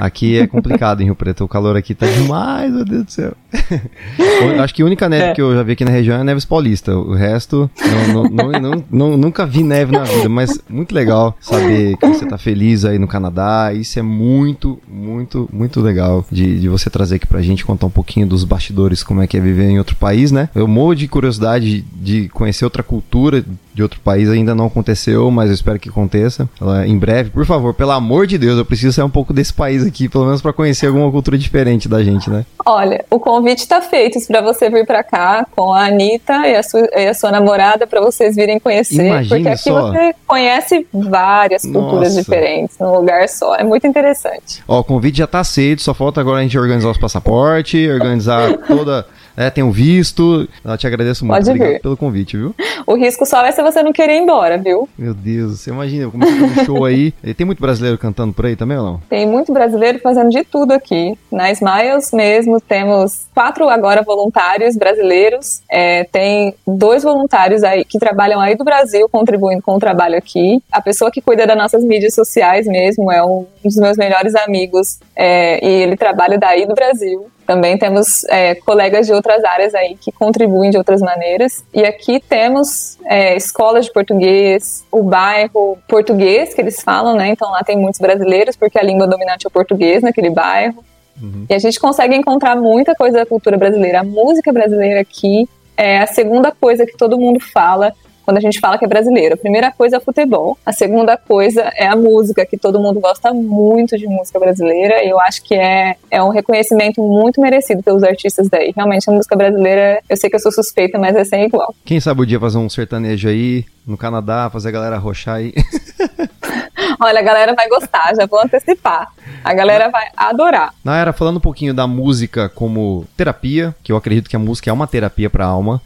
Aqui 0.00 0.38
é 0.38 0.46
complicado 0.46 1.02
em 1.02 1.04
Rio 1.04 1.14
Preto, 1.14 1.44
o 1.44 1.48
calor 1.48 1.76
aqui 1.76 1.94
tá 1.94 2.06
demais, 2.06 2.72
meu 2.72 2.84
Deus 2.84 3.04
do 3.04 3.10
céu. 3.10 3.34
Acho 4.62 4.74
que 4.74 4.82
a 4.82 4.86
única 4.86 5.08
neve 5.08 5.24
é. 5.24 5.34
que 5.34 5.42
eu 5.42 5.54
já 5.54 5.62
vi 5.62 5.72
aqui 5.72 5.84
na 5.84 5.90
região 5.90 6.18
é 6.18 6.24
Neves 6.24 6.44
Paulista. 6.44 6.96
O 6.96 7.14
resto, 7.14 7.70
não, 8.12 8.24
não, 8.24 8.52
não, 8.60 8.84
não, 8.90 9.16
nunca 9.16 9.44
vi 9.46 9.62
neve 9.62 9.92
na 9.92 10.04
vida, 10.04 10.28
mas 10.28 10.58
muito 10.68 10.94
legal 10.94 11.36
saber 11.40 11.96
que 11.96 12.06
você 12.06 12.26
tá 12.26 12.38
feliz 12.38 12.84
aí 12.84 12.98
no 12.98 13.06
Canadá. 13.06 13.72
Isso 13.74 13.98
é 13.98 14.02
muito, 14.02 14.80
muito, 14.88 15.48
muito 15.52 15.80
legal 15.80 16.24
de, 16.30 16.60
de 16.60 16.68
você 16.68 16.88
trazer 16.88 17.16
aqui 17.16 17.26
pra 17.26 17.42
gente, 17.42 17.64
contar 17.64 17.86
um 17.86 17.90
pouquinho 17.90 18.26
dos 18.26 18.44
bastidores, 18.44 19.02
como 19.02 19.22
é 19.22 19.26
que 19.26 19.36
é 19.36 19.40
viver 19.40 19.68
em 19.68 19.78
outro 19.78 19.96
país, 19.96 20.32
né? 20.32 20.48
Eu 20.54 20.66
morro 20.66 20.94
de 20.94 21.08
curiosidade 21.08 21.82
de 21.82 22.28
conhecer 22.30 22.64
outra 22.64 22.82
cultura 22.82 23.44
de 23.72 23.82
outro 23.82 24.00
país, 24.00 24.28
ainda 24.28 24.54
não 24.54 24.66
aconteceu, 24.66 25.30
mas 25.30 25.48
eu 25.48 25.54
espero 25.54 25.78
que 25.78 25.88
aconteça 25.88 26.48
em 26.86 26.98
breve. 26.98 27.30
Por 27.30 27.46
favor, 27.46 27.74
pelo 27.74 27.92
amor 27.92 28.26
de 28.26 28.38
Deus, 28.38 28.58
eu 28.58 28.64
preciso 28.64 28.92
sair 28.92 29.04
um 29.04 29.10
pouco 29.10 29.32
desse 29.32 29.52
país 29.52 29.86
aqui, 29.86 30.08
pelo 30.08 30.24
menos 30.24 30.42
para 30.42 30.52
conhecer 30.52 30.86
alguma 30.86 31.10
cultura 31.10 31.38
diferente 31.38 31.88
da 31.88 32.02
gente, 32.02 32.28
né? 32.28 32.44
Olha, 32.64 33.04
o 33.10 33.18
convite 33.18 33.60
está 33.60 33.80
feito 33.80 34.18
para 34.26 34.40
você 34.42 34.68
vir 34.68 34.86
para 34.86 35.02
cá 35.02 35.46
com 35.54 35.72
a 35.72 35.86
Anitta 35.86 36.46
e 36.46 36.56
a 36.56 36.62
sua, 36.62 36.88
e 36.94 37.06
a 37.06 37.14
sua 37.14 37.30
namorada 37.30 37.86
para 37.86 38.00
vocês 38.00 38.36
virem 38.36 38.58
conhecer. 38.58 39.06
Imagine 39.06 39.28
porque 39.28 39.48
aqui 39.48 39.62
só. 39.62 39.90
você 39.90 40.14
conhece 40.26 40.86
várias 40.92 41.62
culturas 41.62 42.14
Nossa. 42.14 42.22
diferentes 42.22 42.78
num 42.78 42.92
lugar 42.96 43.28
só. 43.28 43.54
É 43.56 43.64
muito 43.64 43.86
interessante. 43.86 44.62
Ó, 44.66 44.80
o 44.80 44.84
convite 44.84 45.18
já 45.18 45.24
está 45.24 45.40
aceito, 45.40 45.82
só 45.82 45.94
falta 45.94 46.20
agora 46.20 46.40
a 46.40 46.42
gente 46.42 46.58
organizar 46.58 46.90
os 46.90 46.98
passaportes, 46.98 47.90
organizar 47.90 48.52
toda 48.66 49.06
é, 49.40 49.62
o 49.62 49.70
visto. 49.70 50.46
Eu 50.64 50.76
te 50.76 50.86
agradeço 50.86 51.24
muito. 51.24 51.38
Pode 51.38 51.50
Obrigado 51.50 51.72
vir. 51.72 51.80
pelo 51.80 51.96
convite, 51.96 52.36
viu? 52.36 52.54
O 52.86 52.94
risco 52.94 53.24
só 53.24 53.44
é 53.44 53.52
se 53.52 53.62
você 53.62 53.82
não 53.82 53.92
querer 53.92 54.16
ir 54.16 54.22
embora, 54.22 54.58
viu? 54.58 54.88
Meu 54.98 55.14
Deus, 55.14 55.60
você 55.60 55.70
imagina, 55.70 56.10
como 56.10 56.24
é 56.24 56.28
um 56.28 56.64
show 56.64 56.84
aí. 56.84 57.14
E 57.22 57.34
tem 57.34 57.46
muito 57.46 57.60
brasileiro 57.60 57.96
cantando 57.96 58.32
por 58.32 58.46
aí 58.46 58.56
também 58.56 58.76
ou 58.76 58.84
não? 58.84 59.00
Tem 59.08 59.26
muito 59.26 59.52
brasileiro 59.52 60.00
fazendo 60.00 60.30
de 60.30 60.42
tudo 60.42 60.72
aqui. 60.72 61.16
Na 61.30 61.50
Smiles 61.52 62.10
mesmo, 62.12 62.60
temos 62.60 63.26
quatro 63.32 63.68
agora 63.68 64.02
voluntários 64.02 64.76
brasileiros. 64.76 65.60
É, 65.70 66.04
tem 66.04 66.54
dois 66.66 67.04
voluntários 67.04 67.62
aí 67.62 67.84
que 67.84 67.98
trabalham 67.98 68.40
aí 68.40 68.56
do 68.56 68.64
Brasil, 68.64 69.08
contribuindo 69.08 69.62
com 69.62 69.76
o 69.76 69.78
trabalho 69.78 70.16
aqui. 70.16 70.60
A 70.72 70.80
pessoa 70.80 71.10
que 71.10 71.20
cuida 71.20 71.46
das 71.46 71.56
nossas 71.56 71.84
mídias 71.84 72.14
sociais 72.14 72.66
mesmo 72.66 73.12
é 73.12 73.24
um 73.24 73.46
dos 73.64 73.76
meus 73.76 73.96
melhores 73.96 74.34
amigos. 74.34 74.98
É, 75.14 75.64
e 75.64 75.82
ele 75.82 75.96
trabalha 75.96 76.38
daí 76.38 76.66
do 76.66 76.74
Brasil. 76.74 77.26
Também 77.50 77.76
temos 77.76 78.22
é, 78.28 78.54
colegas 78.54 79.08
de 79.08 79.12
outras 79.12 79.42
áreas 79.42 79.74
aí 79.74 79.96
que 79.96 80.12
contribuem 80.12 80.70
de 80.70 80.78
outras 80.78 81.00
maneiras. 81.00 81.64
E 81.74 81.84
aqui 81.84 82.20
temos 82.20 82.96
é, 83.04 83.36
escolas 83.36 83.86
de 83.86 83.92
português, 83.92 84.86
o 84.88 85.02
bairro 85.02 85.76
português 85.88 86.54
que 86.54 86.60
eles 86.60 86.80
falam, 86.80 87.16
né? 87.16 87.30
Então 87.30 87.50
lá 87.50 87.64
tem 87.64 87.76
muitos 87.76 87.98
brasileiros, 87.98 88.54
porque 88.54 88.78
a 88.78 88.82
língua 88.84 89.04
dominante 89.08 89.46
é 89.46 89.48
o 89.48 89.50
português 89.50 90.00
naquele 90.00 90.30
bairro. 90.30 90.84
Uhum. 91.20 91.46
E 91.50 91.52
a 91.52 91.58
gente 91.58 91.80
consegue 91.80 92.14
encontrar 92.14 92.54
muita 92.54 92.94
coisa 92.94 93.18
da 93.18 93.26
cultura 93.26 93.56
brasileira. 93.56 93.98
A 93.98 94.04
música 94.04 94.52
brasileira 94.52 95.00
aqui 95.00 95.48
é 95.76 95.98
a 95.98 96.06
segunda 96.06 96.52
coisa 96.52 96.86
que 96.86 96.96
todo 96.96 97.18
mundo 97.18 97.40
fala 97.40 97.92
quando 98.24 98.36
a 98.36 98.40
gente 98.40 98.60
fala 98.60 98.78
que 98.78 98.84
é 98.84 98.88
brasileiro. 98.88 99.34
A 99.34 99.38
primeira 99.38 99.70
coisa 99.70 99.96
é 99.96 99.98
o 99.98 100.02
futebol, 100.02 100.58
a 100.64 100.72
segunda 100.72 101.16
coisa 101.16 101.62
é 101.76 101.86
a 101.86 101.96
música, 101.96 102.44
que 102.46 102.56
todo 102.56 102.80
mundo 102.80 103.00
gosta 103.00 103.32
muito 103.32 103.96
de 103.96 104.06
música 104.06 104.38
brasileira, 104.38 105.04
e 105.04 105.08
eu 105.08 105.20
acho 105.20 105.42
que 105.42 105.54
é, 105.54 105.96
é 106.10 106.22
um 106.22 106.30
reconhecimento 106.30 107.02
muito 107.02 107.40
merecido 107.40 107.82
pelos 107.82 108.02
artistas 108.02 108.48
daí. 108.48 108.72
Realmente, 108.74 109.08
a 109.08 109.12
música 109.12 109.36
brasileira, 109.36 110.02
eu 110.08 110.16
sei 110.16 110.30
que 110.30 110.36
eu 110.36 110.40
sou 110.40 110.52
suspeita, 110.52 110.98
mas 110.98 111.16
é 111.16 111.24
sem 111.24 111.44
igual. 111.44 111.74
Quem 111.84 112.00
sabe 112.00 112.22
o 112.22 112.26
dia 112.26 112.38
fazer 112.38 112.58
um 112.58 112.68
sertanejo 112.68 113.28
aí, 113.28 113.64
no 113.86 113.96
Canadá, 113.96 114.48
fazer 114.50 114.68
a 114.68 114.72
galera 114.72 114.98
roxar 114.98 115.36
aí. 115.36 115.52
Olha, 117.00 117.20
a 117.20 117.22
galera 117.22 117.54
vai 117.54 117.68
gostar, 117.68 118.14
já 118.14 118.26
vou 118.26 118.40
antecipar. 118.40 119.08
A 119.42 119.54
galera 119.54 119.88
vai 119.88 120.08
adorar. 120.14 120.74
Na 120.84 120.98
era 120.98 121.12
falando 121.12 121.38
um 121.38 121.40
pouquinho 121.40 121.72
da 121.72 121.86
música 121.86 122.48
como 122.48 123.06
terapia, 123.16 123.74
que 123.82 123.90
eu 123.90 123.96
acredito 123.96 124.28
que 124.28 124.36
a 124.36 124.38
música 124.38 124.68
é 124.68 124.72
uma 124.72 124.86
terapia 124.86 125.30
para 125.30 125.44
a 125.46 125.48
alma. 125.48 125.80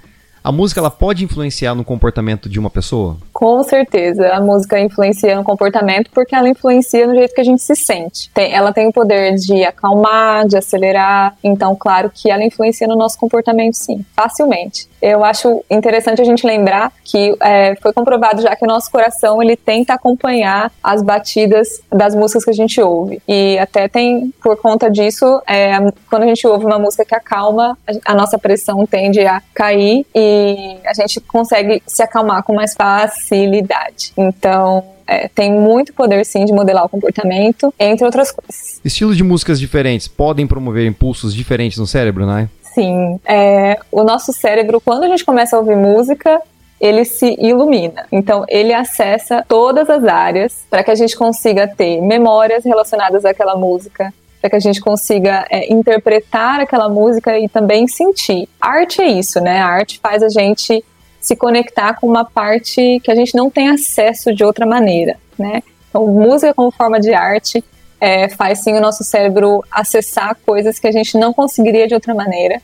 A 0.47 0.53
música 0.53 0.79
ela 0.79 0.91
pode 0.91 1.25
influenciar 1.25 1.75
no 1.75 1.83
comportamento 1.83 2.51
de 2.51 2.59
uma 2.59 2.69
pessoa? 2.69 3.17
Com 3.33 3.63
certeza, 3.63 4.29
a 4.29 4.43
música 4.43 4.79
influencia 4.79 5.35
no 5.35 5.43
comportamento 5.43 6.11
porque 6.13 6.35
ela 6.35 6.47
influencia 6.47 7.07
no 7.07 7.15
jeito 7.15 7.35
que 7.35 7.41
a 7.41 7.45
gente 7.45 7.63
se 7.63 7.75
sente. 7.75 8.31
Tem, 8.35 8.53
ela 8.53 8.71
tem 8.71 8.87
o 8.87 8.93
poder 8.93 9.37
de 9.37 9.65
acalmar, 9.65 10.47
de 10.47 10.59
acelerar, 10.59 11.35
então 11.43 11.75
claro 11.75 12.13
que 12.15 12.31
ela 12.31 12.45
influencia 12.45 12.87
no 12.87 12.95
nosso 12.95 13.19
comportamento 13.19 13.73
sim, 13.73 14.05
facilmente 14.15 14.87
eu 15.05 15.23
acho 15.23 15.63
interessante 15.71 16.23
a 16.23 16.25
gente 16.25 16.47
lembrar 16.47 16.91
que 17.05 17.37
é, 17.43 17.77
foi 17.77 17.93
comprovado 17.93 18.41
já 18.41 18.57
que 18.57 18.65
o 18.65 18.67
nosso 18.67 18.91
coração 18.91 19.43
ele 19.43 19.55
tenta 19.55 19.93
acompanhar 19.93 20.73
as 20.83 21.03
batidas 21.03 21.83
das 21.93 22.15
músicas 22.15 22.43
que 22.45 22.51
a 22.51 22.55
gente 22.55 22.81
ouve. 22.81 23.21
E 23.29 23.59
até 23.59 23.87
tem, 23.87 24.33
por 24.43 24.57
conta 24.57 24.91
disso, 24.91 25.43
é, 25.47 25.73
quando 26.09 26.23
a 26.23 26.27
gente 26.27 26.47
ouve 26.47 26.65
uma 26.65 26.79
música 26.79 27.05
que 27.05 27.15
acalma, 27.15 27.77
a 28.03 28.15
nossa 28.15 28.39
pressão 28.39 28.87
tende 28.87 29.21
a 29.21 29.43
cair 29.53 30.07
e 30.15 30.79
a 30.87 30.95
gente 30.95 31.21
consegue 31.21 31.83
se 31.87 32.03
acalmar 32.03 32.43
com 32.43 32.55
mais 32.55 32.73
facilidade. 32.73 34.15
Então, 34.17 34.83
é, 35.07 35.29
tem 35.29 35.53
muito 35.53 35.93
poder 35.93 36.25
sim 36.25 36.47
de 36.47 36.53
modelar 36.55 36.83
o 36.83 36.89
comportamento, 36.89 37.75
entre 37.79 38.07
outras 38.07 38.33
coisas. 38.33 38.81
Estilos 38.83 39.19
de 39.19 39.23
músicas 39.23 39.61
diferentes 39.61 40.09
podem 40.09 40.47
promover 40.47 40.87
impulsos 40.87 41.35
diferentes 41.35 41.77
no 41.77 41.87
cérebro, 41.87 42.25
né? 42.25 42.49
Sim, 42.75 43.21
é, 43.25 43.79
o 43.93 44.03
nosso 44.03 44.33
cérebro, 44.33 44.81
quando 44.81 45.05
a 45.05 45.09
gente 45.09 45.25
começa 45.25 45.57
a 45.57 45.61
ouvir 45.61 45.77
música, 45.77 46.43
ele 46.81 47.05
se 47.05 47.37
ilumina. 47.39 48.05
Então, 48.11 48.45
ele 48.49 48.75
acessa 48.75 49.45
todas 49.47 49.89
as 49.89 50.05
áreas 50.05 50.67
para 50.69 50.83
que 50.83 50.91
a 50.91 50.95
gente 50.95 51.17
consiga 51.17 51.69
ter 51.69 52.01
memórias 52.01 52.65
relacionadas 52.65 53.25
àquela 53.25 53.55
música, 53.55 54.13
para 54.41 54.51
que 54.51 54.57
a 54.57 54.61
gente 54.61 54.81
consiga 54.81 55.47
é, 55.49 55.73
interpretar 55.73 56.61
aquela 56.61 56.89
música 56.89 57.39
e 57.39 57.49
também 57.49 57.87
sentir. 57.87 58.49
Arte 58.61 59.01
é 59.01 59.07
isso, 59.07 59.41
né? 59.41 59.61
A 59.61 59.67
arte 59.67 60.01
faz 60.01 60.23
a 60.23 60.29
gente 60.29 60.85
se 61.21 61.37
conectar 61.37 61.95
com 61.95 62.09
uma 62.09 62.25
parte 62.25 63.01
que 63.03 63.11
a 63.11 63.15
gente 63.15 63.37
não 63.37 63.49
tem 63.49 63.69
acesso 63.69 64.35
de 64.35 64.45
outra 64.45 64.67
maneira, 64.67 65.17
né? 65.39 65.63
Então, 65.89 66.07
música 66.09 66.53
como 66.53 66.73
forma 66.73 66.99
de 66.99 67.15
arte 67.15 67.65
é, 68.05 68.29
faz 68.29 68.59
sim 68.59 68.77
o 68.77 68.81
nosso 68.83 69.03
cérebro 69.03 69.65
acessar 69.71 70.37
coisas 70.45 70.79
que 70.79 70.87
a 70.87 70.93
gente 70.93 71.17
não 71.17 71.33
conseguiria 71.33 71.89
de 71.89 71.95
outra 71.95 72.15
maneira. 72.15 72.61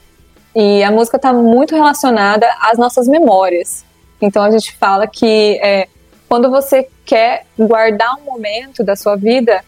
E 0.55 0.85
a 0.85 0.91
música 0.91 1.17
está 1.17 1.33
muito 1.33 1.75
relacionada 1.75 2.47
às 2.61 2.77
nossas 2.77 3.09
memórias. 3.09 3.83
Então 4.21 4.43
a 4.43 4.51
gente 4.51 4.77
fala 4.77 5.07
que 5.07 5.59
é, 5.63 5.89
quando 6.29 6.51
você 6.51 6.87
quer 7.07 7.47
guardar 7.59 8.17
um 8.17 8.25
momento 8.31 8.85
da 8.85 8.95
sua 8.95 9.17
vida 9.17 9.65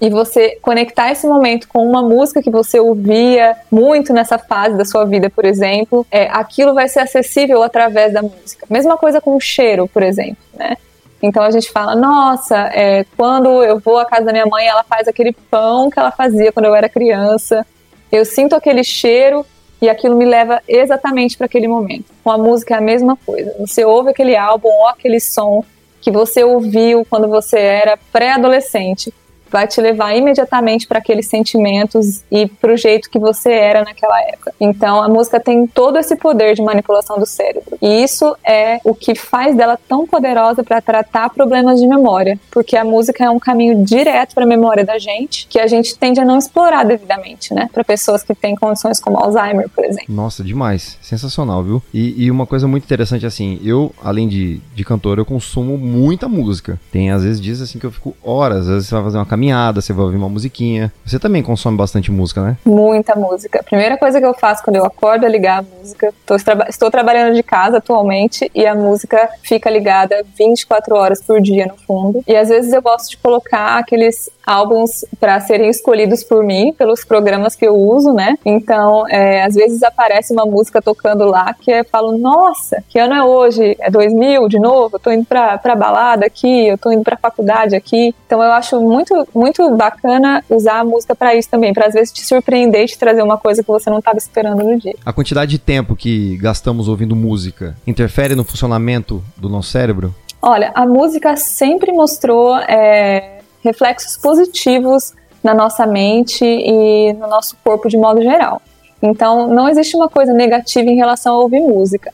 e 0.00 0.08
você 0.08 0.58
conectar 0.62 1.12
esse 1.12 1.26
momento 1.26 1.68
com 1.68 1.86
uma 1.86 2.00
música 2.00 2.40
que 2.40 2.50
você 2.50 2.80
ouvia 2.80 3.54
muito 3.70 4.14
nessa 4.14 4.38
fase 4.38 4.78
da 4.78 4.86
sua 4.86 5.04
vida, 5.04 5.28
por 5.28 5.44
exemplo, 5.44 6.06
é, 6.10 6.26
aquilo 6.32 6.72
vai 6.72 6.88
ser 6.88 7.00
acessível 7.00 7.62
através 7.62 8.14
da 8.14 8.22
música. 8.22 8.66
Mesma 8.70 8.96
coisa 8.96 9.20
com 9.20 9.36
o 9.36 9.40
cheiro, 9.40 9.86
por 9.88 10.02
exemplo, 10.02 10.42
né? 10.54 10.78
Então 11.22 11.42
a 11.42 11.50
gente 11.50 11.70
fala, 11.70 11.94
nossa, 11.94 12.56
é, 12.74 13.04
quando 13.16 13.62
eu 13.62 13.78
vou 13.78 13.98
à 13.98 14.04
casa 14.04 14.24
da 14.24 14.32
minha 14.32 14.46
mãe, 14.46 14.66
ela 14.66 14.82
faz 14.82 15.06
aquele 15.06 15.32
pão 15.32 15.88
que 15.88 15.98
ela 15.98 16.10
fazia 16.10 16.50
quando 16.50 16.66
eu 16.66 16.74
era 16.74 16.88
criança. 16.88 17.64
Eu 18.10 18.24
sinto 18.24 18.56
aquele 18.56 18.82
cheiro 18.82 19.46
e 19.80 19.88
aquilo 19.88 20.16
me 20.16 20.24
leva 20.24 20.60
exatamente 20.66 21.36
para 21.36 21.46
aquele 21.46 21.68
momento. 21.68 22.06
Com 22.24 22.30
a 22.30 22.38
música 22.38 22.74
é 22.74 22.78
a 22.78 22.80
mesma 22.80 23.16
coisa. 23.16 23.54
Você 23.60 23.84
ouve 23.84 24.10
aquele 24.10 24.36
álbum 24.36 24.68
ou 24.68 24.88
aquele 24.88 25.20
som 25.20 25.64
que 26.00 26.10
você 26.10 26.42
ouviu 26.42 27.06
quando 27.08 27.28
você 27.28 27.58
era 27.58 27.96
pré-adolescente 28.12 29.14
vai 29.52 29.66
te 29.68 29.80
levar 29.80 30.16
imediatamente 30.16 30.86
para 30.86 30.98
aqueles 30.98 31.28
sentimentos 31.28 32.22
e 32.30 32.46
para 32.46 32.72
o 32.72 32.76
jeito 32.76 33.10
que 33.10 33.18
você 33.18 33.52
era 33.52 33.84
naquela 33.84 34.20
época. 34.22 34.54
Então 34.58 35.02
a 35.02 35.08
música 35.08 35.38
tem 35.38 35.66
todo 35.66 35.98
esse 35.98 36.16
poder 36.16 36.54
de 36.54 36.62
manipulação 36.62 37.18
do 37.18 37.26
cérebro. 37.26 37.76
E 37.80 38.02
isso 38.02 38.34
é 38.44 38.80
o 38.84 38.94
que 38.94 39.14
faz 39.14 39.54
dela 39.56 39.78
tão 39.88 40.06
poderosa 40.06 40.64
para 40.64 40.80
tratar 40.80 41.30
problemas 41.30 41.80
de 41.80 41.86
memória, 41.86 42.38
porque 42.50 42.76
a 42.76 42.84
música 42.84 43.24
é 43.24 43.30
um 43.30 43.38
caminho 43.38 43.84
direto 43.84 44.34
para 44.34 44.44
a 44.44 44.46
memória 44.46 44.84
da 44.84 44.98
gente, 44.98 45.46
que 45.48 45.60
a 45.60 45.66
gente 45.66 45.96
tende 45.96 46.18
a 46.20 46.24
não 46.24 46.38
explorar 46.38 46.84
devidamente, 46.84 47.52
né? 47.52 47.68
Para 47.72 47.84
pessoas 47.84 48.22
que 48.22 48.34
têm 48.34 48.56
condições 48.56 48.98
como 48.98 49.18
Alzheimer, 49.18 49.68
por 49.68 49.84
exemplo. 49.84 50.14
Nossa, 50.14 50.42
demais. 50.42 50.98
Sensacional, 51.02 51.62
viu? 51.62 51.82
E, 51.92 52.24
e 52.24 52.30
uma 52.30 52.46
coisa 52.46 52.66
muito 52.66 52.84
interessante 52.84 53.26
assim, 53.26 53.60
eu, 53.62 53.92
além 54.02 54.28
de, 54.28 54.60
de 54.74 54.84
cantor, 54.84 55.18
eu 55.18 55.26
consumo 55.26 55.76
muita 55.76 56.28
música. 56.28 56.80
Tem 56.90 57.10
às 57.10 57.22
vezes 57.22 57.40
dias 57.40 57.60
assim 57.60 57.78
que 57.78 57.86
eu 57.86 57.92
fico 57.92 58.16
horas, 58.22 58.60
às 58.60 58.68
vezes 58.68 58.88
você 58.88 58.94
vai 58.94 59.04
fazer 59.04 59.18
uma 59.18 59.26
caminhada 59.26 59.41
caminhada, 59.42 59.80
você 59.80 59.92
vai 59.92 60.04
ouvir 60.04 60.16
uma 60.16 60.28
musiquinha. 60.28 60.92
Você 61.04 61.18
também 61.18 61.42
consome 61.42 61.76
bastante 61.76 62.12
música, 62.12 62.40
né? 62.42 62.56
Muita 62.64 63.16
música. 63.16 63.60
A 63.60 63.62
primeira 63.62 63.98
coisa 63.98 64.20
que 64.20 64.26
eu 64.26 64.34
faço 64.34 64.62
quando 64.62 64.76
eu 64.76 64.84
acordo 64.84 65.26
é 65.26 65.28
ligar 65.28 65.58
a 65.58 65.62
música. 65.62 66.14
Traba 66.44 66.66
estou 66.68 66.90
trabalhando 66.90 67.34
de 67.34 67.42
casa 67.42 67.78
atualmente 67.78 68.50
e 68.54 68.64
a 68.64 68.74
música 68.74 69.28
fica 69.42 69.68
ligada 69.68 70.24
24 70.38 70.94
horas 70.94 71.22
por 71.22 71.40
dia 71.40 71.66
no 71.66 71.76
fundo. 71.76 72.22
E 72.26 72.36
às 72.36 72.48
vezes 72.48 72.72
eu 72.72 72.80
gosto 72.80 73.10
de 73.10 73.16
colocar 73.16 73.78
aqueles 73.78 74.30
álbuns 74.46 75.04
para 75.18 75.40
serem 75.40 75.70
escolhidos 75.70 76.22
por 76.22 76.44
mim, 76.44 76.72
pelos 76.76 77.04
programas 77.04 77.54
que 77.54 77.66
eu 77.66 77.74
uso, 77.74 78.12
né? 78.12 78.36
Então, 78.44 79.06
é, 79.08 79.42
às 79.42 79.54
vezes 79.54 79.82
aparece 79.82 80.32
uma 80.32 80.44
música 80.44 80.80
tocando 80.80 81.24
lá 81.24 81.54
que 81.54 81.70
eu 81.70 81.84
falo, 81.84 82.16
nossa, 82.18 82.82
que 82.88 82.98
ano 82.98 83.14
é 83.14 83.24
hoje? 83.24 83.76
É 83.80 83.90
2000 83.90 84.48
de 84.48 84.58
novo? 84.58 84.96
Eu 84.96 85.00
tô 85.00 85.10
indo 85.10 85.24
pra, 85.24 85.58
pra 85.58 85.74
balada 85.74 86.26
aqui, 86.26 86.68
eu 86.68 86.78
tô 86.78 86.90
indo 86.90 87.02
pra 87.02 87.16
faculdade 87.16 87.74
aqui. 87.74 88.14
Então, 88.26 88.42
eu 88.42 88.52
acho 88.52 88.80
muito, 88.80 89.26
muito 89.34 89.68
bacana 89.76 90.44
usar 90.48 90.80
a 90.80 90.84
música 90.84 91.14
para 91.14 91.34
isso 91.34 91.48
também, 91.48 91.72
para 91.72 91.86
às 91.86 91.94
vezes 91.94 92.12
te 92.12 92.24
surpreender 92.24 92.82
e 92.82 92.86
te 92.86 92.98
trazer 92.98 93.22
uma 93.22 93.38
coisa 93.38 93.62
que 93.62 93.68
você 93.68 93.90
não 93.90 93.98
estava 93.98 94.18
esperando 94.18 94.62
no 94.62 94.78
dia. 94.78 94.94
A 95.04 95.12
quantidade 95.12 95.50
de 95.50 95.58
tempo 95.58 95.94
que 95.94 96.36
gastamos 96.36 96.88
ouvindo 96.88 97.14
música 97.14 97.76
interfere 97.86 98.34
no 98.34 98.44
funcionamento 98.44 99.22
do 99.36 99.48
nosso 99.48 99.70
cérebro? 99.70 100.14
Olha, 100.40 100.72
a 100.74 100.84
música 100.84 101.36
sempre 101.36 101.92
mostrou 101.92 102.56
é, 102.56 103.41
reflexos 103.62 104.16
positivos 104.16 105.12
na 105.42 105.54
nossa 105.54 105.86
mente 105.86 106.44
e 106.44 107.12
no 107.14 107.26
nosso 107.26 107.56
corpo 107.64 107.88
de 107.88 107.96
modo 107.96 108.22
geral. 108.22 108.62
Então, 109.02 109.48
não 109.48 109.68
existe 109.68 109.96
uma 109.96 110.08
coisa 110.08 110.32
negativa 110.32 110.88
em 110.88 110.96
relação 110.96 111.34
a 111.34 111.38
ouvir 111.38 111.60
música. 111.60 112.12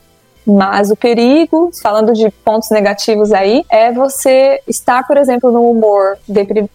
Mas 0.49 0.91
o 0.91 0.97
perigo, 0.97 1.71
falando 1.83 2.15
de 2.15 2.31
pontos 2.31 2.71
negativos 2.71 3.33
aí, 3.33 3.67
é 3.69 3.93
você 3.93 4.63
estar, 4.67 5.07
por 5.07 5.19
exemplo, 5.19 5.53
no 5.53 5.71
humor 5.71 6.17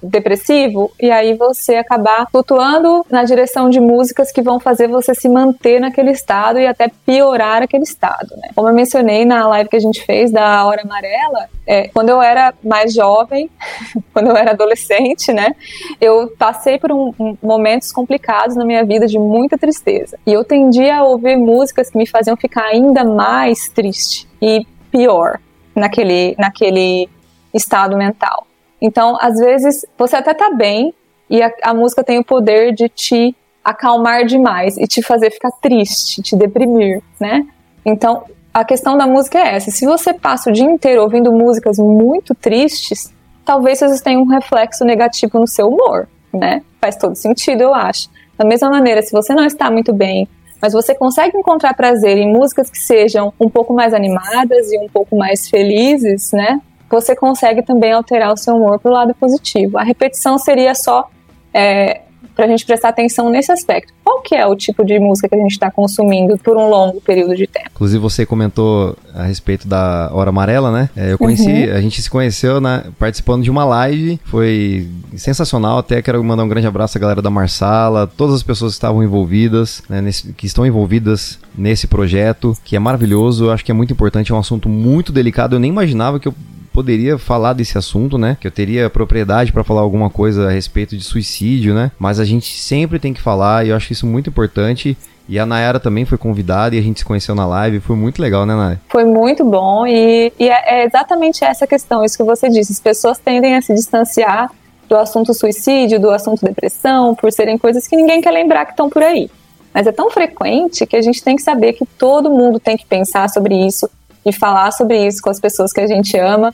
depressivo 0.01 0.91
e 1.01 1.09
aí 1.09 1.33
você 1.33 1.77
acabar 1.77 2.27
flutuando 2.29 3.03
na 3.09 3.23
direção 3.23 3.71
de 3.71 3.79
músicas 3.79 4.31
que 4.31 4.43
vão 4.43 4.59
fazer 4.59 4.88
você 4.88 5.15
se 5.15 5.27
manter 5.27 5.79
naquele 5.79 6.12
estado 6.12 6.59
e 6.59 6.67
até 6.67 6.88
piorar 7.03 7.63
aquele 7.63 7.83
estado, 7.83 8.36
né? 8.38 8.49
Como 8.53 8.69
eu 8.69 8.75
mencionei 8.75 9.25
na 9.25 9.47
live 9.47 9.67
que 9.67 9.77
a 9.77 9.81
gente 9.81 10.05
fez 10.05 10.29
da 10.31 10.63
Hora 10.65 10.83
Amarela, 10.83 11.49
é, 11.65 11.88
quando 11.88 12.10
eu 12.10 12.21
era 12.21 12.54
mais 12.63 12.93
jovem, 12.93 13.49
quando 14.13 14.30
eu 14.30 14.36
era 14.36 14.52
adolescente, 14.52 15.32
né, 15.32 15.56
eu 15.99 16.34
passei 16.38 16.78
por 16.78 16.91
um, 16.91 17.13
um, 17.19 17.38
momentos 17.41 17.91
complicados 17.91 18.56
na 18.56 18.65
minha 18.65 18.84
vida 18.84 19.08
de 19.08 19.17
muita 19.17 19.58
tristeza. 19.58 20.17
E 20.26 20.34
eu 20.34 20.43
tendia 20.43 20.97
a 20.97 21.04
ouvir 21.04 21.38
músicas 21.38 21.89
que 21.89 21.97
me 21.97 22.08
faziam 22.08 22.36
ficar 22.36 22.65
ainda 22.65 23.04
mais 23.04 23.69
triste 23.69 24.28
e 24.41 24.65
pior 24.91 25.39
naquele, 25.76 26.36
naquele 26.38 27.10
estado 27.54 27.97
mental. 27.97 28.45
Então, 28.82 29.17
às 29.19 29.39
vezes, 29.39 29.86
você 29.97 30.17
até 30.17 30.34
tá 30.34 30.52
bem 30.52 30.93
e 31.30 31.41
a, 31.41 31.52
a 31.63 31.73
música 31.73 32.04
tem 32.04 32.19
o 32.19 32.23
poder 32.23 32.73
de 32.73 32.89
te 32.89 33.36
acalmar 33.63 34.26
demais 34.26 34.78
e 34.78 34.86
te 34.86 35.02
fazer 35.02 35.32
ficar 35.32 35.52
triste, 35.62 36.21
te 36.21 36.36
deprimir, 36.36 37.02
né? 37.19 37.47
Então, 37.86 38.26
a 38.53 38.63
questão 38.63 38.97
da 38.97 39.07
música 39.07 39.39
é 39.39 39.55
essa. 39.55 39.71
Se 39.71 39.85
você 39.85 40.13
passa 40.13 40.49
o 40.49 40.53
dia 40.53 40.65
inteiro 40.65 41.01
ouvindo 41.01 41.31
músicas 41.31 41.77
muito 41.77 42.35
tristes, 42.35 43.13
talvez 43.43 43.81
isso 43.81 44.03
tenha 44.03 44.19
um 44.19 44.27
reflexo 44.27 44.85
negativo 44.85 45.39
no 45.39 45.47
seu 45.47 45.67
humor, 45.67 46.07
né? 46.31 46.61
Faz 46.79 46.95
todo 46.95 47.15
sentido, 47.15 47.61
eu 47.61 47.73
acho. 47.73 48.09
Da 48.37 48.45
mesma 48.45 48.69
maneira, 48.69 49.01
se 49.01 49.11
você 49.11 49.33
não 49.33 49.45
está 49.45 49.71
muito 49.71 49.91
bem 49.93 50.27
mas 50.63 50.71
você 50.71 50.95
consegue 50.95 51.37
encontrar 51.37 51.73
prazer 51.73 52.17
em 52.17 52.31
músicas 52.31 52.69
que 52.69 52.77
sejam 52.77 53.33
um 53.37 53.49
pouco 53.49 53.73
mais 53.73 53.93
animadas 53.93 54.71
e 54.71 54.77
um 54.77 54.87
pouco 54.87 55.13
mais 55.13 55.49
felizes, 55.49 56.31
né? 56.31 56.61
Você 56.89 57.13
consegue 57.13 57.61
também 57.61 57.91
alterar 57.91 58.31
o 58.31 58.37
seu 58.37 58.55
humor 58.55 58.79
para 58.79 58.89
o 58.89 58.93
lado 58.93 59.13
positivo. 59.13 59.77
A 59.77 59.83
repetição 59.83 60.37
seria 60.37 60.73
só 60.73 61.09
é, 61.53 62.03
para 62.35 62.45
a 62.45 62.47
gente 62.47 62.65
prestar 62.65 62.89
atenção 62.89 63.29
nesse 63.29 63.51
aspecto. 63.51 63.93
Qual 64.03 64.21
que 64.21 64.35
é 64.35 64.45
o 64.45 64.55
tipo 64.55 64.83
de 64.85 64.99
música 64.99 65.29
que 65.29 65.35
a 65.35 65.39
gente 65.39 65.51
está 65.51 65.71
consumindo 65.71 66.37
por 66.37 66.57
um 66.57 66.69
longo 66.69 66.99
período 67.01 67.35
de 67.35 67.47
tempo? 67.47 67.69
Inclusive 67.73 67.99
você 67.99 68.25
comentou 68.25 68.95
a 69.13 69.23
respeito 69.23 69.67
da 69.67 70.09
Hora 70.11 70.29
Amarela, 70.29 70.71
né? 70.71 70.89
É, 70.95 71.13
eu 71.13 71.17
conheci, 71.17 71.49
uhum. 71.49 71.75
a 71.75 71.81
gente 71.81 72.01
se 72.01 72.09
conheceu 72.09 72.59
na, 72.59 72.85
participando 72.97 73.43
de 73.43 73.51
uma 73.51 73.63
live, 73.65 74.19
foi 74.25 74.87
sensacional. 75.15 75.77
Até 75.79 76.01
quero 76.01 76.23
mandar 76.23 76.43
um 76.43 76.49
grande 76.49 76.67
abraço 76.67 76.97
à 76.97 77.01
galera 77.01 77.21
da 77.21 77.29
Marsala, 77.29 78.07
todas 78.07 78.35
as 78.35 78.43
pessoas 78.43 78.73
que 78.73 78.77
estavam 78.77 79.03
envolvidas, 79.03 79.83
né, 79.89 80.01
nesse, 80.01 80.33
que 80.33 80.45
estão 80.45 80.65
envolvidas 80.65 81.39
nesse 81.55 81.87
projeto, 81.87 82.57
que 82.63 82.75
é 82.75 82.79
maravilhoso. 82.79 83.45
Eu 83.45 83.51
acho 83.51 83.63
que 83.63 83.71
é 83.71 83.75
muito 83.75 83.93
importante, 83.93 84.31
é 84.31 84.35
um 84.35 84.39
assunto 84.39 84.67
muito 84.67 85.11
delicado. 85.11 85.55
Eu 85.55 85.59
nem 85.59 85.69
imaginava 85.69 86.19
que 86.19 86.27
eu 86.27 86.33
poderia 86.73 87.17
falar 87.17 87.53
desse 87.53 87.77
assunto, 87.77 88.17
né? 88.17 88.36
Que 88.41 88.47
eu 88.47 88.51
teria 88.51 88.89
propriedade 88.89 89.53
para 89.53 89.63
falar 89.63 89.81
alguma 89.81 90.09
coisa 90.09 90.47
a 90.47 90.51
respeito 90.51 90.97
de 90.97 91.03
suicídio, 91.03 91.73
né? 91.73 91.91
Mas 91.99 92.19
a 92.19 92.25
gente 92.25 92.57
sempre 92.59 92.97
tem 92.97 93.13
que 93.13 93.21
falar 93.21 93.65
e 93.65 93.69
eu 93.69 93.75
acho 93.75 93.93
isso 93.93 94.07
muito 94.07 94.29
importante. 94.29 94.97
E 95.29 95.39
a 95.39 95.45
Nayara 95.45 95.79
também 95.79 96.03
foi 96.03 96.17
convidada 96.17 96.75
e 96.75 96.79
a 96.79 96.81
gente 96.81 96.99
se 96.99 97.05
conheceu 97.05 97.33
na 97.33 97.45
live. 97.45 97.79
Foi 97.79 97.95
muito 97.95 98.21
legal, 98.21 98.45
né, 98.45 98.55
Nayara? 98.55 98.81
Foi 98.89 99.05
muito 99.05 99.45
bom 99.45 99.86
e, 99.88 100.33
e 100.38 100.49
é, 100.49 100.81
é 100.81 100.86
exatamente 100.86 101.45
essa 101.45 101.65
questão, 101.65 102.03
isso 102.03 102.17
que 102.17 102.23
você 102.23 102.49
disse. 102.49 102.73
As 102.73 102.79
pessoas 102.79 103.19
tendem 103.19 103.55
a 103.55 103.62
se 103.62 103.73
distanciar 103.73 104.51
do 104.89 104.97
assunto 104.97 105.33
suicídio, 105.33 105.99
do 105.99 106.09
assunto 106.09 106.43
depressão, 106.43 107.15
por 107.15 107.31
serem 107.31 107.57
coisas 107.57 107.88
que 107.88 107.95
ninguém 107.95 108.19
quer 108.19 108.31
lembrar 108.31 108.65
que 108.65 108.71
estão 108.71 108.89
por 108.89 109.01
aí. 109.01 109.29
Mas 109.73 109.88
é 109.88 109.91
tão 109.91 110.09
frequente 110.12 110.86
que 110.86 110.95
a 110.95 111.01
gente 111.01 111.23
tem 111.23 111.36
que 111.36 111.41
saber 111.41 111.73
que 111.73 111.86
todo 111.97 112.29
mundo 112.29 112.59
tem 112.59 112.77
que 112.77 112.86
pensar 112.86 113.29
sobre 113.29 113.55
isso 113.55 113.89
e 114.25 114.31
falar 114.31 114.71
sobre 114.71 115.05
isso 115.05 115.21
com 115.21 115.29
as 115.29 115.39
pessoas 115.39 115.71
que 115.71 115.81
a 115.81 115.88
gente 115.88 116.17
ama 116.17 116.53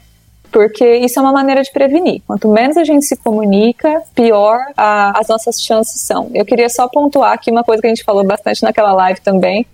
porque 0.51 0.97
isso 0.97 1.19
é 1.19 1.21
uma 1.21 1.31
maneira 1.31 1.61
de 1.61 1.71
prevenir. 1.71 2.21
Quanto 2.25 2.47
menos 2.47 2.77
a 2.77 2.83
gente 2.83 3.05
se 3.05 3.15
comunica, 3.15 4.01
pior 4.15 4.59
a, 4.75 5.19
as 5.19 5.27
nossas 5.27 5.61
chances 5.61 6.01
são. 6.01 6.29
Eu 6.33 6.45
queria 6.45 6.69
só 6.69 6.87
pontuar 6.87 7.33
aqui 7.33 7.51
uma 7.51 7.63
coisa 7.63 7.81
que 7.81 7.87
a 7.87 7.89
gente 7.89 8.03
falou 8.03 8.23
bastante 8.23 8.63
naquela 8.63 8.93
live 8.93 9.21
também. 9.21 9.65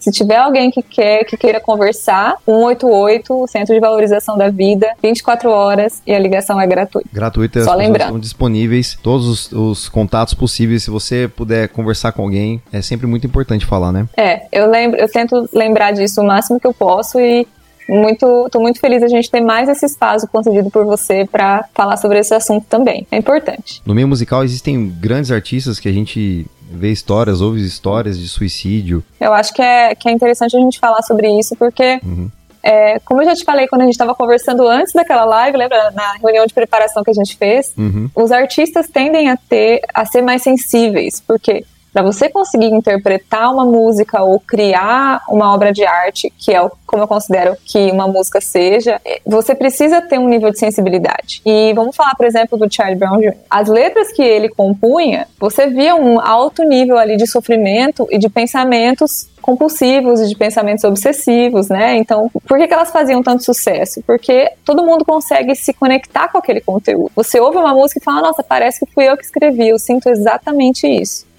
Se 0.00 0.10
tiver 0.10 0.36
alguém 0.36 0.70
que 0.70 0.82
quer, 0.82 1.24
que 1.24 1.36
queira 1.36 1.60
conversar, 1.60 2.36
188, 2.46 3.46
Centro 3.46 3.74
de 3.74 3.80
Valorização 3.80 4.36
da 4.36 4.48
Vida, 4.48 4.88
24 5.02 5.50
horas 5.50 6.02
e 6.06 6.14
a 6.14 6.18
ligação 6.18 6.58
é 6.60 6.66
gratuita. 6.66 7.08
Gratuita, 7.12 7.62
Só 7.62 7.74
lembrando. 7.74 8.02
estão 8.02 8.18
disponíveis 8.18 8.98
todos 9.02 9.26
os, 9.26 9.52
os, 9.52 9.88
contatos 9.88 10.32
possíveis. 10.32 10.82
Se 10.82 10.90
você 10.90 11.28
puder 11.28 11.68
conversar 11.68 12.12
com 12.12 12.22
alguém, 12.22 12.62
é 12.72 12.80
sempre 12.80 13.06
muito 13.06 13.26
importante 13.26 13.66
falar, 13.66 13.92
né? 13.92 14.08
É, 14.16 14.46
eu 14.50 14.70
lembro, 14.70 14.98
eu 14.98 15.08
tento 15.08 15.48
lembrar 15.52 15.92
disso 15.92 16.22
o 16.22 16.26
máximo 16.26 16.58
que 16.58 16.66
eu 16.66 16.72
posso 16.72 17.20
e 17.20 17.46
muito, 17.90 18.48
tô 18.50 18.60
muito 18.60 18.78
feliz 18.78 19.02
a 19.02 19.08
gente 19.08 19.30
ter 19.30 19.40
mais 19.40 19.68
esse 19.68 19.84
espaço 19.84 20.28
concedido 20.28 20.70
por 20.70 20.84
você 20.84 21.26
para 21.30 21.64
falar 21.74 21.96
sobre 21.96 22.18
esse 22.18 22.32
assunto 22.32 22.64
também. 22.68 23.06
É 23.10 23.16
importante. 23.16 23.82
No 23.84 23.94
meio 23.94 24.06
musical 24.06 24.44
existem 24.44 24.88
grandes 24.88 25.30
artistas 25.30 25.80
que 25.80 25.88
a 25.88 25.92
gente 25.92 26.46
vê 26.70 26.90
histórias, 26.90 27.40
ouve 27.40 27.60
histórias 27.64 28.18
de 28.18 28.28
suicídio. 28.28 29.02
Eu 29.20 29.32
acho 29.32 29.52
que 29.52 29.60
é, 29.60 29.94
que 29.94 30.08
é 30.08 30.12
interessante 30.12 30.56
a 30.56 30.60
gente 30.60 30.78
falar 30.78 31.02
sobre 31.02 31.28
isso 31.38 31.56
porque 31.56 32.00
uhum. 32.04 32.30
É, 32.62 32.98
como 33.00 33.22
eu 33.22 33.26
já 33.26 33.34
te 33.34 33.44
falei 33.44 33.66
quando 33.66 33.80
a 33.80 33.84
gente 33.84 33.94
estava 33.94 34.14
conversando 34.14 34.68
antes 34.68 34.92
daquela 34.92 35.24
live, 35.24 35.56
lembra 35.56 35.90
na 35.92 36.12
reunião 36.22 36.44
de 36.46 36.52
preparação 36.52 37.02
que 37.02 37.10
a 37.10 37.14
gente 37.14 37.36
fez? 37.36 37.72
Uhum. 37.76 38.10
Os 38.14 38.30
artistas 38.30 38.86
tendem 38.86 39.30
a 39.30 39.36
ter 39.36 39.80
a 39.94 40.04
ser 40.04 40.20
mais 40.20 40.42
sensíveis, 40.42 41.22
porque 41.26 41.64
Para 41.92 42.02
você 42.02 42.28
conseguir 42.28 42.66
interpretar 42.66 43.52
uma 43.52 43.64
música 43.64 44.22
ou 44.22 44.38
criar 44.40 45.22
uma 45.28 45.52
obra 45.52 45.72
de 45.72 45.84
arte, 45.84 46.32
que 46.38 46.54
é 46.54 46.70
como 46.86 47.04
eu 47.04 47.08
considero 47.08 47.56
que 47.64 47.90
uma 47.90 48.08
música 48.08 48.40
seja, 48.40 49.00
é, 49.04 49.20
você 49.24 49.54
precisa 49.54 50.00
ter 50.00 50.18
um 50.18 50.28
nível 50.28 50.50
de 50.50 50.58
sensibilidade. 50.58 51.40
E 51.46 51.72
vamos 51.72 51.94
falar, 51.94 52.16
por 52.16 52.26
exemplo, 52.26 52.58
do 52.58 52.72
Charlie 52.72 52.98
Brown 52.98 53.18
Jr. 53.18 53.34
As 53.48 53.68
letras 53.68 54.12
que 54.12 54.22
ele 54.22 54.48
compunha, 54.48 55.28
você 55.38 55.68
via 55.68 55.94
um 55.94 56.20
alto 56.20 56.64
nível 56.64 56.98
ali 56.98 57.16
de 57.16 57.26
sofrimento 57.26 58.08
e 58.10 58.18
de 58.18 58.28
pensamentos 58.28 59.28
compulsivos 59.40 60.20
e 60.20 60.28
de 60.28 60.36
pensamentos 60.36 60.84
obsessivos, 60.84 61.68
né? 61.68 61.96
Então, 61.96 62.30
por 62.46 62.58
que, 62.58 62.66
que 62.66 62.74
elas 62.74 62.90
faziam 62.90 63.22
tanto 63.22 63.44
sucesso? 63.44 64.02
Porque 64.06 64.52
todo 64.64 64.84
mundo 64.84 65.04
consegue 65.04 65.54
se 65.54 65.72
conectar 65.72 66.28
com 66.28 66.38
aquele 66.38 66.60
conteúdo. 66.60 67.10
Você 67.16 67.40
ouve 67.40 67.56
uma 67.56 67.74
música 67.74 68.00
e 68.00 68.04
fala, 68.04 68.20
nossa, 68.20 68.42
parece 68.42 68.84
que 68.84 68.92
fui 68.92 69.08
eu 69.08 69.16
que 69.16 69.24
escrevi, 69.24 69.68
eu 69.68 69.78
sinto 69.78 70.08
exatamente 70.08 70.86
isso. 70.86 71.29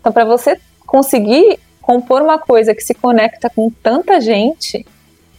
Então, 0.00 0.12
para 0.12 0.24
você 0.24 0.58
conseguir 0.86 1.58
compor 1.80 2.22
uma 2.22 2.38
coisa 2.38 2.74
que 2.74 2.82
se 2.82 2.94
conecta 2.94 3.50
com 3.50 3.70
tanta 3.82 4.20
gente, 4.20 4.84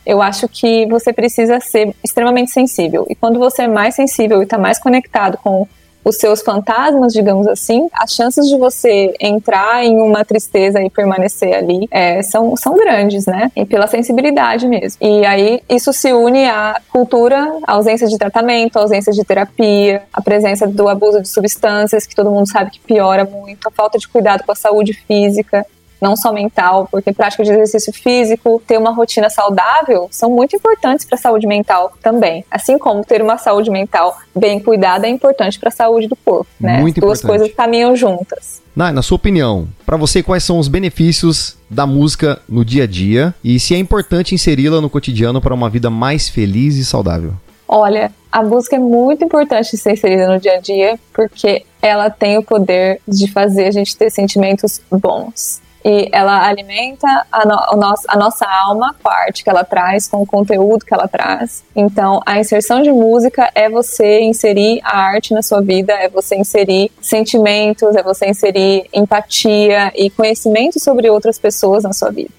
eu 0.05 0.21
acho 0.21 0.47
que 0.47 0.85
você 0.87 1.13
precisa 1.13 1.59
ser 1.59 1.95
extremamente 2.03 2.51
sensível. 2.51 3.05
E 3.09 3.15
quando 3.15 3.39
você 3.39 3.63
é 3.63 3.67
mais 3.67 3.95
sensível 3.95 4.41
e 4.41 4.43
está 4.43 4.57
mais 4.57 4.79
conectado 4.79 5.37
com 5.37 5.67
os 6.03 6.17
seus 6.17 6.41
fantasmas, 6.41 7.13
digamos 7.13 7.47
assim, 7.47 7.87
as 7.93 8.13
chances 8.13 8.47
de 8.47 8.57
você 8.57 9.13
entrar 9.19 9.83
em 9.83 9.97
uma 9.97 10.25
tristeza 10.25 10.81
e 10.81 10.89
permanecer 10.89 11.53
ali 11.53 11.87
é, 11.91 12.21
são, 12.23 12.55
são 12.55 12.75
grandes, 12.75 13.25
né? 13.25 13.51
E 13.55 13.65
pela 13.65 13.87
sensibilidade 13.87 14.67
mesmo. 14.67 14.97
E 15.01 15.25
aí 15.25 15.61
isso 15.69 15.93
se 15.93 16.11
une 16.13 16.45
à 16.45 16.81
cultura, 16.91 17.59
à 17.65 17.73
ausência 17.73 18.07
de 18.07 18.17
tratamento, 18.17 18.77
à 18.77 18.81
ausência 18.81 19.11
de 19.11 19.23
terapia, 19.23 20.03
a 20.11 20.21
presença 20.21 20.67
do 20.67 20.87
abuso 20.87 21.21
de 21.21 21.29
substâncias, 21.29 22.05
que 22.05 22.15
todo 22.15 22.31
mundo 22.31 22.49
sabe 22.49 22.71
que 22.71 22.79
piora 22.79 23.25
muito, 23.25 23.67
a 23.67 23.71
falta 23.71 23.97
de 23.97 24.07
cuidado 24.07 24.43
com 24.43 24.51
a 24.51 24.55
saúde 24.55 24.93
física 24.93 25.65
não 26.01 26.15
só 26.15 26.33
mental, 26.33 26.87
porque 26.91 27.13
prática 27.13 27.43
de 27.43 27.51
exercício 27.51 27.93
físico, 27.93 28.61
ter 28.65 28.77
uma 28.77 28.91
rotina 28.91 29.29
saudável 29.29 30.07
são 30.11 30.31
muito 30.31 30.55
importantes 30.55 31.05
para 31.05 31.15
a 31.15 31.21
saúde 31.21 31.45
mental 31.45 31.93
também. 32.01 32.43
Assim 32.49 32.79
como 32.79 33.05
ter 33.05 33.21
uma 33.21 33.37
saúde 33.37 33.69
mental 33.69 34.17
bem 34.35 34.59
cuidada 34.59 35.05
é 35.05 35.09
importante 35.09 35.59
para 35.59 35.69
a 35.69 35.71
saúde 35.71 36.07
do 36.07 36.15
corpo, 36.15 36.47
né? 36.59 36.79
Muito 36.79 36.99
Duas 36.99 37.19
importante. 37.19 37.39
coisas 37.39 37.55
caminham 37.55 37.95
juntas. 37.95 38.61
Na, 38.75 38.91
na 38.91 39.03
sua 39.03 39.17
opinião, 39.17 39.67
para 39.85 39.97
você, 39.97 40.23
quais 40.23 40.43
são 40.43 40.57
os 40.57 40.67
benefícios 40.67 41.57
da 41.69 41.85
música 41.85 42.39
no 42.49 42.65
dia 42.65 42.85
a 42.85 42.87
dia 42.87 43.35
e 43.43 43.59
se 43.59 43.75
é 43.75 43.77
importante 43.77 44.33
inseri-la 44.33 44.81
no 44.81 44.89
cotidiano 44.89 45.39
para 45.39 45.53
uma 45.53 45.69
vida 45.69 45.89
mais 45.89 46.29
feliz 46.29 46.77
e 46.77 46.85
saudável? 46.85 47.33
Olha, 47.67 48.11
a 48.31 48.41
música 48.41 48.75
é 48.75 48.79
muito 48.79 49.23
importante 49.23 49.77
ser 49.77 49.93
inserida 49.93 50.27
no 50.27 50.39
dia 50.39 50.55
a 50.55 50.59
dia 50.59 50.99
porque 51.13 51.63
ela 51.81 52.09
tem 52.09 52.37
o 52.37 52.43
poder 52.43 52.99
de 53.07 53.29
fazer 53.31 53.67
a 53.67 53.71
gente 53.71 53.95
ter 53.95 54.09
sentimentos 54.09 54.81
bons 54.89 55.61
e 55.83 56.09
ela 56.11 56.47
alimenta 56.47 57.25
a, 57.31 57.45
no, 57.45 57.77
nosso, 57.79 58.03
a, 58.07 58.15
nossa 58.15 58.45
alma 58.45 58.95
a 59.03 59.13
arte 59.13 59.43
que 59.43 59.49
ela 59.49 59.63
traz, 59.63 60.07
com 60.07 60.21
o 60.21 60.25
conteúdo 60.25 60.85
que 60.85 60.93
ela 60.93 61.07
traz. 61.07 61.63
Então, 61.75 62.21
a 62.25 62.39
inserção 62.39 62.81
de 62.81 62.91
música 62.91 63.49
é 63.55 63.69
você 63.69 64.21
inserir 64.21 64.79
a 64.83 64.97
arte 64.97 65.33
na 65.33 65.41
sua 65.41 65.61
vida, 65.61 65.93
é 65.93 66.07
você 66.07 66.35
inserir 66.35 66.91
sentimentos, 67.01 67.95
é 67.95 68.03
você 68.03 68.27
inserir 68.29 68.87
empatia 68.93 69.91
e 69.95 70.09
conhecimento 70.09 70.79
sobre 70.79 71.09
outras 71.09 71.39
pessoas 71.39 71.83
na 71.83 71.93
sua 71.93 72.11
vida. 72.11 72.29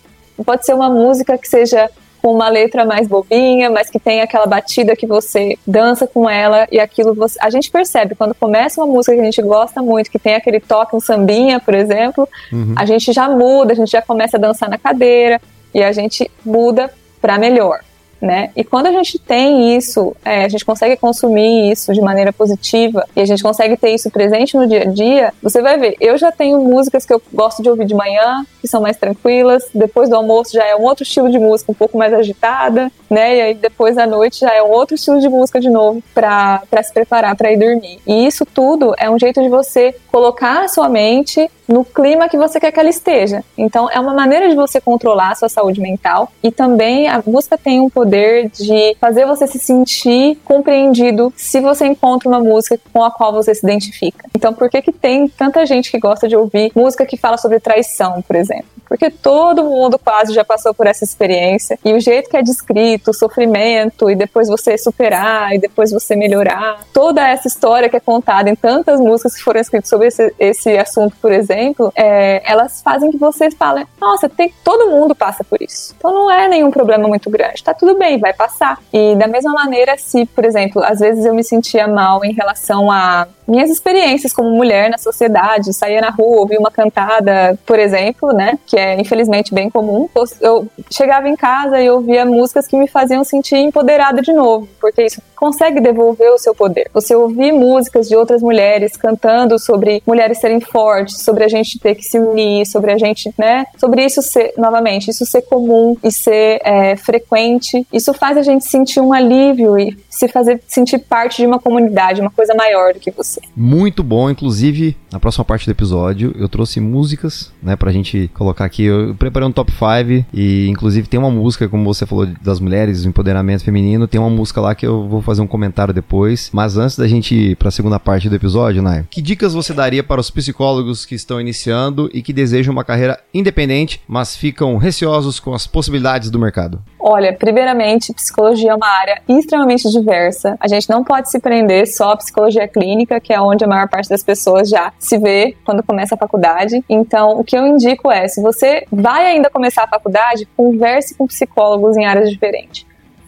Pode 0.45 0.65
ser 0.65 0.75
uma 0.75 0.89
música 0.89 1.37
que 1.39 1.49
seja 1.49 1.91
com 2.23 2.33
uma 2.33 2.49
letra 2.49 2.85
mais 2.85 3.09
bobinha, 3.09 3.69
mas 3.69 3.91
que 3.91 3.99
tem 3.99 4.21
aquela 4.21 4.47
batida 4.47 4.95
que 4.95 5.07
você 5.07 5.59
dança 5.67 6.07
com 6.07 6.31
ela 6.31 6.69
e 6.71 6.79
aquilo 6.79 7.15
você... 7.15 7.37
a 7.43 7.51
gente 7.51 7.69
percebe 7.71 8.15
quando 8.15 8.33
começa 8.35 8.81
uma 8.81 8.87
música 8.87 9.13
que 9.15 9.21
a 9.21 9.25
gente 9.25 9.43
gosta 9.43 9.83
muito, 9.83 10.09
que 10.09 10.21
tem 10.21 10.37
aquele 10.37 10.61
toque, 10.61 10.95
um 10.95 11.01
sambinha, 11.01 11.59
por 11.59 11.75
exemplo, 11.75 12.29
uhum. 12.53 12.75
a 12.77 12.87
gente 12.87 13.13
já 13.13 13.29
muda, 13.29 13.73
a 13.73 13.77
gente 13.77 13.91
já 13.91 14.01
começa 14.01 14.37
a 14.37 14.41
dançar 14.41 14.71
na 14.71 14.79
cadeira 14.79 15.41
e 15.75 15.83
a 15.83 15.91
gente 15.91 16.31
muda 16.45 16.93
para 17.21 17.37
melhor 17.39 17.81
né? 18.23 18.51
E 18.57 18.63
quando 18.63 18.87
a 18.87 18.93
gente 18.93 19.19
tem 19.19 19.77
isso, 19.77 20.15
é, 20.25 20.45
a 20.45 20.49
gente 20.49 20.65
consegue 20.65 20.97
consumir 20.97 21.73
isso 21.73 21.93
de 21.93 22.01
maneira 22.01 22.33
positiva 22.33 23.05
e 23.17 23.21
a 23.21 23.25
gente 23.25 23.43
consegue 23.43 23.77
ter 23.77 23.91
isso 23.91 24.09
presente 24.13 24.57
no 24.57 24.65
dia 24.69 24.83
a 24.83 24.85
dia, 24.85 25.35
você 25.43 25.61
vai 25.61 25.77
ver. 25.77 25.97
Eu 26.01 26.17
já 26.17 26.31
tenho 26.31 26.61
músicas 26.61 27.05
que 27.05 27.13
eu 27.13 27.21
gosto 27.33 27.65
de 27.65 27.69
ouvir 27.69 27.85
de 27.85 27.95
manhã, 27.95 28.47
que 28.61 28.69
são 28.69 28.81
mais 28.81 28.97
tranquilas. 28.97 29.65
Depois 29.75 30.09
do 30.09 30.15
almoço 30.15 30.53
já 30.53 30.65
é 30.65 30.77
um 30.77 30.83
outro 30.83 31.03
estilo 31.03 31.29
de 31.29 31.39
música, 31.39 31.73
um 31.73 31.75
pouco 31.75 31.99
mais 31.99 32.15
agitada, 32.15 32.93
né? 33.11 33.37
E 33.37 33.41
aí 33.41 33.55
depois 33.55 33.97
da 33.97 34.07
noite 34.07 34.39
já 34.39 34.55
é 34.55 34.63
um 34.63 34.71
outro 34.71 34.95
estilo 34.95 35.19
de 35.19 35.29
música 35.29 35.59
de 35.59 35.69
novo 35.69 36.01
para 36.15 36.63
se 36.81 36.93
preparar 36.93 37.35
para 37.35 37.51
ir 37.51 37.57
dormir. 37.57 37.99
E 38.07 38.25
isso 38.25 38.47
tudo 38.47 38.95
é 38.99 39.11
um 39.11 39.19
jeito 39.19 39.43
de 39.43 39.49
você 39.49 39.97
colocar 40.13 40.63
a 40.63 40.69
sua 40.69 40.89
mente 40.89 41.51
no 41.67 41.85
clima 41.85 42.29
que 42.29 42.37
você 42.37 42.61
quer 42.61 42.71
que 42.71 42.79
ela 42.79 42.91
esteja. 42.91 43.43
Então, 43.57 43.89
é 43.91 43.99
uma 43.99 44.13
maneira 44.13 44.49
de 44.49 44.55
você 44.55 44.81
controlar 44.81 45.31
a 45.31 45.35
sua 45.35 45.49
saúde 45.49 45.81
mental 45.81 46.31
e 46.43 46.51
também 46.51 47.09
a 47.09 47.23
música 47.27 47.57
tem 47.57 47.81
um 47.81 47.89
poder 47.89 48.12
de 48.53 48.97
fazer 49.01 49.27
você 49.27 49.47
se 49.47 49.59
sentir 49.59 50.39
compreendido 50.45 51.33
se 51.37 51.61
você 51.61 51.87
encontra 51.87 52.29
uma 52.29 52.41
música 52.41 52.79
com 52.93 53.05
a 53.05 53.11
qual 53.11 53.33
você 53.33 53.55
se 53.55 53.65
identifica. 53.65 54.29
Então, 54.35 54.53
por 54.53 54.69
que 54.69 54.83
que 54.83 54.93
tem 54.93 55.29
tanta 55.29 55.65
gente 55.67 55.91
que 55.91 55.99
gosta 55.99 56.29
de 56.29 56.37
ouvir 56.37 56.73
música 56.75 57.07
que 57.07 57.17
fala 57.17 57.37
sobre 57.37 57.61
traição, 57.61 58.23
por 58.23 58.37
exemplo? 58.37 58.67
Porque 58.89 59.11
todo 59.11 59.65
mundo 59.65 59.99
quase 59.99 60.35
já 60.35 60.45
passou 60.45 60.75
por 60.75 60.87
essa 60.87 61.03
experiência 61.03 61.79
e 61.83 61.95
o 61.95 62.01
jeito 62.01 62.29
que 62.29 62.37
é 62.37 62.43
descrito, 62.43 63.11
o 63.11 63.15
sofrimento 63.15 64.11
e 64.11 64.15
depois 64.15 64.49
você 64.49 64.77
superar 64.77 65.55
e 65.55 65.59
depois 65.59 65.91
você 65.91 66.15
melhorar, 66.15 66.81
toda 66.93 67.27
essa 67.27 67.49
história 67.49 67.89
que 67.89 67.97
é 67.97 68.01
contada 68.01 68.51
em 68.51 68.55
tantas 68.55 69.01
músicas 69.01 69.35
que 69.35 69.43
foram 69.43 69.61
escritas 69.61 69.89
sobre 69.89 70.09
esse, 70.09 70.35
esse 70.39 70.77
assunto, 70.77 71.17
por 71.23 71.33
exemplo, 71.33 71.53
exemplo, 71.53 71.93
é, 71.95 72.43
elas 72.51 72.83
fazem 72.83 73.11
que 73.11 73.19
você 73.19 73.51
fale, 73.51 73.87
nossa, 74.01 74.29
tem, 74.29 74.53
todo 74.65 74.91
mundo 74.91 75.15
passa 75.15 75.45
por 75.45 75.61
isso. 75.61 75.95
Então 75.97 76.13
não 76.13 76.31
é 76.31 76.49
nenhum 76.49 76.71
problema 76.71 77.09
muito 77.09 77.31
grande, 77.31 77.63
tá 77.63 77.75
tudo 77.75 77.97
bem, 78.03 78.19
vai 78.19 78.33
passar. 78.33 78.79
E 78.93 79.15
da 79.15 79.29
mesma 79.29 79.53
maneira, 79.53 79.97
se, 79.97 80.27
por 80.27 80.45
exemplo, 80.45 80.83
às 80.85 80.99
vezes 80.99 81.25
eu 81.25 81.33
me 81.33 81.45
sentia 81.45 81.87
mal 81.87 82.25
em 82.25 82.33
relação 82.33 82.91
a 82.91 83.29
minhas 83.47 83.71
experiências 83.71 84.33
como 84.33 84.51
mulher 84.51 84.91
na 84.91 84.99
sociedade, 84.99 85.73
saía 85.73 86.01
na 86.01 86.11
rua, 86.11 86.41
ouvia 86.41 86.59
uma 86.59 86.71
cantada, 86.71 87.59
por 87.67 87.79
exemplo, 87.79 88.33
né, 88.33 88.59
que 88.67 88.79
é 88.79 89.01
infelizmente 89.01 89.55
bem 89.55 89.69
comum. 89.69 90.09
Eu 90.41 90.67
chegava 90.91 91.29
em 91.29 91.37
casa 91.37 91.81
e 91.81 91.91
ouvia 91.91 92.25
músicas 92.25 92.67
que 92.67 92.77
me 92.77 92.89
faziam 92.89 93.25
sentir 93.25 93.57
empoderada 93.57 94.23
de 94.23 94.33
novo, 94.33 94.69
porque 94.81 95.03
isso 95.03 95.21
consegue 95.37 95.81
devolver 95.81 96.31
o 96.31 96.39
seu 96.39 96.55
poder. 96.55 96.89
Você 96.95 97.17
ouvir 97.17 97.53
músicas 97.53 98.09
de 98.09 98.15
outras 98.15 98.41
mulheres 98.41 98.97
cantando 98.97 99.59
sobre 99.59 100.03
mulheres 100.07 100.39
serem 100.39 100.61
fortes, 100.61 101.23
sobre 101.23 101.45
a 101.45 101.49
gente 101.49 101.79
ter 101.79 101.97
que 101.97 102.05
se 102.05 102.19
unir, 102.19 102.65
sobre 102.65 102.93
a 102.93 102.99
gente, 102.99 103.35
né, 103.37 103.67
sobre 103.77 104.05
isso 104.05 104.23
ser, 104.23 104.55
novamente, 104.57 105.11
isso 105.11 105.27
ser 105.27 105.43
comum 105.43 105.97
e 106.03 106.13
ser 106.13 106.61
é, 106.65 106.97
frequente, 106.97 107.85
isso 107.93 108.13
faz 108.15 108.37
a 108.37 108.43
gente 108.43 108.65
sentir 108.65 109.01
um 109.01 109.13
alívio 109.13 109.79
e 109.79 109.97
se 110.09 110.29
fazer 110.29 110.61
sentir 110.67 110.99
parte 110.99 111.43
de 111.43 111.47
uma 111.47 111.59
comunidade, 111.59 112.21
uma 112.21 112.31
coisa 112.31 112.55
maior 112.55 112.95
do 112.95 113.01
que 113.01 113.11
você. 113.11 113.41
Muito 113.57 114.03
bom, 114.03 114.31
inclusive, 114.31 114.97
na 115.11 115.21
próxima 115.21 115.45
parte 115.45 115.67
do 115.67 115.73
episódio, 115.73 116.35
eu 116.39 116.49
trouxe 116.49 116.81
músicas, 116.81 117.53
né, 117.63 117.77
pra 117.77 117.93
gente 117.93 118.31
colocar 118.35 118.65
aqui. 118.65 118.85
Eu 118.85 119.15
preparei 119.15 119.49
um 119.49 119.53
top 119.53 119.73
5 119.73 120.27
e, 120.33 120.69
inclusive, 120.69 121.07
tem 121.07 121.19
uma 121.19 121.31
música, 121.31 121.69
como 121.69 121.85
você 121.85 122.07
falou, 122.07 122.27
das 122.43 122.61
mulheres, 122.61 123.03
do 123.03 123.09
empoderamento 123.09 123.65
feminino. 123.65 124.09
Tem 124.09 124.21
uma 124.21 124.31
música 124.31 124.61
lá 124.61 124.75
que 124.75 124.87
eu 124.87 125.09
vou 125.09 125.21
fazer 125.21 125.43
um 125.43 125.47
comentário 125.47 125.93
depois. 125.93 126.51
Mas 126.53 126.77
antes 126.77 126.97
da 126.97 127.07
gente 127.07 127.35
ir 127.35 127.57
pra 127.57 127.71
segunda 127.71 127.99
parte 127.99 128.29
do 128.29 128.37
episódio, 128.37 128.83
Nai, 128.83 129.05
que 129.11 129.23
dicas 129.23 129.55
você 129.55 129.73
daria 129.73 130.03
para 130.03 130.21
os 130.21 130.31
psicólogos 130.31 131.05
que 131.05 131.15
estão 131.15 131.41
iniciando 131.41 132.11
e 132.13 132.23
que 132.23 132.33
desejam 132.33 132.73
uma 132.73 132.85
carreira 132.85 133.19
independente, 133.35 134.01
mas 134.09 134.37
ficam 134.37 134.77
receosos 134.77 135.39
com 135.39 135.55
as 135.55 135.67
possibilidades 135.67 136.31
do 136.31 136.39
mercado? 136.39 136.83
Olha, 137.05 137.33
primeiramente, 137.33 138.15
psicologia 138.15 138.71
é 138.71 138.75
uma 138.77 138.87
área 138.87 139.21
extremamente 139.29 139.91
diversa. 139.91 140.57
A 140.61 140.69
gente 140.69 140.89
não 140.89 141.03
pode 141.03 141.33
se 141.33 141.41
prender 141.41 141.85
só 141.89 142.13
à 142.13 142.17
psicologia 142.17 142.69
clínica, 142.69 143.19
que 143.19 143.33
é 143.33 143.41
onde 143.41 143.65
a 143.65 143.67
maior 143.67 143.89
parte 143.89 144.09
das 144.09 144.23
pessoas 144.23 144.69
já 144.69 144.93
se 145.01 145.19
vê 145.19 145.57
quando 145.65 145.83
começa 145.83 146.15
a 146.15 146.19
faculdade. 146.19 146.81
Então, 146.89 147.41
o 147.41 147.43
que 147.43 147.59
eu 147.59 147.67
indico 147.67 148.09
é, 148.09 148.29
se 148.29 148.41
você 148.41 148.87
vai 148.93 149.27
ainda 149.27 149.51
começar 149.51 149.83
a 149.83 149.89
faculdade, 149.89 150.47
converse 150.57 151.17
com 151.17 151.27
psicólogos 151.27 151.97
em 151.97 152.05
áreas 152.05 152.31
diferentes. 152.31 152.87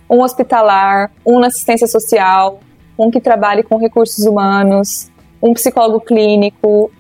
Um 0.09 0.23
hospitalar, 0.23 1.11
um 1.27 1.41
na 1.41 1.49
assistência 1.49 1.89
social, 1.89 2.61
um 2.97 3.11
que 3.11 3.21
trabalhe 3.21 3.65
com 3.65 3.77
recursos 3.77 4.25
humanos, 4.25 5.11
um 5.43 5.53
psicólogo 5.53 6.01
clínico, 6.01 6.93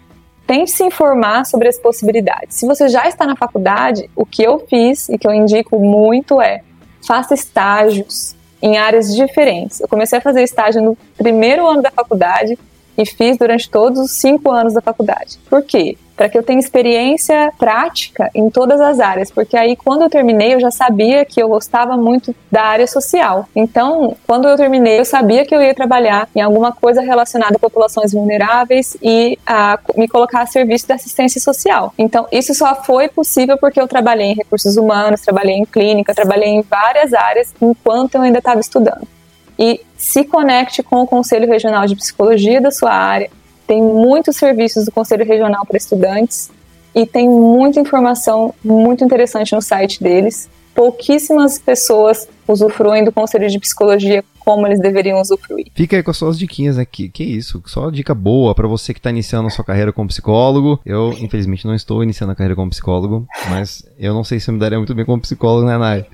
tente 0.47 0.71
se 0.71 0.85
informar 0.85 1.47
sobre 1.47 1.69
as 1.69 1.79
possibilidades. 1.79 2.57
Se 2.57 2.67
você 2.67 2.89
já 2.89 3.09
está 3.09 3.27
na 3.27 3.37
faculdade, 3.37 4.11
o 4.15 4.27
que 4.27 4.43
eu 4.43 4.65
fiz 4.69 5.09
e 5.09 5.19
que 5.19 5.27
eu 5.27 5.33
indico 5.33 5.79
muito 5.79 6.41
é 6.41 6.63
faça 7.07 7.35
estágios 7.35 8.35
em 8.63 8.79
áreas 8.79 9.15
diferentes. 9.15 9.81
Eu 9.81 9.89
comecei 9.89 10.19
a 10.19 10.23
fazer 10.23 10.43
estágio 10.43 10.81
no 10.81 10.97
primeiro 11.17 11.67
ano 11.67 11.83
da 11.83 11.91
faculdade 11.91 12.59
e 12.97 13.07
fiz 13.07 13.37
durante 13.37 13.69
todos 13.69 13.99
os 13.99 14.11
cinco 14.13 14.51
anos 14.51 14.75
da 14.75 14.81
faculdade. 14.81 15.39
Por 15.49 15.63
quê? 15.63 15.97
para 16.17 16.29
que 16.29 16.39
eu 16.39 16.43
tenha 16.43 16.61
experiência 16.61 17.53
prática 17.59 18.31
em 18.35 18.49
todas 18.49 18.81
as 18.81 19.01
áreas, 19.01 19.31
porque 19.31 19.57
aí 19.57 19.77
quando 19.77 20.03
eu 20.03 20.11
terminei 20.11 20.55
eu 20.55 20.61
já 20.61 20.71
sabia 20.71 21.25
que 21.25 21.43
eu 21.43 21.49
gostava 21.49 21.97
muito 21.97 22.35
da 22.51 22.63
área 22.63 22.87
social. 22.87 23.49
Então, 23.55 24.17
quando 24.27 24.49
eu 24.49 24.57
terminei, 24.57 25.01
eu 25.01 25.05
sabia 25.05 25.45
que 25.45 25.55
eu 25.55 25.61
ia 25.61 25.75
trabalhar 25.75 26.29
em 26.35 26.41
alguma 26.41 26.73
coisa 26.73 27.01
relacionada 27.01 27.57
a 27.57 27.59
populações 27.59 28.13
vulneráveis 28.13 28.97
e 29.03 29.39
a 29.47 29.79
me 29.97 30.07
colocar 30.07 30.43
a 30.43 30.47
serviço 30.47 30.87
da 30.87 30.95
assistência 30.95 31.41
social. 31.41 31.93
Então, 31.99 32.27
isso 32.31 32.55
só 32.55 32.75
foi 32.75 33.09
possível 33.09 33.59
porque 33.59 33.81
eu 33.81 33.89
trabalhei 33.89 34.29
em 34.29 34.35
recursos 34.35 34.77
humanos, 34.77 35.21
trabalhei 35.21 35.57
em 35.57 35.65
clínica, 35.65 36.15
trabalhei 36.15 36.51
em 36.51 36.63
várias 36.63 37.13
áreas 37.13 37.53
enquanto 37.61 38.15
eu 38.15 38.23
ainda 38.23 38.39
estava 38.39 38.61
estudando. 38.61 39.14
E 39.59 39.81
se 39.97 40.25
conecte 40.25 40.83
com 40.83 41.03
o 41.03 41.07
Conselho 41.07 41.49
Regional 41.49 41.87
de 41.87 41.97
Psicologia 41.97 42.61
da 42.61 42.71
sua 42.71 42.93
área, 42.93 43.31
tem 43.67 43.83
muitos 43.83 44.37
serviços 44.37 44.85
do 44.85 44.93
Conselho 44.93 45.25
Regional 45.25 45.65
para 45.65 45.77
estudantes 45.77 46.51
e 46.95 47.07
tem 47.07 47.29
muita 47.29 47.81
informação 47.81 48.55
muito 48.63 49.05
interessante 49.05 49.55
no 49.55 49.63
site 49.63 50.03
deles. 50.03 50.49
Pouquíssimas 50.75 51.59
pessoas 51.59 52.29
usufruem 52.47 53.05
do 53.05 53.13
Conselho 53.13 53.49
de 53.49 53.59
Psicologia 53.59 54.25
como 54.41 54.67
eles 54.67 54.79
deveriam 54.79 55.21
usufruir. 55.21 55.69
Fica 55.75 55.97
aí 55.97 56.03
com 56.03 56.11
as 56.11 56.17
suas 56.19 56.39
diquinhas 56.39 56.79
aqui. 56.79 57.09
Que 57.09 57.25
isso? 57.25 57.63
Só 57.65 57.89
dica 57.91 58.15
boa 58.15 58.55
para 58.55 58.69
você 58.69 58.93
que 58.93 58.99
está 58.99 59.09
iniciando 59.09 59.47
a 59.47 59.51
sua 59.51 59.65
carreira 59.65 59.93
como 59.93 60.09
psicólogo. 60.09 60.79
Eu, 60.85 61.15
infelizmente, 61.19 61.67
não 61.67 61.75
estou 61.75 62.03
iniciando 62.03 62.33
a 62.33 62.37
carreira 62.37 62.55
como 62.55 62.71
psicólogo, 62.71 63.27
mas 63.49 63.83
eu 63.99 64.13
não 64.13 64.23
sei 64.23 64.39
se 64.39 64.51
eu 64.51 64.55
me 64.55 64.61
daria 64.61 64.77
muito 64.77 64.95
bem 64.95 65.07
como 65.07 65.23
psicólogo, 65.23 65.67
né, 65.67 65.79
Nai? 65.79 66.07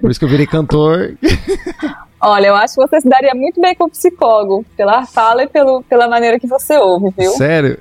Por 0.00 0.10
isso 0.10 0.18
que 0.18 0.24
eu 0.24 0.30
virei 0.30 0.46
cantor. 0.46 1.18
Olha, 2.24 2.48
eu 2.48 2.54
acho 2.54 2.74
que 2.74 2.80
você 2.80 3.00
se 3.00 3.08
daria 3.08 3.34
muito 3.34 3.60
bem 3.60 3.74
como 3.74 3.90
psicólogo, 3.90 4.64
pela 4.76 5.06
fala 5.06 5.44
e 5.44 5.48
pelo, 5.48 5.82
pela 5.82 6.08
maneira 6.08 6.38
que 6.38 6.46
você 6.46 6.76
ouve, 6.76 7.12
viu? 7.16 7.32
Sério? 7.32 7.78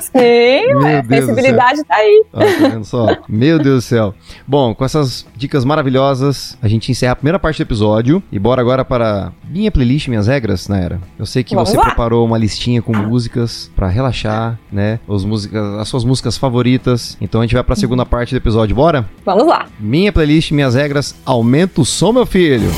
Sim, 0.00 0.74
Meu 0.74 0.98
a 0.98 1.04
sensibilidade 1.04 1.84
tá 1.84 1.96
aí. 1.96 2.24
Ó, 2.32 2.40
tá 2.40 2.68
vendo 2.68 2.84
só? 2.84 3.06
Meu 3.28 3.58
Deus 3.58 3.76
do 3.76 3.88
céu. 3.88 4.14
Bom, 4.46 4.74
com 4.74 4.84
essas 4.84 5.26
dicas 5.34 5.64
maravilhosas, 5.64 6.58
a 6.60 6.68
gente 6.68 6.90
encerra 6.90 7.12
a 7.12 7.16
primeira 7.16 7.38
parte 7.38 7.58
do 7.58 7.66
episódio 7.66 8.22
e 8.30 8.38
bora 8.38 8.60
agora 8.60 8.84
para 8.84 9.32
minha 9.48 9.70
playlist, 9.70 10.08
minhas 10.08 10.26
regras, 10.26 10.68
Naira. 10.68 11.00
Eu 11.18 11.24
sei 11.24 11.42
que 11.42 11.54
Vamos 11.54 11.70
você 11.70 11.76
lá. 11.78 11.84
preparou 11.86 12.24
uma 12.26 12.36
listinha 12.36 12.82
com 12.82 12.94
músicas 12.94 13.70
para 13.74 13.88
relaxar, 13.88 14.58
né? 14.70 15.00
Os 15.06 15.24
músicas, 15.24 15.78
as 15.78 15.88
suas 15.88 16.04
músicas 16.04 16.36
favoritas. 16.36 17.16
Então 17.20 17.40
a 17.40 17.44
gente 17.44 17.54
vai 17.54 17.64
para 17.64 17.72
a 17.74 17.76
segunda 17.76 18.04
parte 18.04 18.34
do 18.34 18.36
episódio, 18.36 18.76
bora? 18.76 19.08
Vamos 19.24 19.46
lá. 19.46 19.66
Minha 19.80 20.12
playlist, 20.12 20.50
minhas 20.50 20.74
regras, 20.74 21.14
aumenta 21.24 21.80
o 21.80 21.84
som, 21.84 22.12
meu 22.12 22.26
filho. 22.26 22.70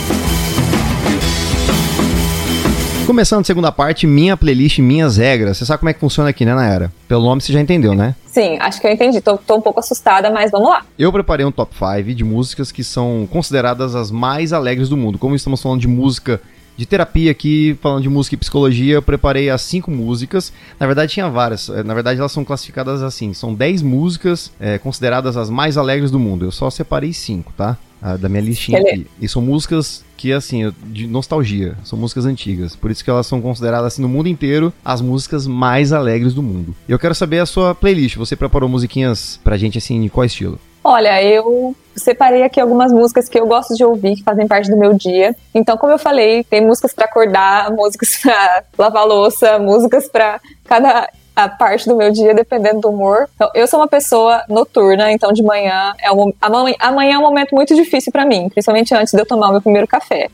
Começando 3.07 3.43
a 3.43 3.45
segunda 3.45 3.71
parte, 3.71 4.07
minha 4.07 4.35
playlist, 4.35 4.79
minhas 4.79 5.19
regras. 5.19 5.59
Você 5.59 5.67
sabe 5.67 5.81
como 5.81 5.91
é 5.91 5.93
que 5.93 6.01
funciona 6.01 6.31
aqui, 6.31 6.43
né, 6.47 6.55
Nayara? 6.55 6.91
Pelo 7.07 7.23
nome 7.23 7.43
você 7.43 7.53
já 7.53 7.61
entendeu, 7.61 7.95
né? 7.95 8.15
Sim, 8.27 8.57
acho 8.59 8.81
que 8.81 8.87
eu 8.87 8.91
entendi. 8.91 9.21
Tô, 9.21 9.37
tô 9.37 9.57
um 9.57 9.61
pouco 9.61 9.79
assustada, 9.79 10.31
mas 10.31 10.51
vamos 10.51 10.71
lá. 10.71 10.87
Eu 10.99 11.13
preparei 11.13 11.45
um 11.45 11.53
top 11.53 11.75
5 11.75 12.15
de 12.15 12.25
músicas 12.25 12.73
que 12.73 12.83
são 12.83 13.29
consideradas 13.31 13.95
as 13.95 14.11
mais 14.11 14.55
alegres 14.55 14.89
do 14.89 14.97
mundo. 14.97 15.19
Como 15.19 15.37
estamos 15.37 15.61
falando 15.61 15.83
de 15.83 15.87
música 15.87 16.41
de 16.79 16.87
terapia 16.87 17.31
aqui, 17.31 17.79
falando 17.83 18.03
de 18.03 18.09
música 18.09 18.37
e 18.37 18.39
psicologia, 18.39 18.95
eu 18.95 19.03
preparei 19.03 19.51
as 19.51 19.61
cinco 19.61 19.91
músicas. 19.91 20.51
Na 20.81 20.87
verdade, 20.87 21.13
tinha 21.13 21.29
várias. 21.29 21.69
Na 21.69 21.93
verdade, 21.93 22.21
elas 22.21 22.33
são 22.33 22.43
classificadas 22.43 23.03
assim: 23.03 23.35
são 23.35 23.53
10 23.53 23.83
músicas 23.83 24.51
é, 24.59 24.79
consideradas 24.79 25.37
as 25.37 25.51
mais 25.51 25.77
alegres 25.77 26.11
do 26.11 26.19
mundo. 26.19 26.47
Eu 26.47 26.51
só 26.51 26.71
separei 26.71 27.13
cinco, 27.13 27.53
tá? 27.55 27.77
Da 28.21 28.29
minha 28.29 28.43
listinha 28.43 28.81
aqui. 28.81 29.07
E 29.21 29.29
são 29.29 29.41
músicas 29.41 30.05
que, 30.17 30.33
assim, 30.33 30.73
de 30.87 31.07
nostalgia. 31.07 31.77
São 31.85 31.99
músicas 31.99 32.27
antigas. 32.27 32.77
Por 32.77 32.91
isso 32.91 33.03
que 33.03 33.11
elas 33.11 33.27
são 33.27 33.41
consideradas, 33.41 33.95
assim, 33.95 34.03
no 34.03 34.09
mundo 34.09 34.29
inteiro, 34.29 34.73
as 34.85 35.01
músicas 35.01 35.47
mais 35.47 35.93
alegres 35.93 36.35
do 36.35 36.43
mundo. 36.43 36.75
E 36.89 36.93
eu 36.93 36.99
quero 36.99 37.15
saber 37.15 37.41
a 37.41 37.47
sua 37.47 37.75
playlist. 37.75 38.17
Você 38.17 38.37
preparou 38.37 38.69
musiquinhas 38.69 39.41
pra 39.43 39.57
gente, 39.57 39.79
assim, 39.79 40.01
de 40.03 40.09
qual 40.09 40.25
estilo? 40.25 40.59
Olha, 40.87 41.23
eu 41.23 41.75
separei 41.97 42.43
aqui 42.43 42.61
algumas 42.61 42.93
músicas 42.93 43.27
que 43.27 43.41
eu 43.41 43.47
gosto 43.47 43.75
de 43.75 43.83
ouvir, 43.83 44.17
que 44.17 44.23
fazem 44.23 44.47
parte 44.47 44.71
do 44.71 44.77
meu 44.77 44.93
dia. 44.93 45.35
Então, 45.55 45.79
como 45.79 45.93
eu 45.93 45.99
falei, 45.99 46.45
tem 46.45 46.61
músicas 46.61 46.93
para 46.93 47.07
acordar, 47.07 47.71
músicas 47.73 48.19
para 48.19 48.65
lavar 48.77 49.07
louça, 49.07 49.59
músicas 49.59 50.09
para 50.09 50.39
cada 50.65 51.09
a 51.35 51.49
parte 51.49 51.89
do 51.89 51.97
meu 51.97 52.13
dia, 52.13 52.35
dependendo 52.35 52.81
do 52.81 52.91
humor. 52.91 53.29
Então, 53.35 53.51
eu 53.55 53.67
sou 53.67 53.81
uma 53.81 53.89
pessoa 53.89 54.43
noturna, 54.49 55.11
então 55.11 55.33
de 55.33 55.43
manhã 55.43 55.93
é 56.01 56.13
um, 56.13 56.33
amanhã 56.41 57.15
é 57.15 57.19
um 57.19 57.23
momento 57.23 57.55
muito 57.55 57.75
difícil 57.75 58.13
para 58.13 58.25
mim, 58.25 58.49
principalmente 58.49 58.95
antes 58.95 59.13
de 59.13 59.21
eu 59.21 59.27
tomar 59.27 59.49
o 59.49 59.53
meu 59.53 59.63
primeiro 59.63 59.87
café. 59.87 60.29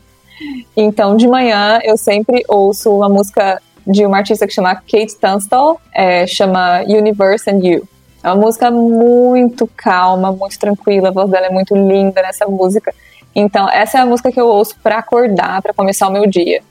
Então, 0.75 1.15
de 1.15 1.27
manhã 1.27 1.79
eu 1.83 1.97
sempre 1.97 2.43
ouço 2.47 2.95
uma 2.95 3.09
música 3.09 3.61
de 3.85 4.05
uma 4.05 4.17
artista 4.17 4.45
que 4.45 4.53
chama 4.53 4.75
Kate 4.75 5.15
Tunstall, 5.19 5.81
é, 5.93 6.27
chama 6.27 6.81
Universe 6.81 7.49
and 7.49 7.59
You. 7.63 7.87
É 8.23 8.27
uma 8.27 8.35
música 8.35 8.69
muito 8.69 9.67
calma, 9.75 10.31
muito 10.31 10.59
tranquila, 10.59 11.09
a 11.09 11.11
voz 11.11 11.29
dela 11.29 11.47
é 11.47 11.49
muito 11.49 11.75
linda 11.75 12.21
nessa 12.21 12.45
música. 12.45 12.93
Então, 13.33 13.67
essa 13.69 13.97
é 13.97 14.01
a 14.01 14.05
música 14.05 14.31
que 14.31 14.39
eu 14.39 14.47
ouço 14.47 14.75
para 14.83 14.99
acordar, 14.99 15.61
para 15.61 15.73
começar 15.73 16.07
o 16.07 16.11
meu 16.11 16.27
dia 16.27 16.61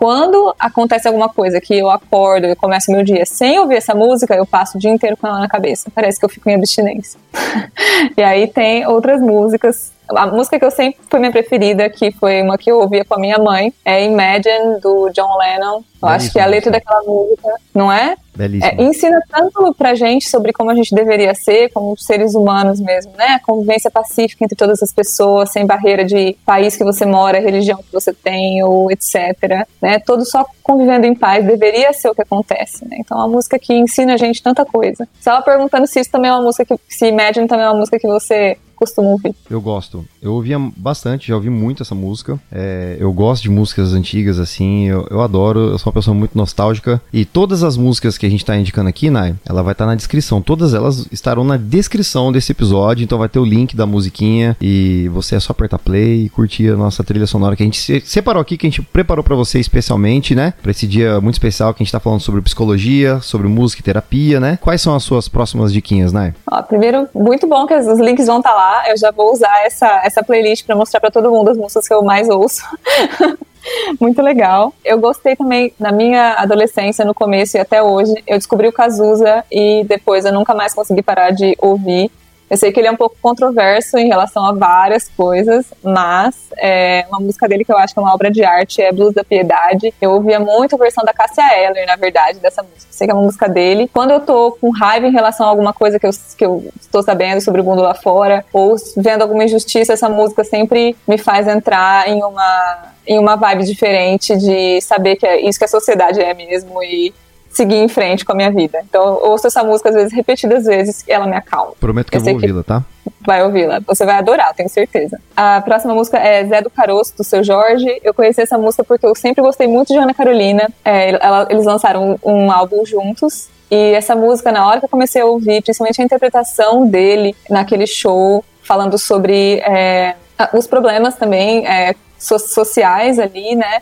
quando 0.00 0.54
acontece 0.58 1.06
alguma 1.06 1.28
coisa 1.28 1.60
que 1.60 1.76
eu 1.76 1.90
acordo 1.90 2.46
e 2.46 2.56
começo 2.56 2.90
meu 2.90 3.04
dia 3.04 3.26
sem 3.26 3.58
ouvir 3.58 3.76
essa 3.76 3.94
música, 3.94 4.34
eu 4.34 4.46
passo 4.46 4.78
o 4.78 4.80
dia 4.80 4.90
inteiro 4.90 5.14
com 5.14 5.26
ela 5.26 5.38
na 5.38 5.46
cabeça. 5.46 5.92
Parece 5.94 6.18
que 6.18 6.24
eu 6.24 6.28
fico 6.30 6.48
em 6.48 6.54
abstinência. 6.54 7.20
e 8.16 8.22
aí 8.22 8.46
tem 8.46 8.86
outras 8.86 9.20
músicas. 9.20 9.92
A 10.08 10.26
música 10.26 10.58
que 10.58 10.64
eu 10.64 10.70
sempre 10.70 11.02
foi 11.08 11.20
minha 11.20 11.30
preferida, 11.30 11.90
que 11.90 12.10
foi 12.12 12.40
uma 12.40 12.56
que 12.56 12.70
eu 12.70 12.80
ouvia 12.80 13.04
com 13.04 13.14
a 13.14 13.18
minha 13.18 13.36
mãe, 13.36 13.74
é 13.84 14.02
Imagine, 14.02 14.80
do 14.80 15.10
John 15.10 15.36
Lennon. 15.36 15.82
Eu 16.02 16.08
acho 16.08 16.32
que 16.32 16.38
é 16.38 16.42
a 16.44 16.46
letra 16.46 16.70
daquela 16.70 17.02
música, 17.02 17.48
não 17.74 17.92
é? 17.92 18.16
É, 18.64 18.82
ensina 18.82 19.20
tanto 19.30 19.74
pra 19.74 19.94
gente 19.94 20.28
sobre 20.28 20.52
como 20.52 20.70
a 20.70 20.74
gente 20.74 20.94
deveria 20.94 21.34
ser, 21.34 21.70
como 21.70 21.96
seres 21.96 22.34
humanos 22.34 22.80
mesmo, 22.80 23.12
né? 23.16 23.26
A 23.34 23.40
convivência 23.40 23.90
pacífica 23.90 24.44
entre 24.44 24.56
todas 24.56 24.82
as 24.82 24.92
pessoas, 24.92 25.52
sem 25.52 25.66
barreira 25.66 26.04
de 26.04 26.36
país 26.44 26.76
que 26.76 26.84
você 26.84 27.04
mora, 27.04 27.40
religião 27.40 27.78
que 27.78 27.92
você 27.92 28.12
tem, 28.12 28.62
ou 28.62 28.90
etc. 28.90 29.66
Né? 29.80 29.98
Todos 29.98 30.30
só 30.30 30.44
convivendo 30.62 31.06
em 31.06 31.14
paz, 31.14 31.44
deveria 31.44 31.92
ser 31.92 32.08
o 32.08 32.14
que 32.14 32.22
acontece, 32.22 32.86
né? 32.88 32.96
Então, 33.00 33.18
é 33.18 33.22
uma 33.22 33.28
música 33.28 33.58
que 33.58 33.74
ensina 33.74 34.14
a 34.14 34.16
gente 34.16 34.42
tanta 34.42 34.64
coisa. 34.64 35.08
Estava 35.18 35.42
perguntando 35.42 35.86
se 35.86 36.00
isso 36.00 36.10
também 36.10 36.30
é 36.30 36.34
uma 36.34 36.42
música 36.42 36.64
que, 36.64 36.78
se 36.88 37.06
Imagine 37.06 37.48
também 37.48 37.66
é 37.66 37.68
uma 37.68 37.78
música 37.78 37.98
que 37.98 38.06
você 38.06 38.56
costuma 38.80 39.10
ouvir? 39.10 39.34
Eu 39.50 39.60
gosto. 39.60 40.06
Eu 40.22 40.32
ouvia 40.32 40.58
bastante, 40.74 41.28
já 41.28 41.34
ouvi 41.34 41.50
muito 41.50 41.82
essa 41.82 41.94
música. 41.94 42.40
É, 42.50 42.96
eu 42.98 43.12
gosto 43.12 43.42
de 43.42 43.50
músicas 43.50 43.92
antigas, 43.92 44.38
assim, 44.38 44.86
eu, 44.86 45.06
eu, 45.10 45.20
adoro, 45.20 45.60
eu 45.72 45.78
sou 45.78 45.90
uma 45.90 46.00
pessoa 46.00 46.14
muito 46.14 46.36
nostálgica. 46.36 47.00
E 47.12 47.26
todas 47.26 47.62
as 47.62 47.76
músicas 47.76 48.16
que 48.16 48.24
a 48.24 48.29
gente 48.30 48.44
tá 48.44 48.56
indicando 48.56 48.88
aqui, 48.88 49.10
Nai, 49.10 49.34
ela 49.48 49.62
vai 49.62 49.72
estar 49.72 49.84
tá 49.84 49.90
na 49.90 49.94
descrição. 49.94 50.40
Todas 50.40 50.74
elas 50.74 51.06
estarão 51.10 51.44
na 51.44 51.56
descrição 51.56 52.32
desse 52.32 52.52
episódio, 52.52 53.04
então 53.04 53.18
vai 53.18 53.28
ter 53.28 53.38
o 53.38 53.44
link 53.44 53.76
da 53.76 53.86
musiquinha 53.86 54.56
e 54.60 55.08
você 55.08 55.36
é 55.36 55.40
só 55.40 55.52
apertar 55.52 55.78
play 55.78 56.24
e 56.24 56.28
curtir 56.28 56.68
a 56.68 56.76
nossa 56.76 57.02
trilha 57.04 57.26
sonora 57.26 57.56
que 57.56 57.62
a 57.62 57.66
gente 57.66 58.00
separou 58.06 58.40
aqui, 58.40 58.56
que 58.56 58.66
a 58.66 58.70
gente 58.70 58.82
preparou 58.82 59.24
para 59.24 59.36
você 59.36 59.58
especialmente, 59.58 60.34
né? 60.34 60.54
Pra 60.62 60.70
esse 60.70 60.86
dia 60.86 61.20
muito 61.20 61.34
especial 61.34 61.74
que 61.74 61.82
a 61.82 61.84
gente 61.84 61.92
tá 61.92 62.00
falando 62.00 62.20
sobre 62.20 62.40
psicologia, 62.40 63.20
sobre 63.20 63.48
música 63.48 63.80
e 63.80 63.84
terapia, 63.84 64.40
né? 64.40 64.58
Quais 64.60 64.80
são 64.80 64.94
as 64.94 65.02
suas 65.02 65.28
próximas 65.28 65.72
diquinhas, 65.72 66.12
Nai? 66.12 66.34
Ó, 66.50 66.62
primeiro, 66.62 67.08
muito 67.14 67.46
bom 67.46 67.66
que 67.66 67.74
os 67.74 67.98
links 67.98 68.26
vão 68.26 68.38
estar 68.38 68.50
tá 68.50 68.56
lá 68.56 68.70
eu 68.88 68.96
já 68.96 69.10
vou 69.10 69.32
usar 69.32 69.64
essa, 69.64 70.00
essa 70.04 70.22
playlist 70.22 70.64
para 70.64 70.76
mostrar 70.76 71.00
para 71.00 71.10
todo 71.10 71.30
mundo 71.30 71.50
as 71.50 71.56
músicas 71.56 71.86
que 71.86 71.94
eu 71.94 72.02
mais 72.02 72.28
ouço. 72.28 72.62
Muito 74.00 74.20
legal. 74.22 74.72
Eu 74.84 74.98
gostei 74.98 75.36
também, 75.36 75.72
na 75.78 75.92
minha 75.92 76.34
adolescência, 76.34 77.04
no 77.04 77.14
começo 77.14 77.56
e 77.56 77.60
até 77.60 77.82
hoje, 77.82 78.12
eu 78.26 78.38
descobri 78.38 78.68
o 78.68 78.72
Cazuza 78.72 79.44
e 79.50 79.84
depois 79.84 80.24
eu 80.24 80.32
nunca 80.32 80.54
mais 80.54 80.74
consegui 80.74 81.02
parar 81.02 81.30
de 81.30 81.56
ouvir. 81.58 82.10
Eu 82.50 82.56
sei 82.56 82.72
que 82.72 82.80
ele 82.80 82.88
é 82.88 82.90
um 82.90 82.96
pouco 82.96 83.16
controverso 83.22 83.96
em 83.96 84.08
relação 84.08 84.44
a 84.44 84.52
várias 84.52 85.08
coisas, 85.08 85.66
mas 85.84 86.34
é, 86.58 87.06
uma 87.08 87.20
música 87.20 87.48
dele 87.48 87.64
que 87.64 87.72
eu 87.72 87.78
acho 87.78 87.94
que 87.94 88.00
é 88.00 88.02
uma 88.02 88.12
obra 88.12 88.28
de 88.28 88.42
arte 88.42 88.82
é 88.82 88.90
Blues 88.90 89.14
da 89.14 89.22
Piedade. 89.22 89.94
Eu 90.00 90.10
ouvia 90.10 90.40
muito 90.40 90.74
a 90.74 90.78
versão 90.78 91.04
da 91.04 91.12
Cássia 91.12 91.44
Eller, 91.56 91.86
na 91.86 91.94
verdade, 91.94 92.40
dessa 92.40 92.60
música. 92.60 92.88
Sei 92.90 93.06
que 93.06 93.12
é 93.12 93.14
uma 93.14 93.22
música 93.22 93.48
dele. 93.48 93.88
Quando 93.94 94.10
eu 94.10 94.20
tô 94.20 94.50
com 94.60 94.70
raiva 94.70 95.06
em 95.06 95.12
relação 95.12 95.46
a 95.46 95.48
alguma 95.48 95.72
coisa 95.72 96.00
que 96.00 96.06
eu, 96.06 96.10
que 96.36 96.44
eu 96.44 96.64
estou 96.80 97.04
sabendo 97.04 97.40
sobre 97.40 97.60
o 97.60 97.64
mundo 97.64 97.82
lá 97.82 97.94
fora, 97.94 98.44
ou 98.52 98.74
vendo 98.96 99.22
alguma 99.22 99.44
injustiça, 99.44 99.92
essa 99.92 100.08
música 100.08 100.42
sempre 100.42 100.96
me 101.06 101.16
faz 101.16 101.46
entrar 101.46 102.08
em 102.08 102.20
uma 102.22 102.90
em 103.06 103.18
uma 103.18 103.34
vibe 103.34 103.64
diferente 103.64 104.36
de 104.36 104.80
saber 104.82 105.16
que 105.16 105.26
é 105.26 105.40
isso 105.40 105.58
que 105.58 105.64
a 105.64 105.68
sociedade 105.68 106.20
é 106.20 106.32
mesmo 106.32 106.80
e 106.82 107.12
seguir 107.50 107.76
em 107.76 107.88
frente 107.88 108.24
com 108.24 108.32
a 108.32 108.34
minha 108.34 108.50
vida. 108.50 108.80
Então, 108.88 109.02
eu 109.02 109.30
ouço 109.30 109.46
essa 109.46 109.62
música 109.62 109.90
às 109.90 109.94
vezes 109.94 110.12
repetidas 110.12 110.64
vezes 110.64 111.04
e 111.06 111.12
ela 111.12 111.26
me 111.26 111.36
acalma. 111.36 111.72
Prometo 111.78 112.10
que 112.10 112.16
eu, 112.16 112.20
eu 112.20 112.24
vou 112.24 112.34
ouvi-la, 112.34 112.62
tá? 112.62 112.84
Vai 113.26 113.42
ouvi-la. 113.42 113.80
Você 113.80 114.06
vai 114.06 114.16
adorar, 114.16 114.54
tenho 114.54 114.68
certeza. 114.68 115.20
A 115.36 115.60
próxima 115.60 115.92
música 115.94 116.16
é 116.16 116.46
Zé 116.46 116.62
do 116.62 116.70
Caroço, 116.70 117.16
do 117.16 117.24
seu 117.24 117.42
Jorge. 117.44 118.00
Eu 118.02 118.14
conheci 118.14 118.40
essa 118.40 118.56
música 118.56 118.84
porque 118.84 119.04
eu 119.04 119.14
sempre 119.14 119.42
gostei 119.42 119.66
muito 119.66 119.92
de 119.92 119.98
Ana 119.98 120.14
Carolina. 120.14 120.70
É, 120.84 121.10
ela, 121.10 121.46
eles 121.50 121.66
lançaram 121.66 122.18
um, 122.22 122.32
um 122.32 122.52
álbum 122.52 122.84
juntos. 122.86 123.48
E 123.70 123.92
essa 123.92 124.16
música, 124.16 124.50
na 124.50 124.66
hora 124.66 124.80
que 124.80 124.86
eu 124.86 124.90
comecei 124.90 125.20
a 125.20 125.26
ouvir, 125.26 125.62
principalmente 125.62 126.00
a 126.00 126.04
interpretação 126.04 126.86
dele 126.86 127.36
naquele 127.48 127.86
show, 127.86 128.44
falando 128.62 128.98
sobre 128.98 129.58
é, 129.60 130.16
os 130.54 130.66
problemas 130.66 131.14
também 131.14 131.66
é, 131.66 131.94
so 132.18 132.38
sociais 132.38 133.18
ali, 133.18 133.54
né? 133.54 133.80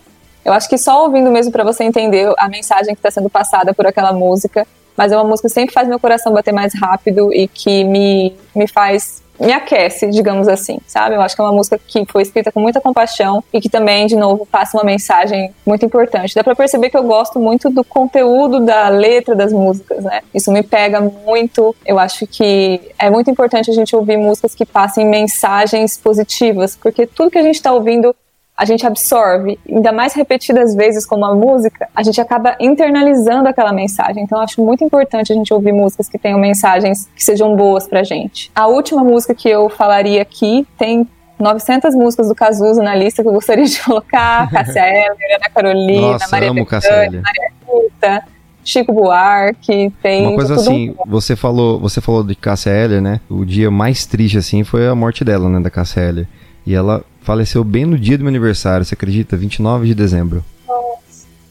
Eu 0.48 0.54
acho 0.54 0.68
que 0.68 0.78
só 0.78 1.04
ouvindo 1.04 1.30
mesmo 1.30 1.52
para 1.52 1.62
você 1.62 1.84
entender 1.84 2.32
a 2.38 2.48
mensagem 2.48 2.94
que 2.94 2.98
está 2.98 3.10
sendo 3.10 3.28
passada 3.28 3.74
por 3.74 3.86
aquela 3.86 4.12
música 4.12 4.66
mas 4.96 5.12
é 5.12 5.16
uma 5.16 5.22
música 5.22 5.46
que 5.46 5.54
sempre 5.54 5.72
faz 5.72 5.86
meu 5.86 6.00
coração 6.00 6.32
bater 6.32 6.52
mais 6.52 6.74
rápido 6.74 7.32
e 7.32 7.46
que 7.46 7.84
me, 7.84 8.34
me 8.52 8.66
faz 8.66 9.22
me 9.40 9.52
aquece, 9.52 10.08
digamos 10.08 10.48
assim, 10.48 10.78
sabe? 10.86 11.14
Eu 11.14 11.20
acho 11.20 11.36
que 11.36 11.40
é 11.40 11.44
uma 11.44 11.52
música 11.52 11.78
que 11.86 12.04
foi 12.06 12.22
escrita 12.22 12.50
com 12.50 12.58
muita 12.58 12.80
compaixão 12.80 13.42
e 13.52 13.60
que 13.60 13.68
também, 13.68 14.08
de 14.08 14.16
novo, 14.16 14.44
passa 14.44 14.76
uma 14.76 14.82
mensagem 14.82 15.54
muito 15.64 15.86
importante. 15.86 16.34
Dá 16.34 16.42
pra 16.42 16.56
perceber 16.56 16.90
que 16.90 16.96
eu 16.96 17.04
gosto 17.04 17.38
muito 17.38 17.70
do 17.70 17.84
conteúdo 17.84 18.58
da 18.58 18.88
letra 18.88 19.36
das 19.36 19.52
músicas, 19.52 20.02
né? 20.02 20.22
Isso 20.34 20.50
me 20.50 20.64
pega 20.64 21.00
muito. 21.00 21.72
Eu 21.86 22.00
acho 22.00 22.26
que 22.26 22.80
é 22.98 23.08
muito 23.08 23.30
importante 23.30 23.70
a 23.70 23.74
gente 23.74 23.94
ouvir 23.94 24.16
músicas 24.16 24.56
que 24.56 24.66
passem 24.66 25.06
mensagens 25.06 25.96
positivas, 25.96 26.76
porque 26.76 27.06
tudo 27.06 27.30
que 27.30 27.38
a 27.38 27.42
gente 27.42 27.62
tá 27.62 27.72
ouvindo 27.72 28.12
a 28.58 28.64
gente 28.64 28.84
absorve, 28.84 29.56
ainda 29.68 29.92
mais 29.92 30.14
repetidas 30.14 30.74
vezes 30.74 31.06
como 31.06 31.24
a 31.24 31.32
música, 31.32 31.88
a 31.94 32.02
gente 32.02 32.20
acaba 32.20 32.56
internalizando 32.58 33.48
aquela 33.48 33.72
mensagem. 33.72 34.24
Então, 34.24 34.36
eu 34.36 34.42
acho 34.42 34.60
muito 34.60 34.82
importante 34.82 35.32
a 35.32 35.36
gente 35.36 35.54
ouvir 35.54 35.72
músicas 35.72 36.08
que 36.08 36.18
tenham 36.18 36.40
mensagens 36.40 37.08
que 37.14 37.22
sejam 37.22 37.54
boas 37.54 37.86
pra 37.86 38.02
gente. 38.02 38.50
A 38.52 38.66
última 38.66 39.04
música 39.04 39.32
que 39.32 39.48
eu 39.48 39.68
falaria 39.68 40.20
aqui 40.20 40.66
tem 40.76 41.06
900 41.38 41.94
músicas 41.94 42.26
do 42.26 42.34
Cazuza 42.34 42.82
na 42.82 42.96
lista 42.96 43.22
que 43.22 43.28
eu 43.28 43.32
gostaria 43.32 43.64
de 43.64 43.78
colocar. 43.80 44.50
Cássia 44.50 44.80
Eller, 44.80 45.36
Ana 45.36 45.50
Carolina, 45.54 46.00
Nossa, 46.00 46.28
Maria 46.32 46.50
amo 46.50 46.66
Bethânia, 46.66 47.22
Maria 47.22 47.50
Rita, 47.64 48.24
Chico 48.64 48.92
Buarque, 48.92 49.92
tem 50.02 50.26
Uma 50.26 50.34
coisa 50.34 50.56
assim, 50.56 50.96
você 51.06 51.36
falou, 51.36 51.78
você 51.78 52.00
falou 52.00 52.24
de 52.24 52.34
Cássia 52.34 52.70
Eller, 52.70 53.00
né? 53.00 53.20
O 53.30 53.44
dia 53.44 53.70
mais 53.70 54.04
triste 54.04 54.36
assim 54.36 54.64
foi 54.64 54.88
a 54.88 54.96
morte 54.96 55.24
dela, 55.24 55.48
né, 55.48 55.60
da 55.60 55.70
Cássia 55.70 56.00
Eller. 56.00 56.26
E 56.66 56.74
ela 56.74 57.04
faleceu 57.28 57.62
bem 57.62 57.84
no 57.84 57.98
dia 57.98 58.16
do 58.16 58.24
meu 58.24 58.30
aniversário, 58.30 58.86
você 58.86 58.94
acredita? 58.94 59.36
29 59.36 59.88
de 59.88 59.94
dezembro. 59.94 60.42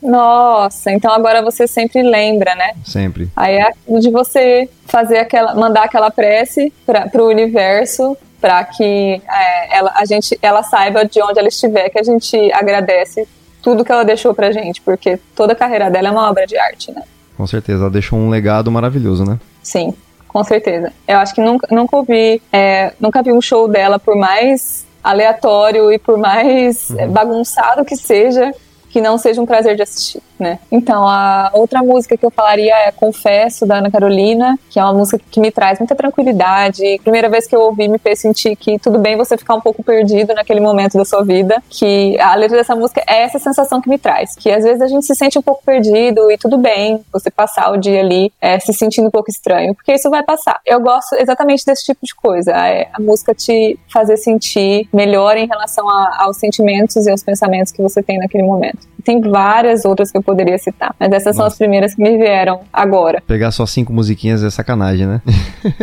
Nossa, 0.02 0.92
então 0.92 1.12
agora 1.14 1.44
você 1.44 1.68
sempre 1.68 2.02
lembra, 2.02 2.56
né? 2.56 2.74
Sempre. 2.84 3.30
Aí 3.36 3.58
é 3.58 3.62
aquilo 3.62 4.00
de 4.00 4.10
você 4.10 4.68
fazer 4.88 5.20
aquela, 5.20 5.54
mandar 5.54 5.84
aquela 5.84 6.10
prece 6.10 6.74
para 6.84 7.24
o 7.24 7.28
universo 7.28 8.18
para 8.42 8.64
que 8.64 9.22
é, 9.30 9.78
ela, 9.78 9.94
a 9.96 10.04
gente, 10.04 10.38
ela 10.42 10.64
saiba 10.64 11.06
de 11.06 11.22
onde 11.22 11.38
ela 11.38 11.48
estiver 11.48 11.90
que 11.90 12.00
a 12.00 12.04
gente 12.04 12.36
agradece 12.54 13.28
tudo 13.62 13.86
que 13.86 13.92
ela 13.92 14.04
deixou 14.04 14.34
pra 14.34 14.52
gente, 14.52 14.82
porque 14.82 15.20
toda 15.36 15.54
a 15.54 15.56
carreira 15.56 15.92
dela 15.92 16.08
é 16.08 16.12
uma 16.12 16.28
obra 16.28 16.48
de 16.48 16.58
arte, 16.58 16.92
né? 16.92 17.04
Com 17.36 17.46
certeza, 17.46 17.84
ela 17.84 17.92
deixou 17.92 18.18
um 18.18 18.30
legado 18.30 18.72
maravilhoso, 18.72 19.24
né? 19.24 19.40
Sim, 19.62 19.94
com 20.28 20.44
certeza. 20.44 20.92
Eu 21.08 21.18
acho 21.18 21.36
que 21.36 21.42
nunca, 21.42 21.68
nunca 21.70 21.98
ouvi, 21.98 22.42
é, 22.52 22.94
nunca 23.00 23.22
vi 23.22 23.32
um 23.32 23.42
show 23.42 23.68
dela 23.68 24.00
por 24.00 24.16
mais 24.16 24.87
aleatório 25.04 25.92
e 25.92 26.00
por 26.00 26.18
mais 26.18 26.92
é, 26.92 27.08
bagunçado 27.08 27.86
que 27.86 27.96
seja, 27.96 28.54
que 28.90 29.02
não 29.02 29.18
seja 29.18 29.42
um 29.42 29.46
prazer 29.46 29.76
de 29.76 29.82
assistir, 29.82 30.22
né? 30.40 30.60
Então, 30.72 31.08
a 31.08 31.52
outra 31.54 31.82
música 31.82 32.18
que 32.18 32.26
eu 32.26 32.32
falaria 32.32 32.74
é 32.74 32.92
Confesso, 32.92 33.66
da 33.66 33.78
Ana 33.78 33.92
Carolina, 33.92 34.58
que 34.70 34.80
é 34.80 34.84
uma 34.84 34.94
música 34.94 35.20
que 35.30 35.40
me 35.40 35.52
traz 35.52 35.80
muita 35.80 35.96
tranquilidade. 35.96 37.00
Primeira 37.02 37.30
vez 37.30 37.48
que 37.48 37.56
eu 37.56 37.62
ouvi, 37.62 37.88
me 37.88 37.98
fez 37.98 38.20
sentir 38.20 38.56
que 38.56 38.80
tudo 38.80 39.00
bem 39.00 39.16
você 39.16 39.38
ficar 39.38 39.56
um 39.56 39.62
pouco 39.62 39.84
perdido 39.84 40.34
naquele 40.34 40.60
momento 40.60 40.98
da 40.98 41.06
sua 41.06 41.24
vida, 41.24 41.62
que 41.70 42.20
a 42.20 42.36
letra 42.36 42.58
dessa 42.58 42.76
música 42.76 43.04
é 43.08 43.24
essa 43.24 43.40
sensação 43.40 43.82
que 43.82 43.90
me 43.90 43.98
traz, 43.98 44.36
que 44.36 44.52
às 44.52 44.64
vezes 44.64 44.82
a 44.82 44.88
gente 44.88 45.06
se 45.06 45.16
sente 45.16 45.38
um 45.38 45.42
pouco 45.42 45.64
perdido 45.66 46.32
e 46.32 46.38
tudo 46.38 46.58
bem 46.58 47.04
você 47.12 47.30
passar 47.30 47.72
o 47.72 47.78
dia 47.78 48.00
ali 48.00 48.32
é, 48.42 48.60
se 48.60 48.74
sentindo 48.74 49.08
um 49.08 49.12
pouco 49.12 49.30
estranho, 49.30 49.74
porque 49.74 49.94
isso 49.94 50.10
vai 50.10 50.24
passar. 50.24 50.60
Eu 50.66 50.80
gosto 50.80 51.16
exatamente 51.16 51.66
desse 51.66 51.86
tipo 51.86 52.06
de 52.06 52.14
coisa, 52.14 52.52
é 52.52 52.90
a 52.94 53.02
música 53.02 53.34
te 53.34 53.80
fazer 53.92 54.18
sentir 54.18 54.88
melhor 54.94 55.38
em 55.38 55.48
relação 55.48 55.90
a, 55.90 56.24
aos 56.24 56.38
sentimentos 56.38 57.06
e 57.06 57.12
aos 57.12 57.24
pensamentos 57.24 57.72
que 57.72 57.82
você 57.82 58.02
tem 58.02 58.18
naquele 58.18 58.44
momento. 58.44 58.80
Tem 59.08 59.22
várias 59.22 59.86
outras 59.86 60.12
que 60.12 60.18
eu 60.18 60.22
poderia 60.22 60.58
citar, 60.58 60.94
mas 61.00 61.10
essas 61.14 61.34
são 61.34 61.46
Nossa. 61.46 61.54
as 61.54 61.58
primeiras 61.58 61.96
que 61.96 62.02
me 62.02 62.18
vieram 62.18 62.60
agora. 62.74 63.24
Pegar 63.26 63.52
só 63.52 63.66
cinco 63.66 63.94
musiquinhas 63.94 64.44
é 64.44 64.50
sacanagem, 64.50 65.08
né? 65.08 65.22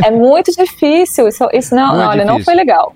É 0.04 0.10
muito 0.10 0.52
difícil, 0.52 1.26
isso, 1.26 1.48
isso 1.52 1.74
não, 1.74 1.94
Não 1.96 2.02
é 2.02 2.06
olha, 2.08 2.24
não 2.26 2.34
difícil. 2.36 2.44
foi 2.44 2.54
legal. 2.54 2.92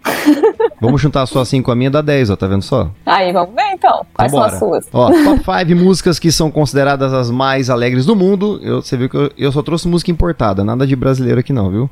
Vamos 0.80 1.00
juntar 1.00 1.24
sua 1.26 1.44
cinco 1.46 1.70
a 1.70 1.74
minha, 1.74 1.90
dá 1.90 2.02
10, 2.02 2.28
ó, 2.30 2.36
tá 2.36 2.46
vendo 2.46 2.60
só? 2.62 2.90
Aí, 3.06 3.32
vamos 3.32 3.54
ver 3.54 3.72
então, 3.72 4.04
quais 4.14 4.30
são 4.30 4.40
Vambora. 4.40 4.52
as 4.54 4.58
suas? 4.58 4.86
Ó, 4.92 5.10
top 5.44 5.66
5 5.68 5.74
músicas 5.82 6.18
que 6.18 6.30
são 6.30 6.50
consideradas 6.50 7.12
as 7.14 7.30
mais 7.30 7.70
alegres 7.70 8.04
do 8.04 8.14
mundo. 8.14 8.60
Eu, 8.62 8.82
você 8.82 8.96
viu 8.98 9.08
que 9.08 9.16
eu, 9.16 9.30
eu 9.38 9.50
só 9.50 9.62
trouxe 9.62 9.88
música 9.88 10.10
importada, 10.10 10.62
nada 10.62 10.86
de 10.86 10.94
brasileiro 10.94 11.40
aqui 11.40 11.52
não, 11.54 11.70
viu? 11.70 11.90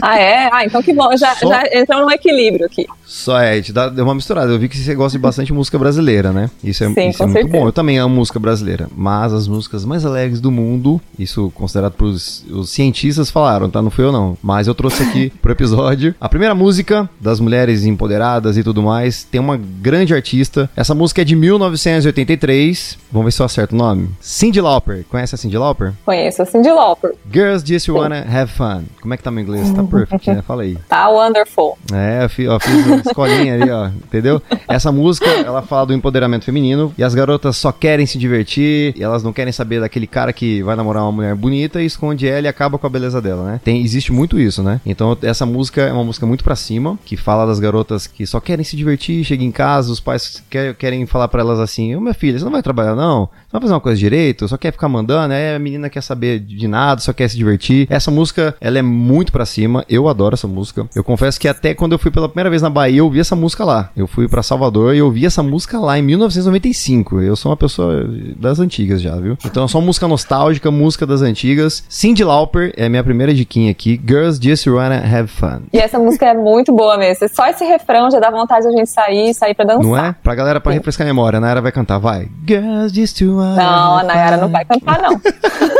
Ah, 0.00 0.18
é? 0.18 0.48
Ah, 0.52 0.64
então 0.64 0.82
que 0.82 0.92
bom, 0.94 1.14
já, 1.16 1.34
Só- 1.34 1.48
já 1.48 1.62
entramos 1.72 2.06
no 2.06 2.12
equilíbrio 2.12 2.64
aqui. 2.66 2.86
Só 3.04 3.38
é, 3.38 3.60
te 3.60 3.72
dá, 3.72 3.88
deu 3.88 4.04
uma 4.04 4.14
misturada. 4.14 4.50
Eu 4.52 4.58
vi 4.58 4.68
que 4.68 4.76
você 4.76 4.94
gosta 4.94 5.18
de 5.18 5.22
bastante 5.22 5.52
música 5.52 5.78
brasileira, 5.78 6.30
né? 6.32 6.48
Isso 6.62 6.84
é, 6.84 6.88
Sim, 6.88 7.08
isso 7.08 7.22
é 7.22 7.26
com 7.26 7.32
muito 7.32 7.42
certeza. 7.42 7.57
Bom. 7.60 7.66
Eu 7.66 7.72
também 7.72 7.98
amo 7.98 8.14
música 8.16 8.38
brasileira. 8.38 8.88
Mas 8.96 9.32
as 9.32 9.46
músicas 9.48 9.84
mais 9.84 10.04
alegres 10.04 10.40
do 10.40 10.50
mundo, 10.50 11.00
isso 11.18 11.50
considerado 11.54 11.92
pros 11.92 12.44
os 12.50 12.70
cientistas 12.70 13.30
falaram, 13.30 13.68
tá? 13.70 13.80
Não 13.82 13.90
fui 13.90 14.04
eu 14.04 14.12
não. 14.12 14.36
Mas 14.42 14.66
eu 14.66 14.74
trouxe 14.74 15.02
aqui 15.02 15.30
pro 15.42 15.52
episódio. 15.52 16.14
A 16.20 16.28
primeira 16.28 16.54
música 16.54 17.08
das 17.20 17.40
mulheres 17.40 17.84
empoderadas 17.84 18.56
e 18.56 18.62
tudo 18.62 18.82
mais, 18.82 19.24
tem 19.24 19.40
uma 19.40 19.56
grande 19.56 20.14
artista. 20.14 20.68
Essa 20.76 20.94
música 20.94 21.22
é 21.22 21.24
de 21.24 21.34
1983. 21.36 22.98
Vamos 23.10 23.26
ver 23.26 23.32
se 23.32 23.40
eu 23.42 23.46
acerto 23.46 23.74
o 23.74 23.78
nome. 23.78 24.08
Cindy 24.20 24.60
Lauper. 24.60 25.04
Conhece 25.08 25.34
a 25.34 25.38
Cindy 25.38 25.56
Lauper? 25.58 25.92
Conheço 26.04 26.42
a 26.42 26.46
Cindy 26.46 26.70
Lauper. 26.70 27.14
Girls 27.32 27.64
Just 27.66 27.88
Wanna 27.88 28.24
Have 28.28 28.50
Fun. 28.52 28.82
Como 29.00 29.14
é 29.14 29.16
que 29.16 29.22
tá 29.22 29.30
meu 29.30 29.42
inglês? 29.42 29.70
Tá 29.72 29.82
perfect, 29.82 30.30
né? 30.30 30.42
Fala 30.42 30.62
aí. 30.62 30.76
Tá 30.88 31.08
wonderful. 31.08 31.78
É, 31.92 32.24
eu 32.24 32.28
fi- 32.28 32.48
ó, 32.48 32.58
fiz 32.60 32.86
uma 32.86 32.96
escolinha 32.96 33.54
ali, 33.54 33.70
ó, 33.70 33.86
entendeu? 33.88 34.42
Essa 34.68 34.92
música, 34.92 35.26
ela 35.26 35.62
fala 35.62 35.86
do 35.86 35.94
empoderamento 35.94 36.44
feminino 36.44 36.92
e 36.98 37.04
as 37.04 37.14
garotas 37.14 37.37
só 37.52 37.72
querem 37.72 38.06
se 38.06 38.18
divertir 38.18 38.94
e 38.96 39.02
elas 39.02 39.22
não 39.22 39.32
querem 39.32 39.52
saber 39.52 39.80
daquele 39.80 40.06
cara 40.06 40.32
que 40.32 40.62
vai 40.62 40.76
namorar 40.76 41.02
uma 41.02 41.12
mulher 41.12 41.34
bonita 41.34 41.82
e 41.82 41.86
esconde 41.86 42.26
ela 42.26 42.46
e 42.46 42.48
acaba 42.48 42.78
com 42.78 42.86
a 42.86 42.90
beleza 42.90 43.20
dela, 43.20 43.44
né? 43.44 43.60
Tem, 43.64 43.82
existe 43.82 44.12
muito 44.12 44.38
isso, 44.38 44.62
né? 44.62 44.80
Então, 44.84 45.16
essa 45.22 45.44
música 45.46 45.82
é 45.82 45.92
uma 45.92 46.04
música 46.04 46.26
muito 46.26 46.44
pra 46.44 46.56
cima, 46.56 46.98
que 47.04 47.16
fala 47.16 47.46
das 47.46 47.58
garotas 47.60 48.06
que 48.06 48.26
só 48.26 48.40
querem 48.40 48.64
se 48.64 48.76
divertir, 48.76 49.24
chegam 49.24 49.46
em 49.46 49.50
casa, 49.52 49.90
os 49.92 50.00
pais 50.00 50.42
quer- 50.50 50.74
querem 50.74 51.06
falar 51.06 51.28
pra 51.28 51.40
elas 51.40 51.58
assim, 51.60 51.94
ô 51.94 52.00
minha 52.00 52.14
filha, 52.14 52.38
você 52.38 52.44
não 52.44 52.52
vai 52.52 52.62
trabalhar 52.62 52.94
não? 52.94 53.26
Você 53.26 53.52
vai 53.52 53.60
fazer 53.62 53.74
uma 53.74 53.80
coisa 53.80 53.98
direito? 53.98 54.46
Só 54.48 54.56
quer 54.56 54.72
ficar 54.72 54.88
mandando? 54.88 55.32
É, 55.32 55.54
a 55.54 55.58
menina 55.58 55.88
quer 55.88 56.02
saber 56.02 56.38
de 56.40 56.68
nada, 56.68 57.00
só 57.00 57.12
quer 57.12 57.28
se 57.28 57.36
divertir. 57.36 57.86
Essa 57.90 58.10
música, 58.10 58.54
ela 58.60 58.78
é 58.78 58.82
muito 58.82 59.32
pra 59.32 59.44
cima, 59.46 59.84
eu 59.88 60.08
adoro 60.08 60.34
essa 60.34 60.46
música. 60.48 60.86
Eu 60.94 61.02
confesso 61.04 61.38
que 61.40 61.48
até 61.48 61.74
quando 61.74 61.92
eu 61.92 61.98
fui 61.98 62.10
pela 62.10 62.28
primeira 62.28 62.50
vez 62.50 62.62
na 62.62 62.70
Bahia, 62.70 62.98
eu 62.98 63.04
ouvi 63.06 63.20
essa 63.20 63.34
música 63.36 63.64
lá. 63.64 63.90
Eu 63.96 64.06
fui 64.06 64.28
pra 64.28 64.42
Salvador 64.42 64.94
e 64.94 64.98
eu 64.98 65.06
ouvi 65.06 65.24
essa 65.26 65.42
música 65.42 65.78
lá 65.78 65.98
em 65.98 66.02
1995. 66.02 67.20
Eu 67.28 67.36
sou 67.36 67.50
uma 67.50 67.56
pessoa 67.56 68.04
das 68.36 68.58
antigas 68.58 69.02
já, 69.02 69.14
viu? 69.16 69.36
Então 69.44 69.64
é 69.64 69.68
só 69.68 69.80
música 69.80 70.08
nostálgica, 70.08 70.70
música 70.70 71.06
das 71.06 71.22
antigas. 71.22 71.84
Cindy 71.88 72.24
Lauper 72.24 72.72
é 72.76 72.88
minha 72.88 73.04
primeira 73.04 73.34
diquinha 73.34 73.70
aqui. 73.70 74.00
Girls 74.06 74.40
Just 74.42 74.66
Wanna 74.66 74.96
Have 74.96 75.28
Fun. 75.28 75.62
E 75.72 75.78
essa 75.78 75.98
música 75.98 76.26
é 76.26 76.34
muito 76.34 76.72
boa 76.72 76.96
mesmo. 76.96 77.28
Só 77.28 77.46
esse 77.46 77.64
refrão 77.64 78.10
já 78.10 78.18
dá 78.18 78.30
vontade 78.30 78.62
de 78.62 78.68
a 78.68 78.76
gente 78.76 78.90
sair, 78.90 79.34
sair 79.34 79.54
pra 79.54 79.64
dançar. 79.64 79.82
Não 79.82 79.96
é? 79.96 80.14
Pra 80.22 80.34
galera, 80.34 80.60
pra 80.60 80.72
refrescar 80.72 81.06
a 81.06 81.08
memória, 81.10 81.36
a 81.36 81.40
Nayara 81.40 81.60
vai 81.60 81.72
cantar, 81.72 81.98
vai. 81.98 82.28
Girls 82.46 82.94
Just 82.94 83.20
Wanna 83.20 83.56
Não, 83.56 83.98
a 83.98 84.02
Nayara 84.02 84.36
não 84.36 84.48
vai 84.48 84.64
cantar, 84.64 85.00
não. 85.02 85.20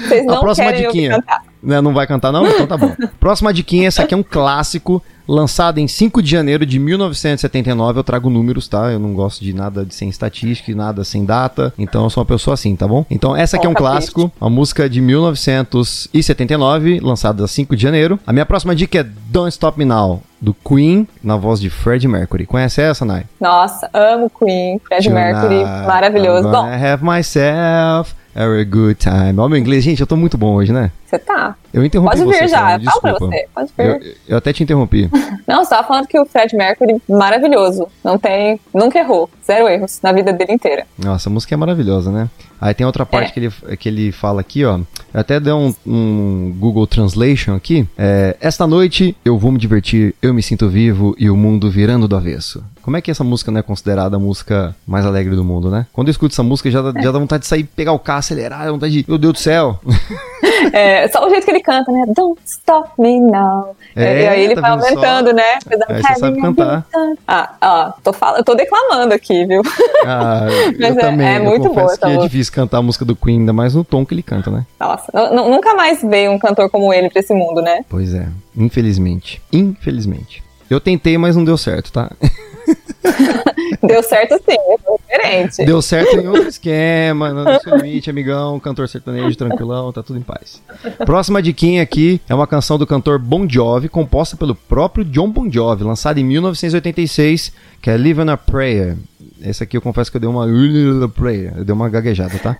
Vocês 0.00 0.28
A 0.28 0.32
não 0.32 0.40
próxima 0.40 0.72
querem 0.72 0.86
diquinha. 0.86 1.10
cantar. 1.16 1.48
Né, 1.60 1.80
Não 1.80 1.92
vai 1.92 2.06
cantar, 2.06 2.30
não? 2.30 2.46
Então 2.46 2.68
tá 2.68 2.76
bom. 2.76 2.94
Próxima 3.18 3.52
diquinha, 3.52 3.88
essa 3.88 4.04
aqui 4.04 4.14
é 4.14 4.16
um 4.16 4.22
clássico, 4.22 5.02
lançado 5.26 5.78
em 5.78 5.88
5 5.88 6.22
de 6.22 6.30
janeiro 6.30 6.64
de 6.64 6.78
1979. 6.78 7.98
Eu 7.98 8.04
trago 8.04 8.30
números, 8.30 8.68
tá? 8.68 8.92
Eu 8.92 9.00
não 9.00 9.12
gosto 9.12 9.42
de 9.42 9.52
nada 9.52 9.84
de 9.84 9.92
sem 9.92 10.08
estatística, 10.08 10.72
nada 10.72 11.02
sem 11.02 11.24
data. 11.24 11.74
Então 11.76 12.04
eu 12.04 12.10
sou 12.10 12.20
uma 12.20 12.26
pessoa 12.26 12.54
assim, 12.54 12.76
tá 12.76 12.86
bom? 12.86 13.04
Então 13.10 13.34
essa 13.34 13.56
aqui 13.56 13.66
é 13.66 13.68
um 13.68 13.74
clássico, 13.74 14.30
uma 14.40 14.48
música 14.48 14.88
de 14.88 15.00
1979, 15.00 17.00
lançada 17.00 17.44
5 17.46 17.74
de 17.74 17.82
janeiro. 17.82 18.20
A 18.24 18.32
minha 18.32 18.46
próxima 18.46 18.74
dica 18.74 19.00
é 19.00 19.02
Don't 19.02 19.48
Stop 19.50 19.76
Me 19.78 19.84
Now, 19.84 20.22
do 20.40 20.54
Queen, 20.54 21.06
na 21.22 21.36
voz 21.36 21.60
de 21.60 21.68
Freddie 21.70 22.08
Mercury. 22.08 22.46
Conhece 22.46 22.80
essa, 22.80 23.04
Nai? 23.04 23.24
Nossa, 23.40 23.90
amo 23.92 24.30
Queen, 24.30 24.80
Fred 24.86 25.10
Mercury, 25.10 25.64
maravilhoso. 25.86 26.44
Bom, 26.44 26.50
gonna 26.52 26.76
have 26.76 27.04
myself 27.04 28.14
a 28.34 28.40
very 28.40 28.64
good 28.64 28.94
time. 28.94 29.34
Ó, 29.38 29.48
meu 29.48 29.58
inglês, 29.58 29.84
gente, 29.84 30.00
eu 30.00 30.06
tô 30.06 30.16
muito 30.16 30.36
bom 30.38 30.54
hoje, 30.54 30.72
né? 30.72 30.90
Você 31.08 31.18
tá. 31.18 31.56
Eu 31.72 31.84
interrompi 31.84 32.10
Pode 32.16 32.24
você, 32.24 32.40
vir 32.40 32.48
já, 32.48 32.58
falando, 32.58 32.84
fala 32.84 33.00
pra 33.00 33.12
você, 33.18 33.48
pode 33.54 33.72
vir. 33.76 33.86
Eu, 33.86 34.14
eu 34.28 34.36
até 34.38 34.52
te 34.52 34.62
interrompi. 34.62 35.08
Não, 35.46 35.64
você 35.64 35.70
tava 35.70 35.86
falando 35.88 36.06
que 36.06 36.18
o 36.18 36.26
Fred 36.26 36.54
Mercury, 36.56 37.00
maravilhoso. 37.08 37.86
Não 38.04 38.18
tem, 38.18 38.60
nunca 38.74 38.98
errou. 38.98 39.30
Zero 39.46 39.66
erros 39.68 39.98
na 40.02 40.12
vida 40.12 40.32
dele 40.32 40.52
inteira. 40.52 40.86
Nossa, 40.98 41.28
a 41.28 41.32
música 41.32 41.54
é 41.54 41.56
maravilhosa, 41.56 42.10
né? 42.12 42.28
Aí 42.60 42.74
tem 42.74 42.84
outra 42.86 43.06
parte 43.06 43.28
É. 43.30 43.32
que, 43.32 43.40
ele, 43.40 43.76
que 43.76 43.88
ele 43.88 44.12
fala 44.12 44.40
aqui, 44.40 44.64
ó. 44.64 44.78
Eu 45.14 45.20
até 45.20 45.38
dei 45.40 45.52
um, 45.52 45.74
um 45.86 46.54
Google 46.58 46.86
Translation 46.86 47.54
aqui. 47.54 47.86
É, 47.96 48.36
Esta 48.40 48.66
noite 48.66 49.16
eu 49.24 49.38
vou 49.38 49.50
me 49.52 49.58
divertir, 49.58 50.14
eu 50.20 50.34
me 50.34 50.42
sinto 50.42 50.68
vivo 50.68 51.14
e 51.18 51.30
o 51.30 51.36
mundo 51.36 51.70
virando 51.70 52.06
do 52.08 52.16
avesso. 52.16 52.62
Como 52.82 52.96
é 52.96 53.00
que 53.00 53.10
essa 53.10 53.22
música 53.24 53.50
não 53.50 53.60
é 53.60 53.62
considerada 53.62 54.16
a 54.16 54.18
música 54.18 54.74
mais 54.86 55.06
alegre 55.06 55.34
do 55.36 55.44
mundo, 55.44 55.70
né? 55.70 55.86
Quando 55.92 56.08
eu 56.08 56.12
escuto 56.12 56.34
essa 56.34 56.42
música, 56.42 56.70
já, 56.70 56.82
dá- 56.82 57.00
já 57.00 57.10
dá 57.12 57.18
vontade 57.18 57.42
de 57.42 57.46
sair, 57.46 57.64
pegar 57.64 57.92
o 57.92 57.98
carro, 57.98 58.18
acelerar, 58.18 58.64
dá 58.64 58.72
vontade 58.72 58.92
de. 59.02 59.04
Meu 59.08 59.18
Deus 59.18 59.34
do 59.34 59.38
céu! 59.38 59.78
É, 60.72 61.08
só 61.08 61.26
o 61.26 61.30
jeito 61.30 61.44
que 61.44 61.50
ele 61.50 61.60
canta, 61.60 61.90
né? 61.92 62.04
Don't 62.14 62.40
stop 62.44 62.90
me 62.98 63.20
now. 63.20 63.76
É, 63.96 64.22
e 64.22 64.28
aí 64.28 64.44
ele 64.44 64.54
tá 64.54 64.60
vai 64.60 64.70
vendo 64.72 65.00
só? 65.00 65.06
aumentando, 65.06 65.32
né? 65.34 65.58
Aí 65.88 66.02
você 66.02 66.14
sabe 66.20 66.40
cantar. 66.40 66.86
Ah, 67.26 67.54
ó, 67.60 67.92
tô, 68.02 68.12
falando, 68.12 68.44
tô 68.44 68.54
declamando 68.54 69.14
aqui, 69.14 69.44
viu? 69.46 69.62
Ah, 70.06 70.46
Mas 70.78 70.94
eu 70.96 71.00
é- 71.00 71.04
também. 71.04 71.26
é 71.28 71.38
eu 71.38 71.44
muito 71.44 71.68
boa 71.72 71.86
essa 71.86 71.98
que 71.98 72.04
é 72.04 72.08
música. 72.08 72.28
difícil 72.28 72.52
cantar 72.52 72.78
a 72.78 72.82
música 72.82 73.04
do 73.04 73.16
Queen, 73.16 73.40
ainda 73.40 73.52
mais 73.52 73.74
no 73.74 73.84
tom 73.84 74.04
que 74.06 74.14
ele 74.14 74.22
canta, 74.22 74.50
né? 74.50 74.64
Nossa, 74.78 75.10
nu- 75.12 75.34
nu- 75.36 75.50
nunca 75.50 75.74
mais 75.74 76.02
veio 76.02 76.30
um 76.32 76.38
cantor 76.38 76.70
como 76.70 76.92
ele 76.92 77.10
pra 77.10 77.20
esse 77.20 77.34
mundo, 77.34 77.60
né? 77.62 77.84
Pois 77.88 78.14
é, 78.14 78.26
infelizmente. 78.56 79.42
Infelizmente. 79.52 80.42
Eu 80.70 80.80
tentei, 80.80 81.16
mas 81.16 81.34
não 81.34 81.44
deu 81.44 81.56
certo, 81.56 81.90
tá? 81.92 82.10
Deu 83.86 84.02
certo 84.02 84.36
sim, 84.38 84.56
é 84.56 84.76
diferente. 84.96 85.64
Deu 85.64 85.80
certo 85.80 86.16
em 86.16 86.26
outro 86.26 86.48
esquema, 86.48 87.32
no 87.32 87.60
seu 87.60 87.76
limite, 87.76 88.10
amigão, 88.10 88.58
cantor 88.58 88.88
sertanejo, 88.88 89.36
tranquilão, 89.36 89.92
tá 89.92 90.02
tudo 90.02 90.18
em 90.18 90.22
paz. 90.22 90.62
Próxima 91.04 91.40
diquinha 91.40 91.82
aqui 91.82 92.20
é 92.28 92.34
uma 92.34 92.46
canção 92.46 92.78
do 92.78 92.86
cantor 92.86 93.18
Bon 93.18 93.48
Jovi, 93.48 93.88
composta 93.88 94.36
pelo 94.36 94.54
próprio 94.54 95.04
John 95.04 95.30
Bon 95.30 95.50
Jovi, 95.50 95.84
lançada 95.84 96.18
em 96.20 96.24
1986, 96.24 97.52
que 97.80 97.90
é 97.90 97.96
Live 97.96 98.20
on 98.20 98.30
a 98.30 98.36
Prayer. 98.36 98.96
Esse 99.40 99.62
aqui 99.62 99.76
eu 99.76 99.82
confesso 99.82 100.10
que 100.10 100.16
eu 100.16 100.20
dei 100.20 100.28
uma 100.28 100.46
prayer, 101.08 101.52
eu 101.56 101.64
dei 101.64 101.72
uma 101.72 101.88
gaguejada, 101.88 102.38
tá? 102.38 102.56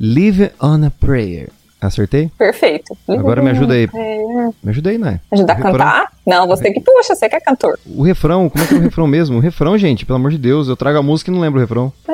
Live 0.00 0.50
on 0.60 0.84
a 0.84 0.90
Prayer. 0.90 1.50
Acertei? 1.80 2.30
Perfeito. 2.38 2.96
Agora 3.08 3.42
me 3.42 3.50
ajuda 3.50 3.74
aí. 3.74 3.88
É, 3.94 4.16
Me 4.62 4.70
ajuda 4.70 4.90
aí, 4.90 4.98
né? 4.98 5.20
Ajudar 5.30 5.52
a 5.52 5.56
cantar? 5.62 6.12
Não, 6.26 6.46
você 6.46 6.72
que 6.72 6.80
puxa, 6.80 7.14
você 7.14 7.28
que 7.28 7.36
é 7.36 7.40
cantor. 7.40 7.78
O 7.86 8.02
refrão, 8.02 8.48
como 8.48 8.64
é 8.64 8.66
que 8.66 8.74
é 8.74 8.78
o 8.78 8.80
refrão 8.80 9.06
mesmo? 9.06 9.36
O 9.36 9.40
refrão, 9.40 9.76
gente, 9.76 10.04
pelo 10.06 10.16
amor 10.18 10.30
de 10.30 10.38
Deus, 10.38 10.68
eu 10.68 10.76
trago 10.76 10.98
a 10.98 11.02
música 11.02 11.30
e 11.30 11.34
não 11.34 11.40
lembro 11.40 11.58
o 11.58 11.60
refrão. 11.62 11.92
Oh, 12.08 12.12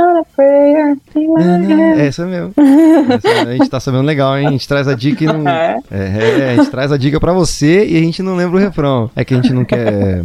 on 0.00 0.20
a 0.20 0.24
prayer 0.36 0.96
hand. 1.14 1.98
É 1.98 2.06
essa 2.06 2.24
mesmo. 2.26 2.52
Essa- 2.58 3.48
a 3.48 3.52
gente 3.52 3.68
tá 3.70 3.80
sabendo 3.80 4.04
legal, 4.04 4.38
hein? 4.38 4.46
A 4.48 4.50
gente 4.50 4.66
traz 4.68 4.88
a 4.88 4.94
dica 4.94 5.24
e 5.24 5.26
não. 5.26 5.48
É. 5.48 5.78
É, 5.90 6.40
é, 6.40 6.50
a 6.52 6.56
gente 6.56 6.70
traz 6.70 6.92
a 6.92 6.96
dica 6.96 7.18
pra 7.20 7.32
você 7.32 7.86
e 7.86 7.96
a 7.96 8.00
gente 8.00 8.22
não 8.22 8.36
lembra 8.36 8.56
o 8.56 8.60
refrão. 8.60 9.10
É 9.14 9.24
que 9.24 9.34
a 9.34 9.36
gente 9.36 9.52
não 9.52 9.64
quer 9.64 10.24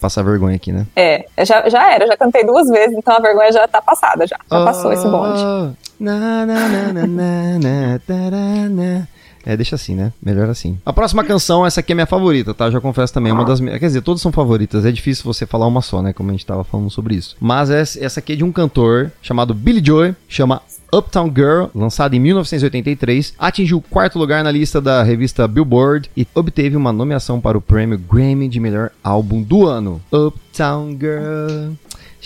passar 0.00 0.22
vergonha 0.22 0.56
aqui, 0.56 0.72
né? 0.72 0.86
É, 0.94 1.24
já, 1.44 1.68
já 1.68 1.92
era, 1.92 2.06
já 2.06 2.16
cantei 2.16 2.44
duas 2.44 2.68
vezes, 2.68 2.96
então 2.96 3.16
a 3.16 3.20
vergonha 3.20 3.50
já 3.52 3.66
tá 3.66 3.80
passada, 3.80 4.26
já. 4.26 4.36
Já 4.50 4.64
passou 4.64 4.92
esse 4.92 5.06
bonde. 5.08 5.42
Oh, 5.42 5.70
na, 5.98 6.18
na, 6.18 6.46
na, 6.46 6.92
na, 6.92 7.06
na, 7.06 7.58
na, 7.58 7.98
tarana. 8.06 9.08
É, 9.46 9.56
deixa 9.56 9.76
assim, 9.76 9.94
né? 9.94 10.12
Melhor 10.20 10.50
assim. 10.50 10.76
A 10.84 10.92
próxima 10.92 11.22
canção, 11.22 11.64
essa 11.64 11.78
aqui 11.78 11.92
é 11.92 11.94
minha 11.94 12.06
favorita, 12.06 12.52
tá? 12.52 12.68
Já 12.68 12.80
confesso 12.80 13.14
também, 13.14 13.30
é 13.30 13.32
uma 13.32 13.44
das 13.44 13.60
minhas. 13.60 13.78
Quer 13.78 13.86
dizer, 13.86 14.02
todas 14.02 14.20
são 14.20 14.32
favoritas. 14.32 14.84
É 14.84 14.90
difícil 14.90 15.24
você 15.24 15.46
falar 15.46 15.68
uma 15.68 15.80
só, 15.80 16.02
né? 16.02 16.12
Como 16.12 16.28
a 16.30 16.32
gente 16.32 16.44
tava 16.44 16.64
falando 16.64 16.90
sobre 16.90 17.14
isso. 17.14 17.36
Mas 17.40 17.70
essa 17.70 18.18
aqui 18.18 18.32
é 18.32 18.36
de 18.36 18.42
um 18.42 18.50
cantor 18.50 19.12
chamado 19.22 19.54
Billy 19.54 19.80
Joy, 19.84 20.16
chama 20.28 20.60
Uptown 20.92 21.32
Girl, 21.34 21.66
lançado 21.74 22.14
em 22.14 22.20
1983, 22.20 23.34
atingiu 23.38 23.78
o 23.78 23.82
quarto 23.82 24.18
lugar 24.18 24.42
na 24.42 24.50
lista 24.50 24.80
da 24.80 25.02
revista 25.02 25.46
Billboard 25.46 26.10
e 26.16 26.26
obteve 26.34 26.76
uma 26.76 26.92
nomeação 26.92 27.40
para 27.40 27.58
o 27.58 27.60
prêmio 27.60 27.98
Grammy 27.98 28.48
de 28.48 28.58
melhor 28.58 28.90
álbum 29.02 29.42
do 29.42 29.66
ano. 29.66 30.00
Uptown 30.12 30.96
Girl. 30.98 31.72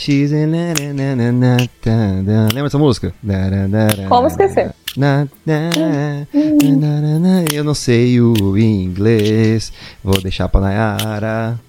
She's 0.00 0.32
in 0.32 0.46
na, 0.46 0.72
na, 0.72 0.94
na, 0.94 1.14
na, 1.14 1.32
na, 1.32 1.56
ta, 1.82 2.22
da. 2.22 2.44
Lembra 2.44 2.62
dessa 2.62 2.78
música? 2.78 3.12
Como 4.08 4.28
esquecer? 4.28 4.74
na, 4.96 5.28
na, 5.44 5.68
na, 5.76 7.00
na, 7.02 7.18
na, 7.18 7.44
eu 7.52 7.62
não 7.62 7.74
sei 7.74 8.18
o 8.18 8.56
inglês, 8.56 9.70
vou 10.02 10.18
deixar 10.22 10.48
pra 10.48 10.62
Nayara. 10.62 11.60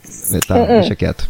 Tá, 0.47 0.65
deixa 0.65 0.95
quieto. 0.95 1.29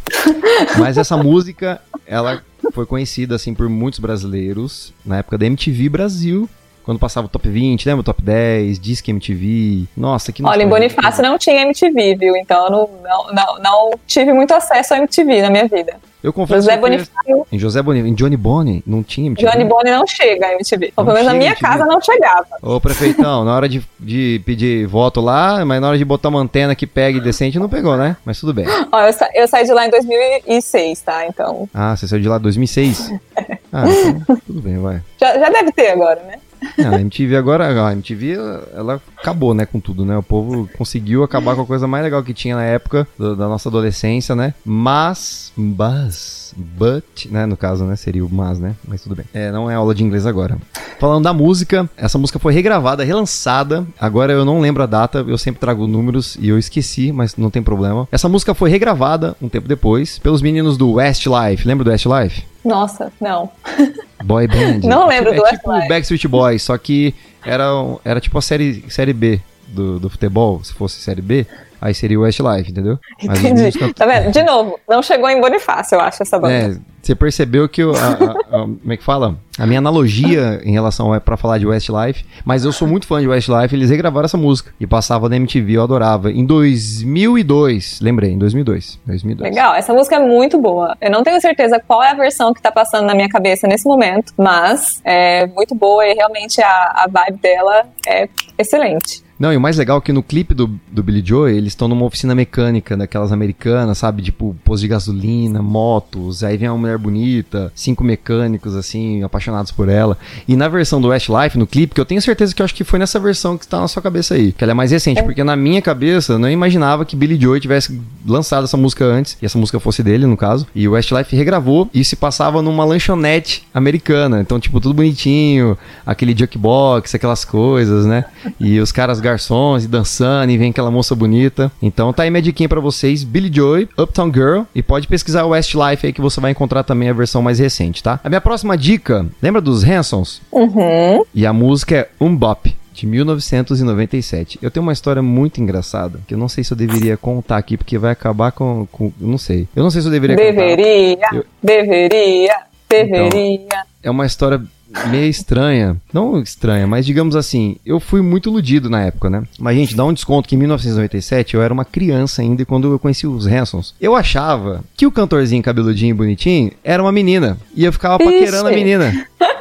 Mas 0.77 0.95
essa 0.95 1.17
música, 1.23 1.81
ela 2.05 2.43
foi 2.71 2.85
conhecida 2.85 3.33
assim 3.33 3.55
por 3.55 3.67
muitos 3.67 3.99
brasileiros 3.99 4.93
na 5.03 5.17
época 5.17 5.39
da 5.39 5.47
MTV 5.47 5.89
Brasil. 5.89 6.47
Quando 6.83 6.99
passava 6.99 7.25
o 7.25 7.29
top 7.29 7.49
20, 7.49 7.83
lembra 7.83 8.01
o 8.01 8.03
top 8.03 8.21
10, 8.21 8.77
Disque 8.79 9.09
MTV. 9.09 9.87
Nossa, 9.97 10.31
que 10.31 10.43
Olha, 10.45 10.61
em. 10.61 10.69
Bonifácio 10.69 11.23
não 11.23 11.39
tinha 11.39 11.63
MTV, 11.63 12.15
viu? 12.15 12.35
Então 12.35 12.65
eu 12.65 12.71
não, 12.71 12.89
não, 13.01 13.33
não, 13.33 13.59
não 13.59 13.99
tive 14.05 14.31
muito 14.33 14.53
acesso 14.53 14.93
a 14.93 14.97
MTV 14.97 15.41
na 15.41 15.49
minha 15.49 15.67
vida. 15.67 15.95
Eu 16.23 16.31
confesso 16.31 16.61
José 16.61 16.77
Bonifácio, 16.77 17.47
em 17.51 17.57
José 17.59 17.81
Bonifácio, 17.81 18.11
em 18.11 18.13
Johnny 18.15 18.37
Bonnie, 18.37 18.83
não 18.85 19.01
tinha 19.01 19.27
MTV. 19.27 19.49
Johnny 19.51 19.65
Boni 19.65 19.89
não 19.89 20.05
chega 20.05 20.47
a 20.47 20.53
MTV. 20.53 20.93
Não 20.95 21.03
pelo 21.03 21.15
menos 21.15 21.31
na 21.31 21.33
minha 21.33 21.49
MTV. 21.51 21.67
casa 21.67 21.85
não 21.85 21.99
chegava. 21.99 22.45
Ô, 22.61 22.79
prefeitão, 22.79 23.43
na 23.43 23.55
hora 23.55 23.67
de, 23.67 23.81
de 23.99 24.41
pedir 24.45 24.85
voto 24.87 25.19
lá, 25.19 25.65
mas 25.65 25.81
na 25.81 25.87
hora 25.87 25.97
de 25.97 26.05
botar 26.05 26.29
uma 26.29 26.39
antena 26.39 26.75
que 26.75 26.85
pegue 26.85 27.19
decente, 27.19 27.57
não 27.57 27.67
pegou, 27.69 27.97
né? 27.97 28.17
Mas 28.23 28.39
tudo 28.39 28.53
bem. 28.53 28.65
Ó, 28.91 29.01
eu, 29.01 29.13
sa- 29.13 29.29
eu 29.33 29.47
saí 29.47 29.65
de 29.65 29.73
lá 29.73 29.87
em 29.87 29.89
2006, 29.89 31.01
tá? 31.01 31.25
Então. 31.25 31.67
Ah, 31.73 31.95
você 31.95 32.07
saiu 32.07 32.21
de 32.21 32.29
lá 32.29 32.37
em 32.37 32.41
2006? 32.41 33.11
Ah, 33.73 33.85
então, 33.87 34.35
tudo 34.45 34.61
bem, 34.61 34.77
vai. 34.79 35.01
Já, 35.17 35.39
já 35.39 35.49
deve 35.49 35.71
ter 35.71 35.91
agora, 35.91 36.21
né? 36.23 36.33
Não, 36.77 36.95
a 36.95 37.01
MTV 37.01 37.35
agora, 37.35 37.87
a 37.87 37.91
MTV, 37.93 38.35
ela 38.73 39.01
acabou, 39.17 39.53
né, 39.53 39.65
com 39.65 39.79
tudo, 39.79 40.05
né? 40.05 40.17
O 40.17 40.23
povo 40.23 40.69
conseguiu 40.77 41.23
acabar 41.23 41.55
com 41.55 41.61
a 41.61 41.65
coisa 41.65 41.87
mais 41.87 42.03
legal 42.03 42.23
que 42.23 42.33
tinha 42.33 42.55
na 42.55 42.63
época 42.63 43.07
do- 43.17 43.35
da 43.35 43.47
nossa 43.47 43.69
adolescência, 43.69 44.35
né? 44.35 44.53
Mas, 44.63 45.51
mas, 45.55 46.40
but, 46.55 47.25
né, 47.29 47.45
no 47.45 47.57
caso, 47.57 47.83
né, 47.85 47.95
seria 47.95 48.25
o 48.25 48.29
mas, 48.29 48.59
né? 48.59 48.75
Mas 48.87 49.01
tudo 49.01 49.15
bem. 49.15 49.25
É, 49.33 49.51
não 49.51 49.69
é 49.69 49.75
aula 49.75 49.93
de 49.93 50.03
inglês 50.03 50.25
agora. 50.25 50.57
Falando 50.99 51.23
da 51.23 51.33
música, 51.33 51.89
essa 51.97 52.17
música 52.17 52.37
foi 52.37 52.53
regravada, 52.53 53.03
relançada. 53.03 53.85
Agora 53.99 54.31
eu 54.31 54.45
não 54.45 54.59
lembro 54.59 54.83
a 54.83 54.85
data, 54.85 55.25
eu 55.27 55.37
sempre 55.37 55.59
trago 55.59 55.87
números 55.87 56.37
e 56.39 56.49
eu 56.49 56.57
esqueci, 56.57 57.11
mas 57.11 57.35
não 57.35 57.49
tem 57.49 57.63
problema. 57.63 58.07
Essa 58.11 58.29
música 58.29 58.53
foi 58.53 58.69
regravada 58.69 59.35
um 59.41 59.49
tempo 59.49 59.67
depois 59.67 60.19
pelos 60.19 60.41
meninos 60.41 60.77
do 60.77 60.93
Westlife. 60.93 61.67
Lembra 61.67 61.83
do 61.83 61.89
Westlife? 61.89 62.45
Nossa, 62.63 63.11
não. 63.19 63.49
Boy 64.23 64.47
Band. 64.47 64.87
Não 64.87 65.07
lembro 65.07 65.31
é 65.31 65.35
do 65.35 65.43
tipo 65.43 65.69
Westlife. 65.69 65.89
Backstreet 65.89 66.27
Boys, 66.27 66.63
só 66.63 66.77
que 66.77 67.15
era, 67.43 67.65
era 68.05 68.21
tipo 68.21 68.37
a 68.37 68.41
série, 68.41 68.85
série 68.89 69.13
B 69.13 69.41
do, 69.67 69.99
do 69.99 70.09
futebol, 70.09 70.63
se 70.63 70.73
fosse 70.73 70.99
série 71.01 71.21
B, 71.21 71.47
aí 71.81 71.93
seria 71.93 72.19
o 72.19 72.21
Westlife, 72.21 72.71
entendeu? 72.71 72.97
Entendi. 73.21 73.93
Tá 73.93 74.05
vendo? 74.05 74.31
De 74.31 74.43
novo, 74.43 74.79
não 74.87 75.01
chegou 75.01 75.29
em 75.29 75.41
Bonifácio, 75.41 75.95
eu 75.95 76.01
acho, 76.01 76.21
essa 76.21 76.39
banda. 76.39 76.53
É, 76.53 76.75
você 77.01 77.15
percebeu 77.15 77.67
que 77.67 77.81
eu, 77.81 77.93
a- 77.95 77.97
a- 77.97 78.57
a- 78.57 78.61
como 78.61 78.93
é 78.93 78.95
que 78.97 79.03
fala? 79.03 79.35
A 79.57 79.65
minha 79.65 79.79
analogia 79.79 80.61
em 80.63 80.71
relação 80.71 81.11
a 81.11 81.19
para 81.19 81.35
falar 81.35 81.57
de 81.57 81.65
Westlife, 81.65 82.23
mas 82.45 82.63
eu 82.63 82.71
sou 82.71 82.87
muito 82.87 83.07
fã 83.07 83.19
de 83.19 83.27
Westlife, 83.27 83.75
eles 83.75 83.89
regravaram 83.89 84.25
essa 84.25 84.37
música 84.37 84.71
e 84.79 84.85
passava 84.85 85.27
na 85.27 85.35
MTV, 85.35 85.73
eu 85.73 85.83
adorava. 85.83 86.31
Em 86.31 86.45
2002, 86.45 87.99
lembrei, 88.01 88.31
em 88.31 88.37
2002, 88.37 88.99
2002. 89.05 89.49
Legal, 89.49 89.73
essa 89.75 89.93
música 89.93 90.15
é 90.15 90.19
muito 90.19 90.59
boa. 90.59 90.95
Eu 91.01 91.09
não 91.11 91.23
tenho 91.23 91.39
certeza 91.41 91.81
qual 91.85 92.03
é 92.03 92.09
a 92.11 92.13
versão 92.13 92.53
que 92.53 92.61
tá 92.61 92.71
passando 92.71 93.05
na 93.05 93.15
minha 93.15 93.29
cabeça 93.29 93.67
nesse 93.67 93.87
momento, 93.87 94.33
mas 94.37 95.01
é 95.03 95.47
muito 95.47 95.73
boa 95.75 96.05
e 96.07 96.13
realmente 96.13 96.61
a, 96.61 96.69
a 96.95 97.07
vibe 97.09 97.39
dela 97.41 97.85
é 98.07 98.29
excelente. 98.57 99.23
Não, 99.41 99.51
e 99.51 99.57
o 99.57 99.59
mais 99.59 99.75
legal 99.75 99.97
é 99.97 100.01
que 100.01 100.13
no 100.13 100.21
clipe 100.21 100.53
do, 100.53 100.67
do 100.91 101.01
Billy 101.01 101.23
Joe, 101.25 101.51
eles 101.51 101.69
estão 101.69 101.87
numa 101.87 102.05
oficina 102.05 102.35
mecânica 102.35 102.95
daquelas 102.95 103.31
americanas, 103.31 103.97
sabe? 103.97 104.21
Tipo, 104.21 104.55
posto 104.63 104.83
de 104.83 104.87
gasolina, 104.87 105.63
motos, 105.63 106.43
aí 106.43 106.57
vem 106.57 106.69
uma 106.69 106.77
mulher 106.77 106.99
bonita, 106.99 107.73
cinco 107.73 108.03
mecânicos, 108.03 108.75
assim, 108.75 109.23
apaixonados 109.23 109.71
por 109.71 109.89
ela. 109.89 110.15
E 110.47 110.55
na 110.55 110.67
versão 110.67 111.01
do 111.01 111.07
Westlife, 111.07 111.57
no 111.57 111.65
clipe, 111.65 111.95
que 111.95 111.99
eu 111.99 112.05
tenho 112.05 112.21
certeza 112.21 112.53
que 112.53 112.61
eu 112.61 112.63
acho 112.63 112.75
que 112.75 112.83
foi 112.83 112.99
nessa 112.99 113.19
versão 113.19 113.57
que 113.57 113.65
está 113.65 113.81
na 113.81 113.87
sua 113.87 113.99
cabeça 113.99 114.35
aí, 114.35 114.51
que 114.51 114.63
ela 114.63 114.73
é 114.73 114.75
mais 114.75 114.91
recente, 114.91 115.23
porque 115.23 115.43
na 115.43 115.55
minha 115.55 115.81
cabeça 115.81 116.33
eu 116.33 116.39
não 116.39 116.47
imaginava 116.47 117.03
que 117.03 117.15
Billy 117.15 117.41
Joe 117.41 117.59
tivesse 117.59 117.99
lançado 118.23 118.65
essa 118.65 118.77
música 118.77 119.05
antes, 119.05 119.39
e 119.41 119.45
essa 119.47 119.57
música 119.57 119.79
fosse 119.79 120.03
dele, 120.03 120.27
no 120.27 120.37
caso, 120.37 120.67
e 120.75 120.87
o 120.87 120.91
Westlife 120.91 121.35
regravou 121.35 121.89
e 121.91 122.05
se 122.05 122.15
passava 122.15 122.61
numa 122.61 122.85
lanchonete 122.85 123.67
americana. 123.73 124.39
Então, 124.39 124.59
tipo, 124.59 124.79
tudo 124.79 124.93
bonitinho, 124.93 125.75
aquele 126.05 126.37
jukebox, 126.37 127.15
aquelas 127.15 127.43
coisas, 127.43 128.05
né? 128.05 128.25
E 128.59 128.79
os 128.79 128.91
caras 128.91 129.19
garçons 129.31 129.85
e 129.85 129.87
dançando, 129.87 130.51
e 130.51 130.57
vem 130.57 130.69
aquela 130.71 130.91
moça 130.91 131.15
bonita. 131.15 131.71
Então 131.81 132.11
tá 132.13 132.23
aí 132.23 132.29
minha 132.29 132.41
diquinha 132.41 132.67
pra 132.69 132.79
vocês, 132.79 133.23
Billy 133.23 133.51
Joy, 133.53 133.87
Uptown 133.97 134.31
Girl, 134.33 134.61
e 134.75 134.83
pode 134.83 135.07
pesquisar 135.07 135.43
o 135.45 135.49
Westlife 135.49 136.05
aí 136.07 136.13
que 136.13 136.21
você 136.21 136.39
vai 136.41 136.51
encontrar 136.51 136.83
também 136.83 137.09
a 137.09 137.13
versão 137.13 137.41
mais 137.41 137.59
recente, 137.59 138.03
tá? 138.03 138.19
A 138.23 138.29
minha 138.29 138.41
próxima 138.41 138.77
dica, 138.77 139.25
lembra 139.41 139.61
dos 139.61 139.83
Hansons? 139.83 140.41
Uhum. 140.51 141.23
E 141.33 141.45
a 141.45 141.53
música 141.53 141.95
é 141.95 142.09
Um 142.19 142.35
Bop. 142.35 142.75
De 142.93 143.07
1997. 143.07 144.59
Eu 144.61 144.69
tenho 144.69 144.83
uma 144.83 144.91
história 144.91 145.21
muito 145.21 145.61
engraçada, 145.61 146.19
que 146.27 146.33
eu 146.33 146.37
não 146.37 146.49
sei 146.49 146.61
se 146.61 146.73
eu 146.73 146.77
deveria 146.77 147.15
contar 147.15 147.55
aqui, 147.57 147.77
porque 147.77 147.97
vai 147.97 148.11
acabar 148.11 148.51
com. 148.51 148.85
com 148.91 149.13
não 149.19 149.37
sei. 149.37 149.65
Eu 149.73 149.81
não 149.81 149.89
sei 149.89 150.01
se 150.01 150.07
eu 150.07 150.11
deveria 150.11 150.35
contar. 150.35 150.51
Deveria, 150.51 151.17
Eu- 151.33 151.45
deveria, 151.63 152.53
deveria. 152.89 153.83
é 154.03 154.11
uma 154.11 154.25
história 154.25 154.61
meio 155.09 155.29
estranha. 155.29 155.97
Não 156.13 156.39
estranha, 156.41 156.85
mas 156.87 157.05
digamos 157.05 157.35
assim, 157.35 157.77
eu 157.85 157.99
fui 157.99 158.21
muito 158.21 158.49
iludido 158.49 158.89
na 158.89 159.03
época, 159.03 159.29
né? 159.29 159.43
Mas, 159.59 159.75
gente, 159.75 159.95
dá 159.95 160.03
um 160.05 160.13
desconto 160.13 160.47
que 160.47 160.55
em 160.55 160.59
1997 160.59 161.55
eu 161.55 161.61
era 161.61 161.73
uma 161.73 161.85
criança 161.85 162.41
ainda 162.41 162.65
quando 162.65 162.91
eu 162.91 162.99
conheci 162.99 163.25
os 163.27 163.47
Hansons. 163.47 163.95
Eu 163.99 164.15
achava 164.15 164.83
que 164.95 165.05
o 165.07 165.11
cantorzinho 165.11 165.63
cabeludinho 165.63 166.11
e 166.11 166.13
bonitinho 166.13 166.71
era 166.83 167.01
uma 167.01 167.11
menina. 167.11 167.57
E 167.75 167.85
eu 167.85 167.93
ficava 167.93 168.17
paquerando 168.17 168.67
a 168.67 168.71
Ixi. 168.71 168.79
menina. 168.83 169.27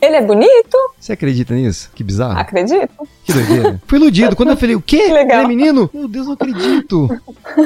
Ele 0.00 0.16
é 0.16 0.22
bonito? 0.22 0.76
Você 1.00 1.12
acredita 1.12 1.54
nisso? 1.54 1.90
Que 1.94 2.04
bizarro. 2.04 2.38
Acredito. 2.38 3.08
Que 3.24 3.32
doideira. 3.32 3.80
Fui 3.86 3.98
iludido. 3.98 4.36
Quando 4.36 4.50
eu 4.50 4.56
falei, 4.56 4.76
o 4.76 4.80
quê? 4.80 5.08
Legal. 5.12 5.44
Ele 5.44 5.44
é 5.44 5.48
menino? 5.56 5.90
Meu 5.92 6.06
Deus, 6.06 6.26
não 6.26 6.34
acredito. 6.34 7.08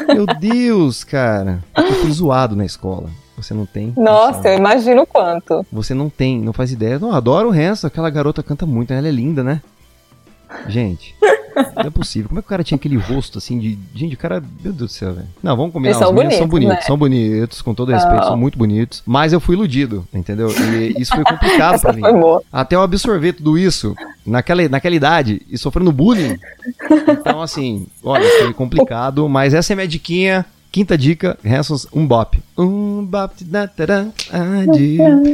Meu 0.09 0.25
Deus, 0.39 1.03
cara. 1.05 1.63
Eu 1.77 1.93
fui 1.95 2.13
zoado 2.13 2.55
na 2.55 2.65
escola. 2.65 3.11
Você 3.39 3.55
não 3.55 3.65
tem. 3.65 3.93
Nossa, 3.97 4.39
noção. 4.39 4.51
eu 4.53 4.59
imagino 4.59 5.07
quanto. 5.07 5.65
Você 5.73 5.95
não 5.95 6.11
tem, 6.11 6.41
não 6.41 6.53
faz 6.53 6.73
ideia. 6.73 6.99
Não, 6.99 7.13
adoro 7.13 7.49
o 7.49 7.53
Hanson, 7.53 7.87
aquela 7.87 8.11
garota 8.11 8.43
canta 8.43 8.67
muito? 8.67 8.93
Ela 8.93 9.09
é 9.09 9.11
linda, 9.11 9.43
né? 9.45 9.63
Gente, 10.67 11.15
não 11.77 11.85
é 11.87 11.91
possível. 11.91 12.29
Como 12.29 12.39
é 12.39 12.43
que 12.43 12.47
o 12.47 12.49
cara 12.49 12.65
tinha 12.65 12.77
aquele 12.77 12.97
rosto 12.97 13.37
assim 13.39 13.59
de. 13.59 13.79
Gente, 13.95 14.15
o 14.15 14.19
cara. 14.19 14.41
Meu 14.41 14.73
Deus 14.73 14.77
do 14.77 14.89
céu, 14.89 15.13
velho. 15.15 15.27
Não, 15.43 15.55
vamos 15.57 15.73
combinar. 15.73 15.91
Eles 15.91 15.99
são 15.99 16.09
Os 16.09 16.15
meninos 16.15 16.37
são 16.37 16.49
bonitos, 16.49 16.69
bonitos, 16.69 16.85
né? 16.85 16.87
são 16.87 16.97
bonitos, 16.99 17.63
com 17.63 17.75
todo 17.75 17.93
respeito, 17.93 18.23
Ah. 18.23 18.29
são 18.29 18.37
muito 18.37 18.57
bonitos. 18.59 19.03
Mas 19.05 19.33
eu 19.33 19.41
fui 19.41 19.55
iludido, 19.57 20.07
entendeu? 20.13 20.49
E 20.51 21.01
isso 21.01 21.15
foi 21.15 21.23
complicado 21.25 21.81
pra 21.81 21.93
mim. 21.93 22.01
boa. 22.01 22.43
Até 22.53 22.77
eu 22.77 22.83
absorver 22.83 23.35
tudo 23.35 23.59
isso 23.59 23.95
naquela, 24.27 24.67
naquela 24.69 24.95
idade 24.95 25.43
e 25.51 25.59
sofrendo 25.59 25.93
bullying. 25.93 26.39
Então, 27.09 27.43
assim, 27.43 27.87
olha, 28.03 28.27
foi 28.41 28.53
complicado, 28.55 29.29
mas 29.29 29.53
essa 29.53 29.73
é 29.73 29.77
minha 29.77 29.89
diquinha. 29.89 30.47
Quinta 30.79 30.97
dica, 30.97 31.37
Hansons, 31.45 31.89
um 31.93 32.07
bop. 32.07 32.41
Um 32.57 33.05
bop. 33.05 33.35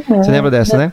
Você 0.09 0.31
lembra 0.31 0.51
dessa, 0.51 0.79
né? 0.79 0.91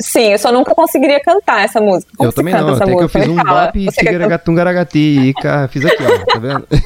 Sim, 0.00 0.32
eu 0.32 0.38
só 0.40 0.50
nunca 0.50 0.74
conseguiria 0.74 1.20
cantar 1.22 1.60
essa 1.60 1.80
música. 1.80 2.10
Como 2.16 2.28
eu 2.28 2.32
também 2.32 2.52
não, 2.52 2.74
até 2.74 2.84
que 2.86 2.90
eu 2.90 2.94
música? 3.02 3.20
fiz 3.20 3.28
um 3.28 3.36
fala. 3.36 3.66
bop 3.66 3.78
e 3.78 3.86
eu- 3.86 3.92
tigaragatungaratica. 3.92 5.68
Fiz 5.68 5.84
aqui, 5.84 6.02
ó, 6.02 6.24
tá 6.32 6.38
vendo? 6.40 6.66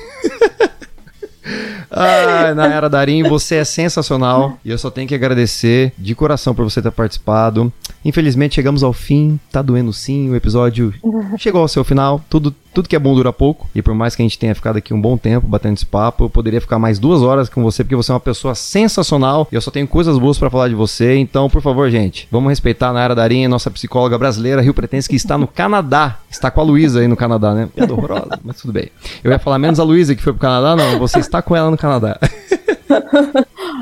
Ai, 1.90 2.54
Nayara 2.54 2.88
Darim, 2.88 3.22
você 3.24 3.56
é 3.56 3.64
sensacional 3.64 4.58
e 4.64 4.70
eu 4.70 4.78
só 4.78 4.90
tenho 4.90 5.08
que 5.08 5.14
agradecer 5.14 5.92
de 5.98 6.14
coração 6.14 6.54
por 6.54 6.62
você 6.62 6.80
ter 6.80 6.90
participado. 6.92 7.72
Infelizmente 8.04 8.54
chegamos 8.54 8.82
ao 8.84 8.92
fim, 8.92 9.40
tá 9.50 9.60
doendo 9.60 9.92
sim, 9.92 10.30
o 10.30 10.36
episódio 10.36 10.94
chegou 11.36 11.62
ao 11.62 11.68
seu 11.68 11.82
final. 11.82 12.20
Tudo, 12.30 12.54
tudo 12.72 12.88
que 12.88 12.96
é 12.96 12.98
bom 12.98 13.14
dura 13.14 13.32
pouco 13.32 13.68
e 13.74 13.82
por 13.82 13.94
mais 13.94 14.14
que 14.14 14.22
a 14.22 14.24
gente 14.24 14.38
tenha 14.38 14.54
ficado 14.54 14.76
aqui 14.76 14.94
um 14.94 15.00
bom 15.00 15.16
tempo 15.16 15.46
batendo 15.46 15.74
esse 15.74 15.86
papo, 15.86 16.24
eu 16.24 16.30
poderia 16.30 16.60
ficar 16.60 16.78
mais 16.78 16.98
duas 16.98 17.22
horas 17.22 17.48
com 17.48 17.62
você 17.62 17.82
porque 17.82 17.96
você 17.96 18.12
é 18.12 18.14
uma 18.14 18.20
pessoa 18.20 18.54
sensacional 18.54 19.48
e 19.50 19.54
eu 19.54 19.60
só 19.60 19.70
tenho 19.70 19.86
coisas 19.86 20.18
boas 20.18 20.38
pra 20.38 20.50
falar 20.50 20.68
de 20.68 20.74
você. 20.74 21.16
Então, 21.16 21.48
por 21.50 21.62
favor, 21.62 21.90
gente, 21.90 22.28
vamos 22.30 22.50
respeitar 22.50 22.88
a 22.88 22.92
Nayara 22.92 23.14
Darim, 23.14 23.46
nossa 23.48 23.70
psicóloga 23.70 24.16
brasileira, 24.18 24.62
Rio 24.62 24.74
Pretense, 24.74 25.08
que 25.08 25.16
está 25.16 25.36
no 25.36 25.46
Canadá. 25.48 26.18
Está 26.30 26.50
com 26.50 26.60
a 26.60 26.64
Luísa 26.64 27.00
aí 27.00 27.08
no 27.08 27.16
Canadá, 27.16 27.54
né? 27.54 27.68
Piada 27.74 27.92
horrorosa, 27.92 28.38
mas 28.44 28.56
tudo 28.60 28.72
bem. 28.72 28.90
Eu 29.22 29.30
ia 29.30 29.38
falar 29.38 29.58
menos 29.58 29.80
a 29.80 29.84
Luísa 29.84 30.14
que 30.14 30.22
foi 30.22 30.32
pro 30.32 30.40
Canadá, 30.40 30.76
não. 30.76 30.98
Você 30.98 31.18
está 31.18 31.42
com 31.42 31.56
ela 31.56 31.70
no 31.70 31.76
Canadá. 31.76 32.18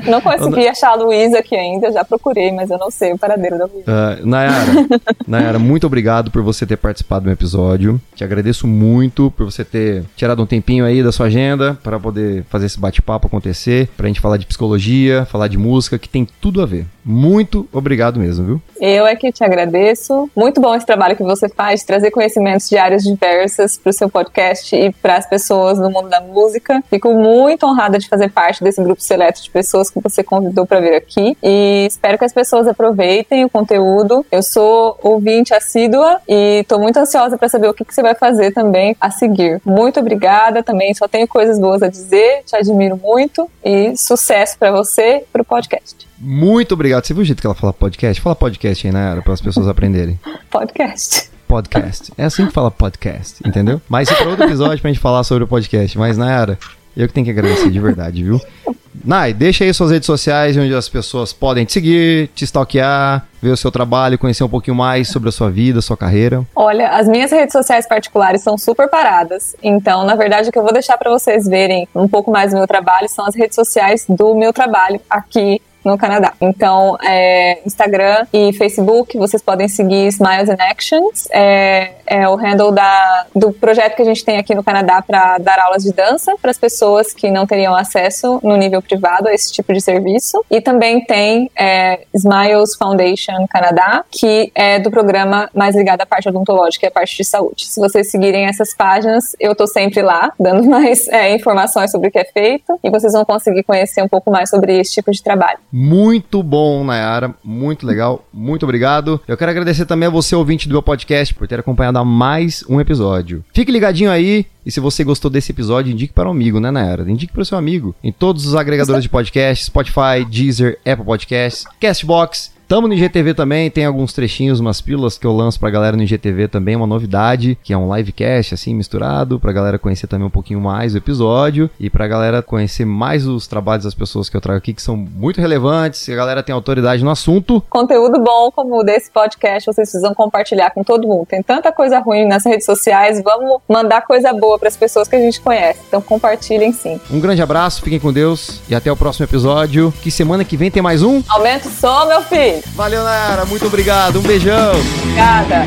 Não 0.05 0.21
consegui 0.21 0.67
achar 0.67 0.91
a 0.91 0.95
Luísa 0.95 1.39
aqui 1.39 1.55
ainda, 1.55 1.91
já 1.91 2.03
procurei, 2.03 2.51
mas 2.51 2.69
eu 2.69 2.77
não 2.77 2.91
sei 2.91 3.13
o 3.13 3.17
paradeiro 3.17 3.57
da 3.57 3.65
Luísa. 3.65 3.85
Ah, 3.87 4.17
Nayara, 4.23 4.71
Nayara, 5.27 5.59
muito 5.59 5.87
obrigado 5.87 6.31
por 6.31 6.41
você 6.41 6.65
ter 6.65 6.77
participado 6.77 7.25
do 7.25 7.31
episódio. 7.31 7.99
Te 8.15 8.23
agradeço 8.23 8.67
muito 8.67 9.31
por 9.31 9.45
você 9.45 9.63
ter 9.63 10.03
tirado 10.15 10.41
um 10.41 10.45
tempinho 10.45 10.85
aí 10.85 11.03
da 11.03 11.11
sua 11.11 11.27
agenda 11.27 11.77
para 11.83 11.99
poder 11.99 12.43
fazer 12.49 12.65
esse 12.65 12.79
bate-papo 12.79 13.27
acontecer, 13.27 13.89
pra 13.95 14.07
gente 14.07 14.19
falar 14.19 14.37
de 14.37 14.45
psicologia, 14.45 15.25
falar 15.25 15.47
de 15.47 15.57
música, 15.57 15.97
que 15.97 16.09
tem 16.09 16.27
tudo 16.39 16.61
a 16.61 16.65
ver. 16.65 16.85
Muito 17.03 17.67
obrigado 17.73 18.19
mesmo, 18.19 18.45
viu? 18.45 18.61
Eu 18.79 19.05
é 19.05 19.15
que 19.15 19.31
te 19.31 19.43
agradeço. 19.43 20.29
Muito 20.35 20.61
bom 20.61 20.75
esse 20.75 20.85
trabalho 20.85 21.15
que 21.15 21.23
você 21.23 21.49
faz, 21.49 21.83
trazer 21.83 22.11
conhecimentos 22.11 22.69
de 22.69 22.77
áreas 22.77 23.03
diversas 23.03 23.77
para 23.77 23.89
o 23.89 23.93
seu 23.93 24.09
podcast 24.09 24.75
e 24.75 24.91
para 24.91 25.17
as 25.17 25.27
pessoas 25.27 25.79
no 25.79 25.89
mundo 25.89 26.07
da 26.07 26.21
música. 26.21 26.83
Fico 26.89 27.13
muito 27.13 27.65
honrada 27.65 27.97
de 27.97 28.07
fazer 28.07 28.29
parte 28.29 28.63
desse 28.63 28.81
grupo 28.83 28.98
seleto 28.99 29.41
de 29.41 29.49
pessoas 29.49 29.89
que 29.89 29.99
você 29.99 30.23
convidou 30.23 30.65
para 30.65 30.79
vir 30.79 30.95
aqui 30.95 31.37
e 31.41 31.85
espero 31.87 32.17
que 32.17 32.25
as 32.25 32.33
pessoas 32.33 32.67
aproveitem 32.67 33.45
o 33.45 33.49
conteúdo. 33.49 34.25
Eu 34.31 34.43
sou 34.43 34.97
ouvinte 35.01 35.53
assídua 35.53 36.21
e 36.27 36.59
estou 36.61 36.79
muito 36.79 36.97
ansiosa 36.97 37.37
para 37.37 37.49
saber 37.49 37.69
o 37.69 37.73
que, 37.73 37.85
que 37.85 37.93
você 37.93 38.01
vai 38.01 38.15
fazer 38.15 38.51
também 38.51 38.95
a 38.99 39.09
seguir. 39.11 39.61
Muito 39.65 39.99
obrigada 39.99 40.61
também, 40.63 40.93
só 40.93 41.07
tenho 41.07 41.27
coisas 41.27 41.59
boas 41.59 41.81
a 41.81 41.87
dizer, 41.87 42.43
te 42.45 42.55
admiro 42.55 42.97
muito 42.97 43.49
e 43.63 43.95
sucesso 43.97 44.57
para 44.57 44.71
você 44.71 45.17
e 45.17 45.25
para 45.31 45.41
o 45.41 45.45
podcast. 45.45 46.07
Muito 46.19 46.73
obrigado. 46.73 47.05
Você 47.05 47.13
viu 47.13 47.21
o 47.21 47.25
jeito 47.25 47.39
que 47.39 47.47
ela 47.47 47.55
fala 47.55 47.71
podcast? 47.71 48.21
Fala 48.21 48.35
podcast 48.35 48.85
aí, 48.85 48.91
Nayara, 48.93 49.21
para 49.21 49.33
as 49.33 49.41
pessoas 49.41 49.67
aprenderem. 49.67 50.19
Podcast. 50.51 51.29
Podcast. 51.47 52.11
É 52.15 52.25
assim 52.25 52.45
que 52.45 52.53
fala 52.53 52.69
podcast, 52.69 53.41
entendeu? 53.43 53.81
Mas 53.89 54.07
isso 54.07 54.15
é 54.15 54.21
para 54.21 54.29
outro 54.29 54.45
episódio 54.45 54.81
pra 54.81 54.91
gente 54.91 54.99
falar 54.99 55.23
sobre 55.23 55.45
o 55.45 55.47
podcast. 55.47 55.97
Mas, 55.97 56.15
Nayara, 56.15 56.59
eu 56.95 57.07
que 57.07 57.13
tenho 57.13 57.25
que 57.25 57.31
agradecer 57.31 57.69
de 57.69 57.79
verdade, 57.79 58.23
viu? 58.23 58.41
Nay, 59.03 59.33
deixa 59.33 59.63
aí 59.63 59.73
suas 59.73 59.91
redes 59.91 60.05
sociais 60.05 60.57
onde 60.57 60.73
as 60.73 60.89
pessoas 60.89 61.31
podem 61.31 61.63
te 61.63 61.73
seguir, 61.73 62.27
te 62.35 62.43
stalkear, 62.43 63.25
ver 63.41 63.51
o 63.51 63.57
seu 63.57 63.71
trabalho, 63.71 64.17
conhecer 64.17 64.43
um 64.43 64.49
pouquinho 64.49 64.75
mais 64.75 65.07
sobre 65.07 65.29
a 65.29 65.31
sua 65.31 65.49
vida, 65.49 65.81
sua 65.81 65.95
carreira. 65.95 66.43
Olha, 66.55 66.89
as 66.89 67.07
minhas 67.07 67.31
redes 67.31 67.53
sociais 67.53 67.87
particulares 67.87 68.41
são 68.41 68.57
super 68.57 68.89
paradas. 68.89 69.55
Então, 69.63 70.03
na 70.05 70.15
verdade, 70.15 70.49
o 70.49 70.51
que 70.51 70.59
eu 70.59 70.63
vou 70.63 70.73
deixar 70.73 70.97
para 70.97 71.09
vocês 71.09 71.47
verem 71.47 71.87
um 71.95 72.07
pouco 72.07 72.29
mais 72.29 72.51
do 72.51 72.57
meu 72.57 72.67
trabalho 72.67 73.07
são 73.07 73.25
as 73.25 73.35
redes 73.35 73.55
sociais 73.55 74.05
do 74.09 74.35
meu 74.35 74.51
trabalho 74.51 74.99
aqui 75.09 75.61
no 75.83 75.97
Canadá. 75.97 76.33
Então, 76.41 76.97
é, 77.03 77.59
Instagram 77.65 78.25
e 78.33 78.53
Facebook, 78.53 79.17
vocês 79.17 79.41
podem 79.41 79.67
seguir 79.67 80.07
Smiles 80.07 80.49
and 80.49 80.57
Actions, 80.59 81.27
é, 81.31 81.93
é 82.05 82.27
o 82.27 82.35
handle 82.35 82.71
da, 82.71 83.25
do 83.35 83.51
projeto 83.51 83.95
que 83.95 84.01
a 84.01 84.05
gente 84.05 84.25
tem 84.25 84.37
aqui 84.37 84.55
no 84.55 84.63
Canadá 84.63 85.01
para 85.01 85.37
dar 85.37 85.59
aulas 85.59 85.83
de 85.83 85.93
dança 85.93 86.35
para 86.41 86.51
as 86.51 86.57
pessoas 86.57 87.13
que 87.13 87.29
não 87.29 87.45
teriam 87.45 87.75
acesso 87.75 88.39
no 88.43 88.55
nível 88.57 88.81
privado 88.81 89.27
a 89.27 89.33
esse 89.33 89.51
tipo 89.51 89.71
de 89.73 89.81
serviço. 89.81 90.43
E 90.49 90.59
também 90.59 91.03
tem 91.05 91.49
é, 91.55 92.01
Smiles 92.13 92.75
Foundation 92.75 93.45
Canadá, 93.49 94.03
que 94.09 94.51
é 94.55 94.79
do 94.79 94.89
programa 94.89 95.49
mais 95.53 95.75
ligado 95.75 96.01
à 96.01 96.05
parte 96.05 96.29
odontológica 96.29 96.85
e 96.85 96.89
à 96.89 96.91
parte 96.91 97.15
de 97.15 97.23
saúde. 97.23 97.65
Se 97.65 97.79
vocês 97.79 98.09
seguirem 98.09 98.45
essas 98.45 98.73
páginas, 98.73 99.35
eu 99.39 99.55
tô 99.55 99.67
sempre 99.67 100.01
lá, 100.01 100.33
dando 100.39 100.63
mais 100.69 101.07
é, 101.09 101.33
informações 101.35 101.91
sobre 101.91 102.09
o 102.09 102.11
que 102.11 102.19
é 102.19 102.25
feito 102.25 102.79
e 102.83 102.89
vocês 102.89 103.13
vão 103.13 103.23
conseguir 103.23 103.63
conhecer 103.63 104.01
um 104.01 104.07
pouco 104.07 104.31
mais 104.31 104.49
sobre 104.49 104.79
esse 104.79 104.93
tipo 104.93 105.11
de 105.11 105.21
trabalho. 105.21 105.59
Muito 105.71 106.41
bom, 106.41 106.83
Nayara. 106.83 107.33
Muito 107.43 107.85
legal. 107.85 108.25
Muito 108.33 108.63
obrigado. 108.63 109.21
Eu 109.27 109.37
quero 109.37 109.51
agradecer 109.51 109.85
também 109.85 110.07
a 110.07 110.11
você, 110.11 110.35
ouvinte 110.35 110.67
do 110.67 110.73
meu 110.73 110.81
podcast, 110.81 111.33
por 111.33 111.47
ter 111.47 111.59
acompanhado 111.59 111.99
a 111.99 112.05
mais 112.05 112.63
um 112.67 112.79
episódio. 112.79 113.43
Fique 113.53 113.71
ligadinho 113.71 114.11
aí. 114.11 114.45
E 114.65 114.71
se 114.71 114.79
você 114.79 115.03
gostou 115.03 115.31
desse 115.31 115.51
episódio, 115.51 115.91
indique 115.91 116.13
para 116.13 116.27
um 116.27 116.31
amigo, 116.31 116.59
né, 116.59 116.69
Nayara? 116.69 117.09
Indique 117.09 117.33
para 117.33 117.41
o 117.41 117.45
seu 117.45 117.57
amigo. 117.57 117.95
Em 118.03 118.11
todos 118.11 118.45
os 118.45 118.55
agregadores 118.55 119.03
de 119.03 119.09
podcast, 119.09 119.65
Spotify, 119.65 120.25
Deezer, 120.29 120.77
Apple 120.85 121.05
Podcasts, 121.05 121.65
Castbox. 121.79 122.58
Tamo 122.69 122.87
no 122.87 122.93
IGTV 122.93 123.33
também, 123.33 123.67
tem 123.71 123.83
alguns 123.83 124.13
trechinhos, 124.13 124.59
umas 124.59 124.79
pílulas 124.79 125.17
que 125.17 125.25
eu 125.25 125.35
lanço 125.35 125.59
pra 125.59 125.71
galera 125.71 125.97
no 125.97 126.03
IGTV 126.03 126.47
também, 126.47 126.75
uma 126.75 126.85
novidade, 126.85 127.57
que 127.63 127.73
é 127.73 127.77
um 127.77 127.91
livecast, 127.95 128.53
assim, 128.53 128.75
misturado, 128.75 129.39
pra 129.39 129.51
galera 129.51 129.79
conhecer 129.79 130.05
também 130.05 130.27
um 130.27 130.29
pouquinho 130.29 130.61
mais 130.61 130.93
o 130.93 130.97
episódio 130.99 131.67
e 131.79 131.89
pra 131.89 132.07
galera 132.07 132.43
conhecer 132.43 132.85
mais 132.85 133.25
os 133.25 133.47
trabalhos 133.47 133.85
das 133.85 133.95
pessoas 133.95 134.29
que 134.29 134.37
eu 134.37 134.41
trago 134.41 134.59
aqui, 134.59 134.71
que 134.71 134.83
são 134.83 134.95
muito 134.95 135.41
relevantes, 135.41 136.07
e 136.07 136.13
a 136.13 136.15
galera 136.15 136.43
tem 136.43 136.53
autoridade 136.53 137.03
no 137.03 137.09
assunto. 137.09 137.59
Conteúdo 137.71 138.19
bom 138.19 138.51
como 138.51 138.79
o 138.79 138.83
desse 138.83 139.09
podcast, 139.09 139.65
vocês 139.65 139.89
precisam 139.89 140.13
compartilhar 140.13 140.69
com 140.69 140.83
todo 140.83 141.07
mundo. 141.07 141.25
Tem 141.25 141.41
tanta 141.41 141.71
coisa 141.71 141.97
ruim 141.97 142.27
nas 142.27 142.45
redes 142.45 142.67
sociais, 142.67 143.19
vamos 143.23 143.61
mandar 143.67 144.01
coisa 144.03 144.31
boa 144.31 144.59
pras 144.59 144.77
pessoas 144.77 145.07
que 145.07 145.15
a 145.15 145.19
gente 145.19 145.41
conhece. 145.41 145.79
Então 145.87 146.03
compartilhem 146.03 146.71
sim. 146.71 147.01
Um 147.09 147.19
grande 147.19 147.41
abraço, 147.41 147.81
fiquem 147.81 147.99
com 147.99 148.13
Deus 148.13 148.61
e 148.69 148.75
até 148.75 148.91
o 148.91 148.95
próximo 148.95 149.25
episódio, 149.25 149.91
que 150.03 150.11
semana 150.11 150.45
que 150.45 150.55
vem 150.55 150.69
tem 150.69 150.83
mais 150.83 151.01
um. 151.01 151.23
Aumenta 151.29 151.67
o 151.67 151.71
som, 151.71 152.05
meu 152.05 152.21
filho. 152.21 152.58
Valeu, 152.75 153.03
Nayara, 153.03 153.45
muito 153.45 153.67
obrigado, 153.67 154.19
um 154.19 154.23
beijão! 154.23 154.71
Obrigada. 155.03 155.65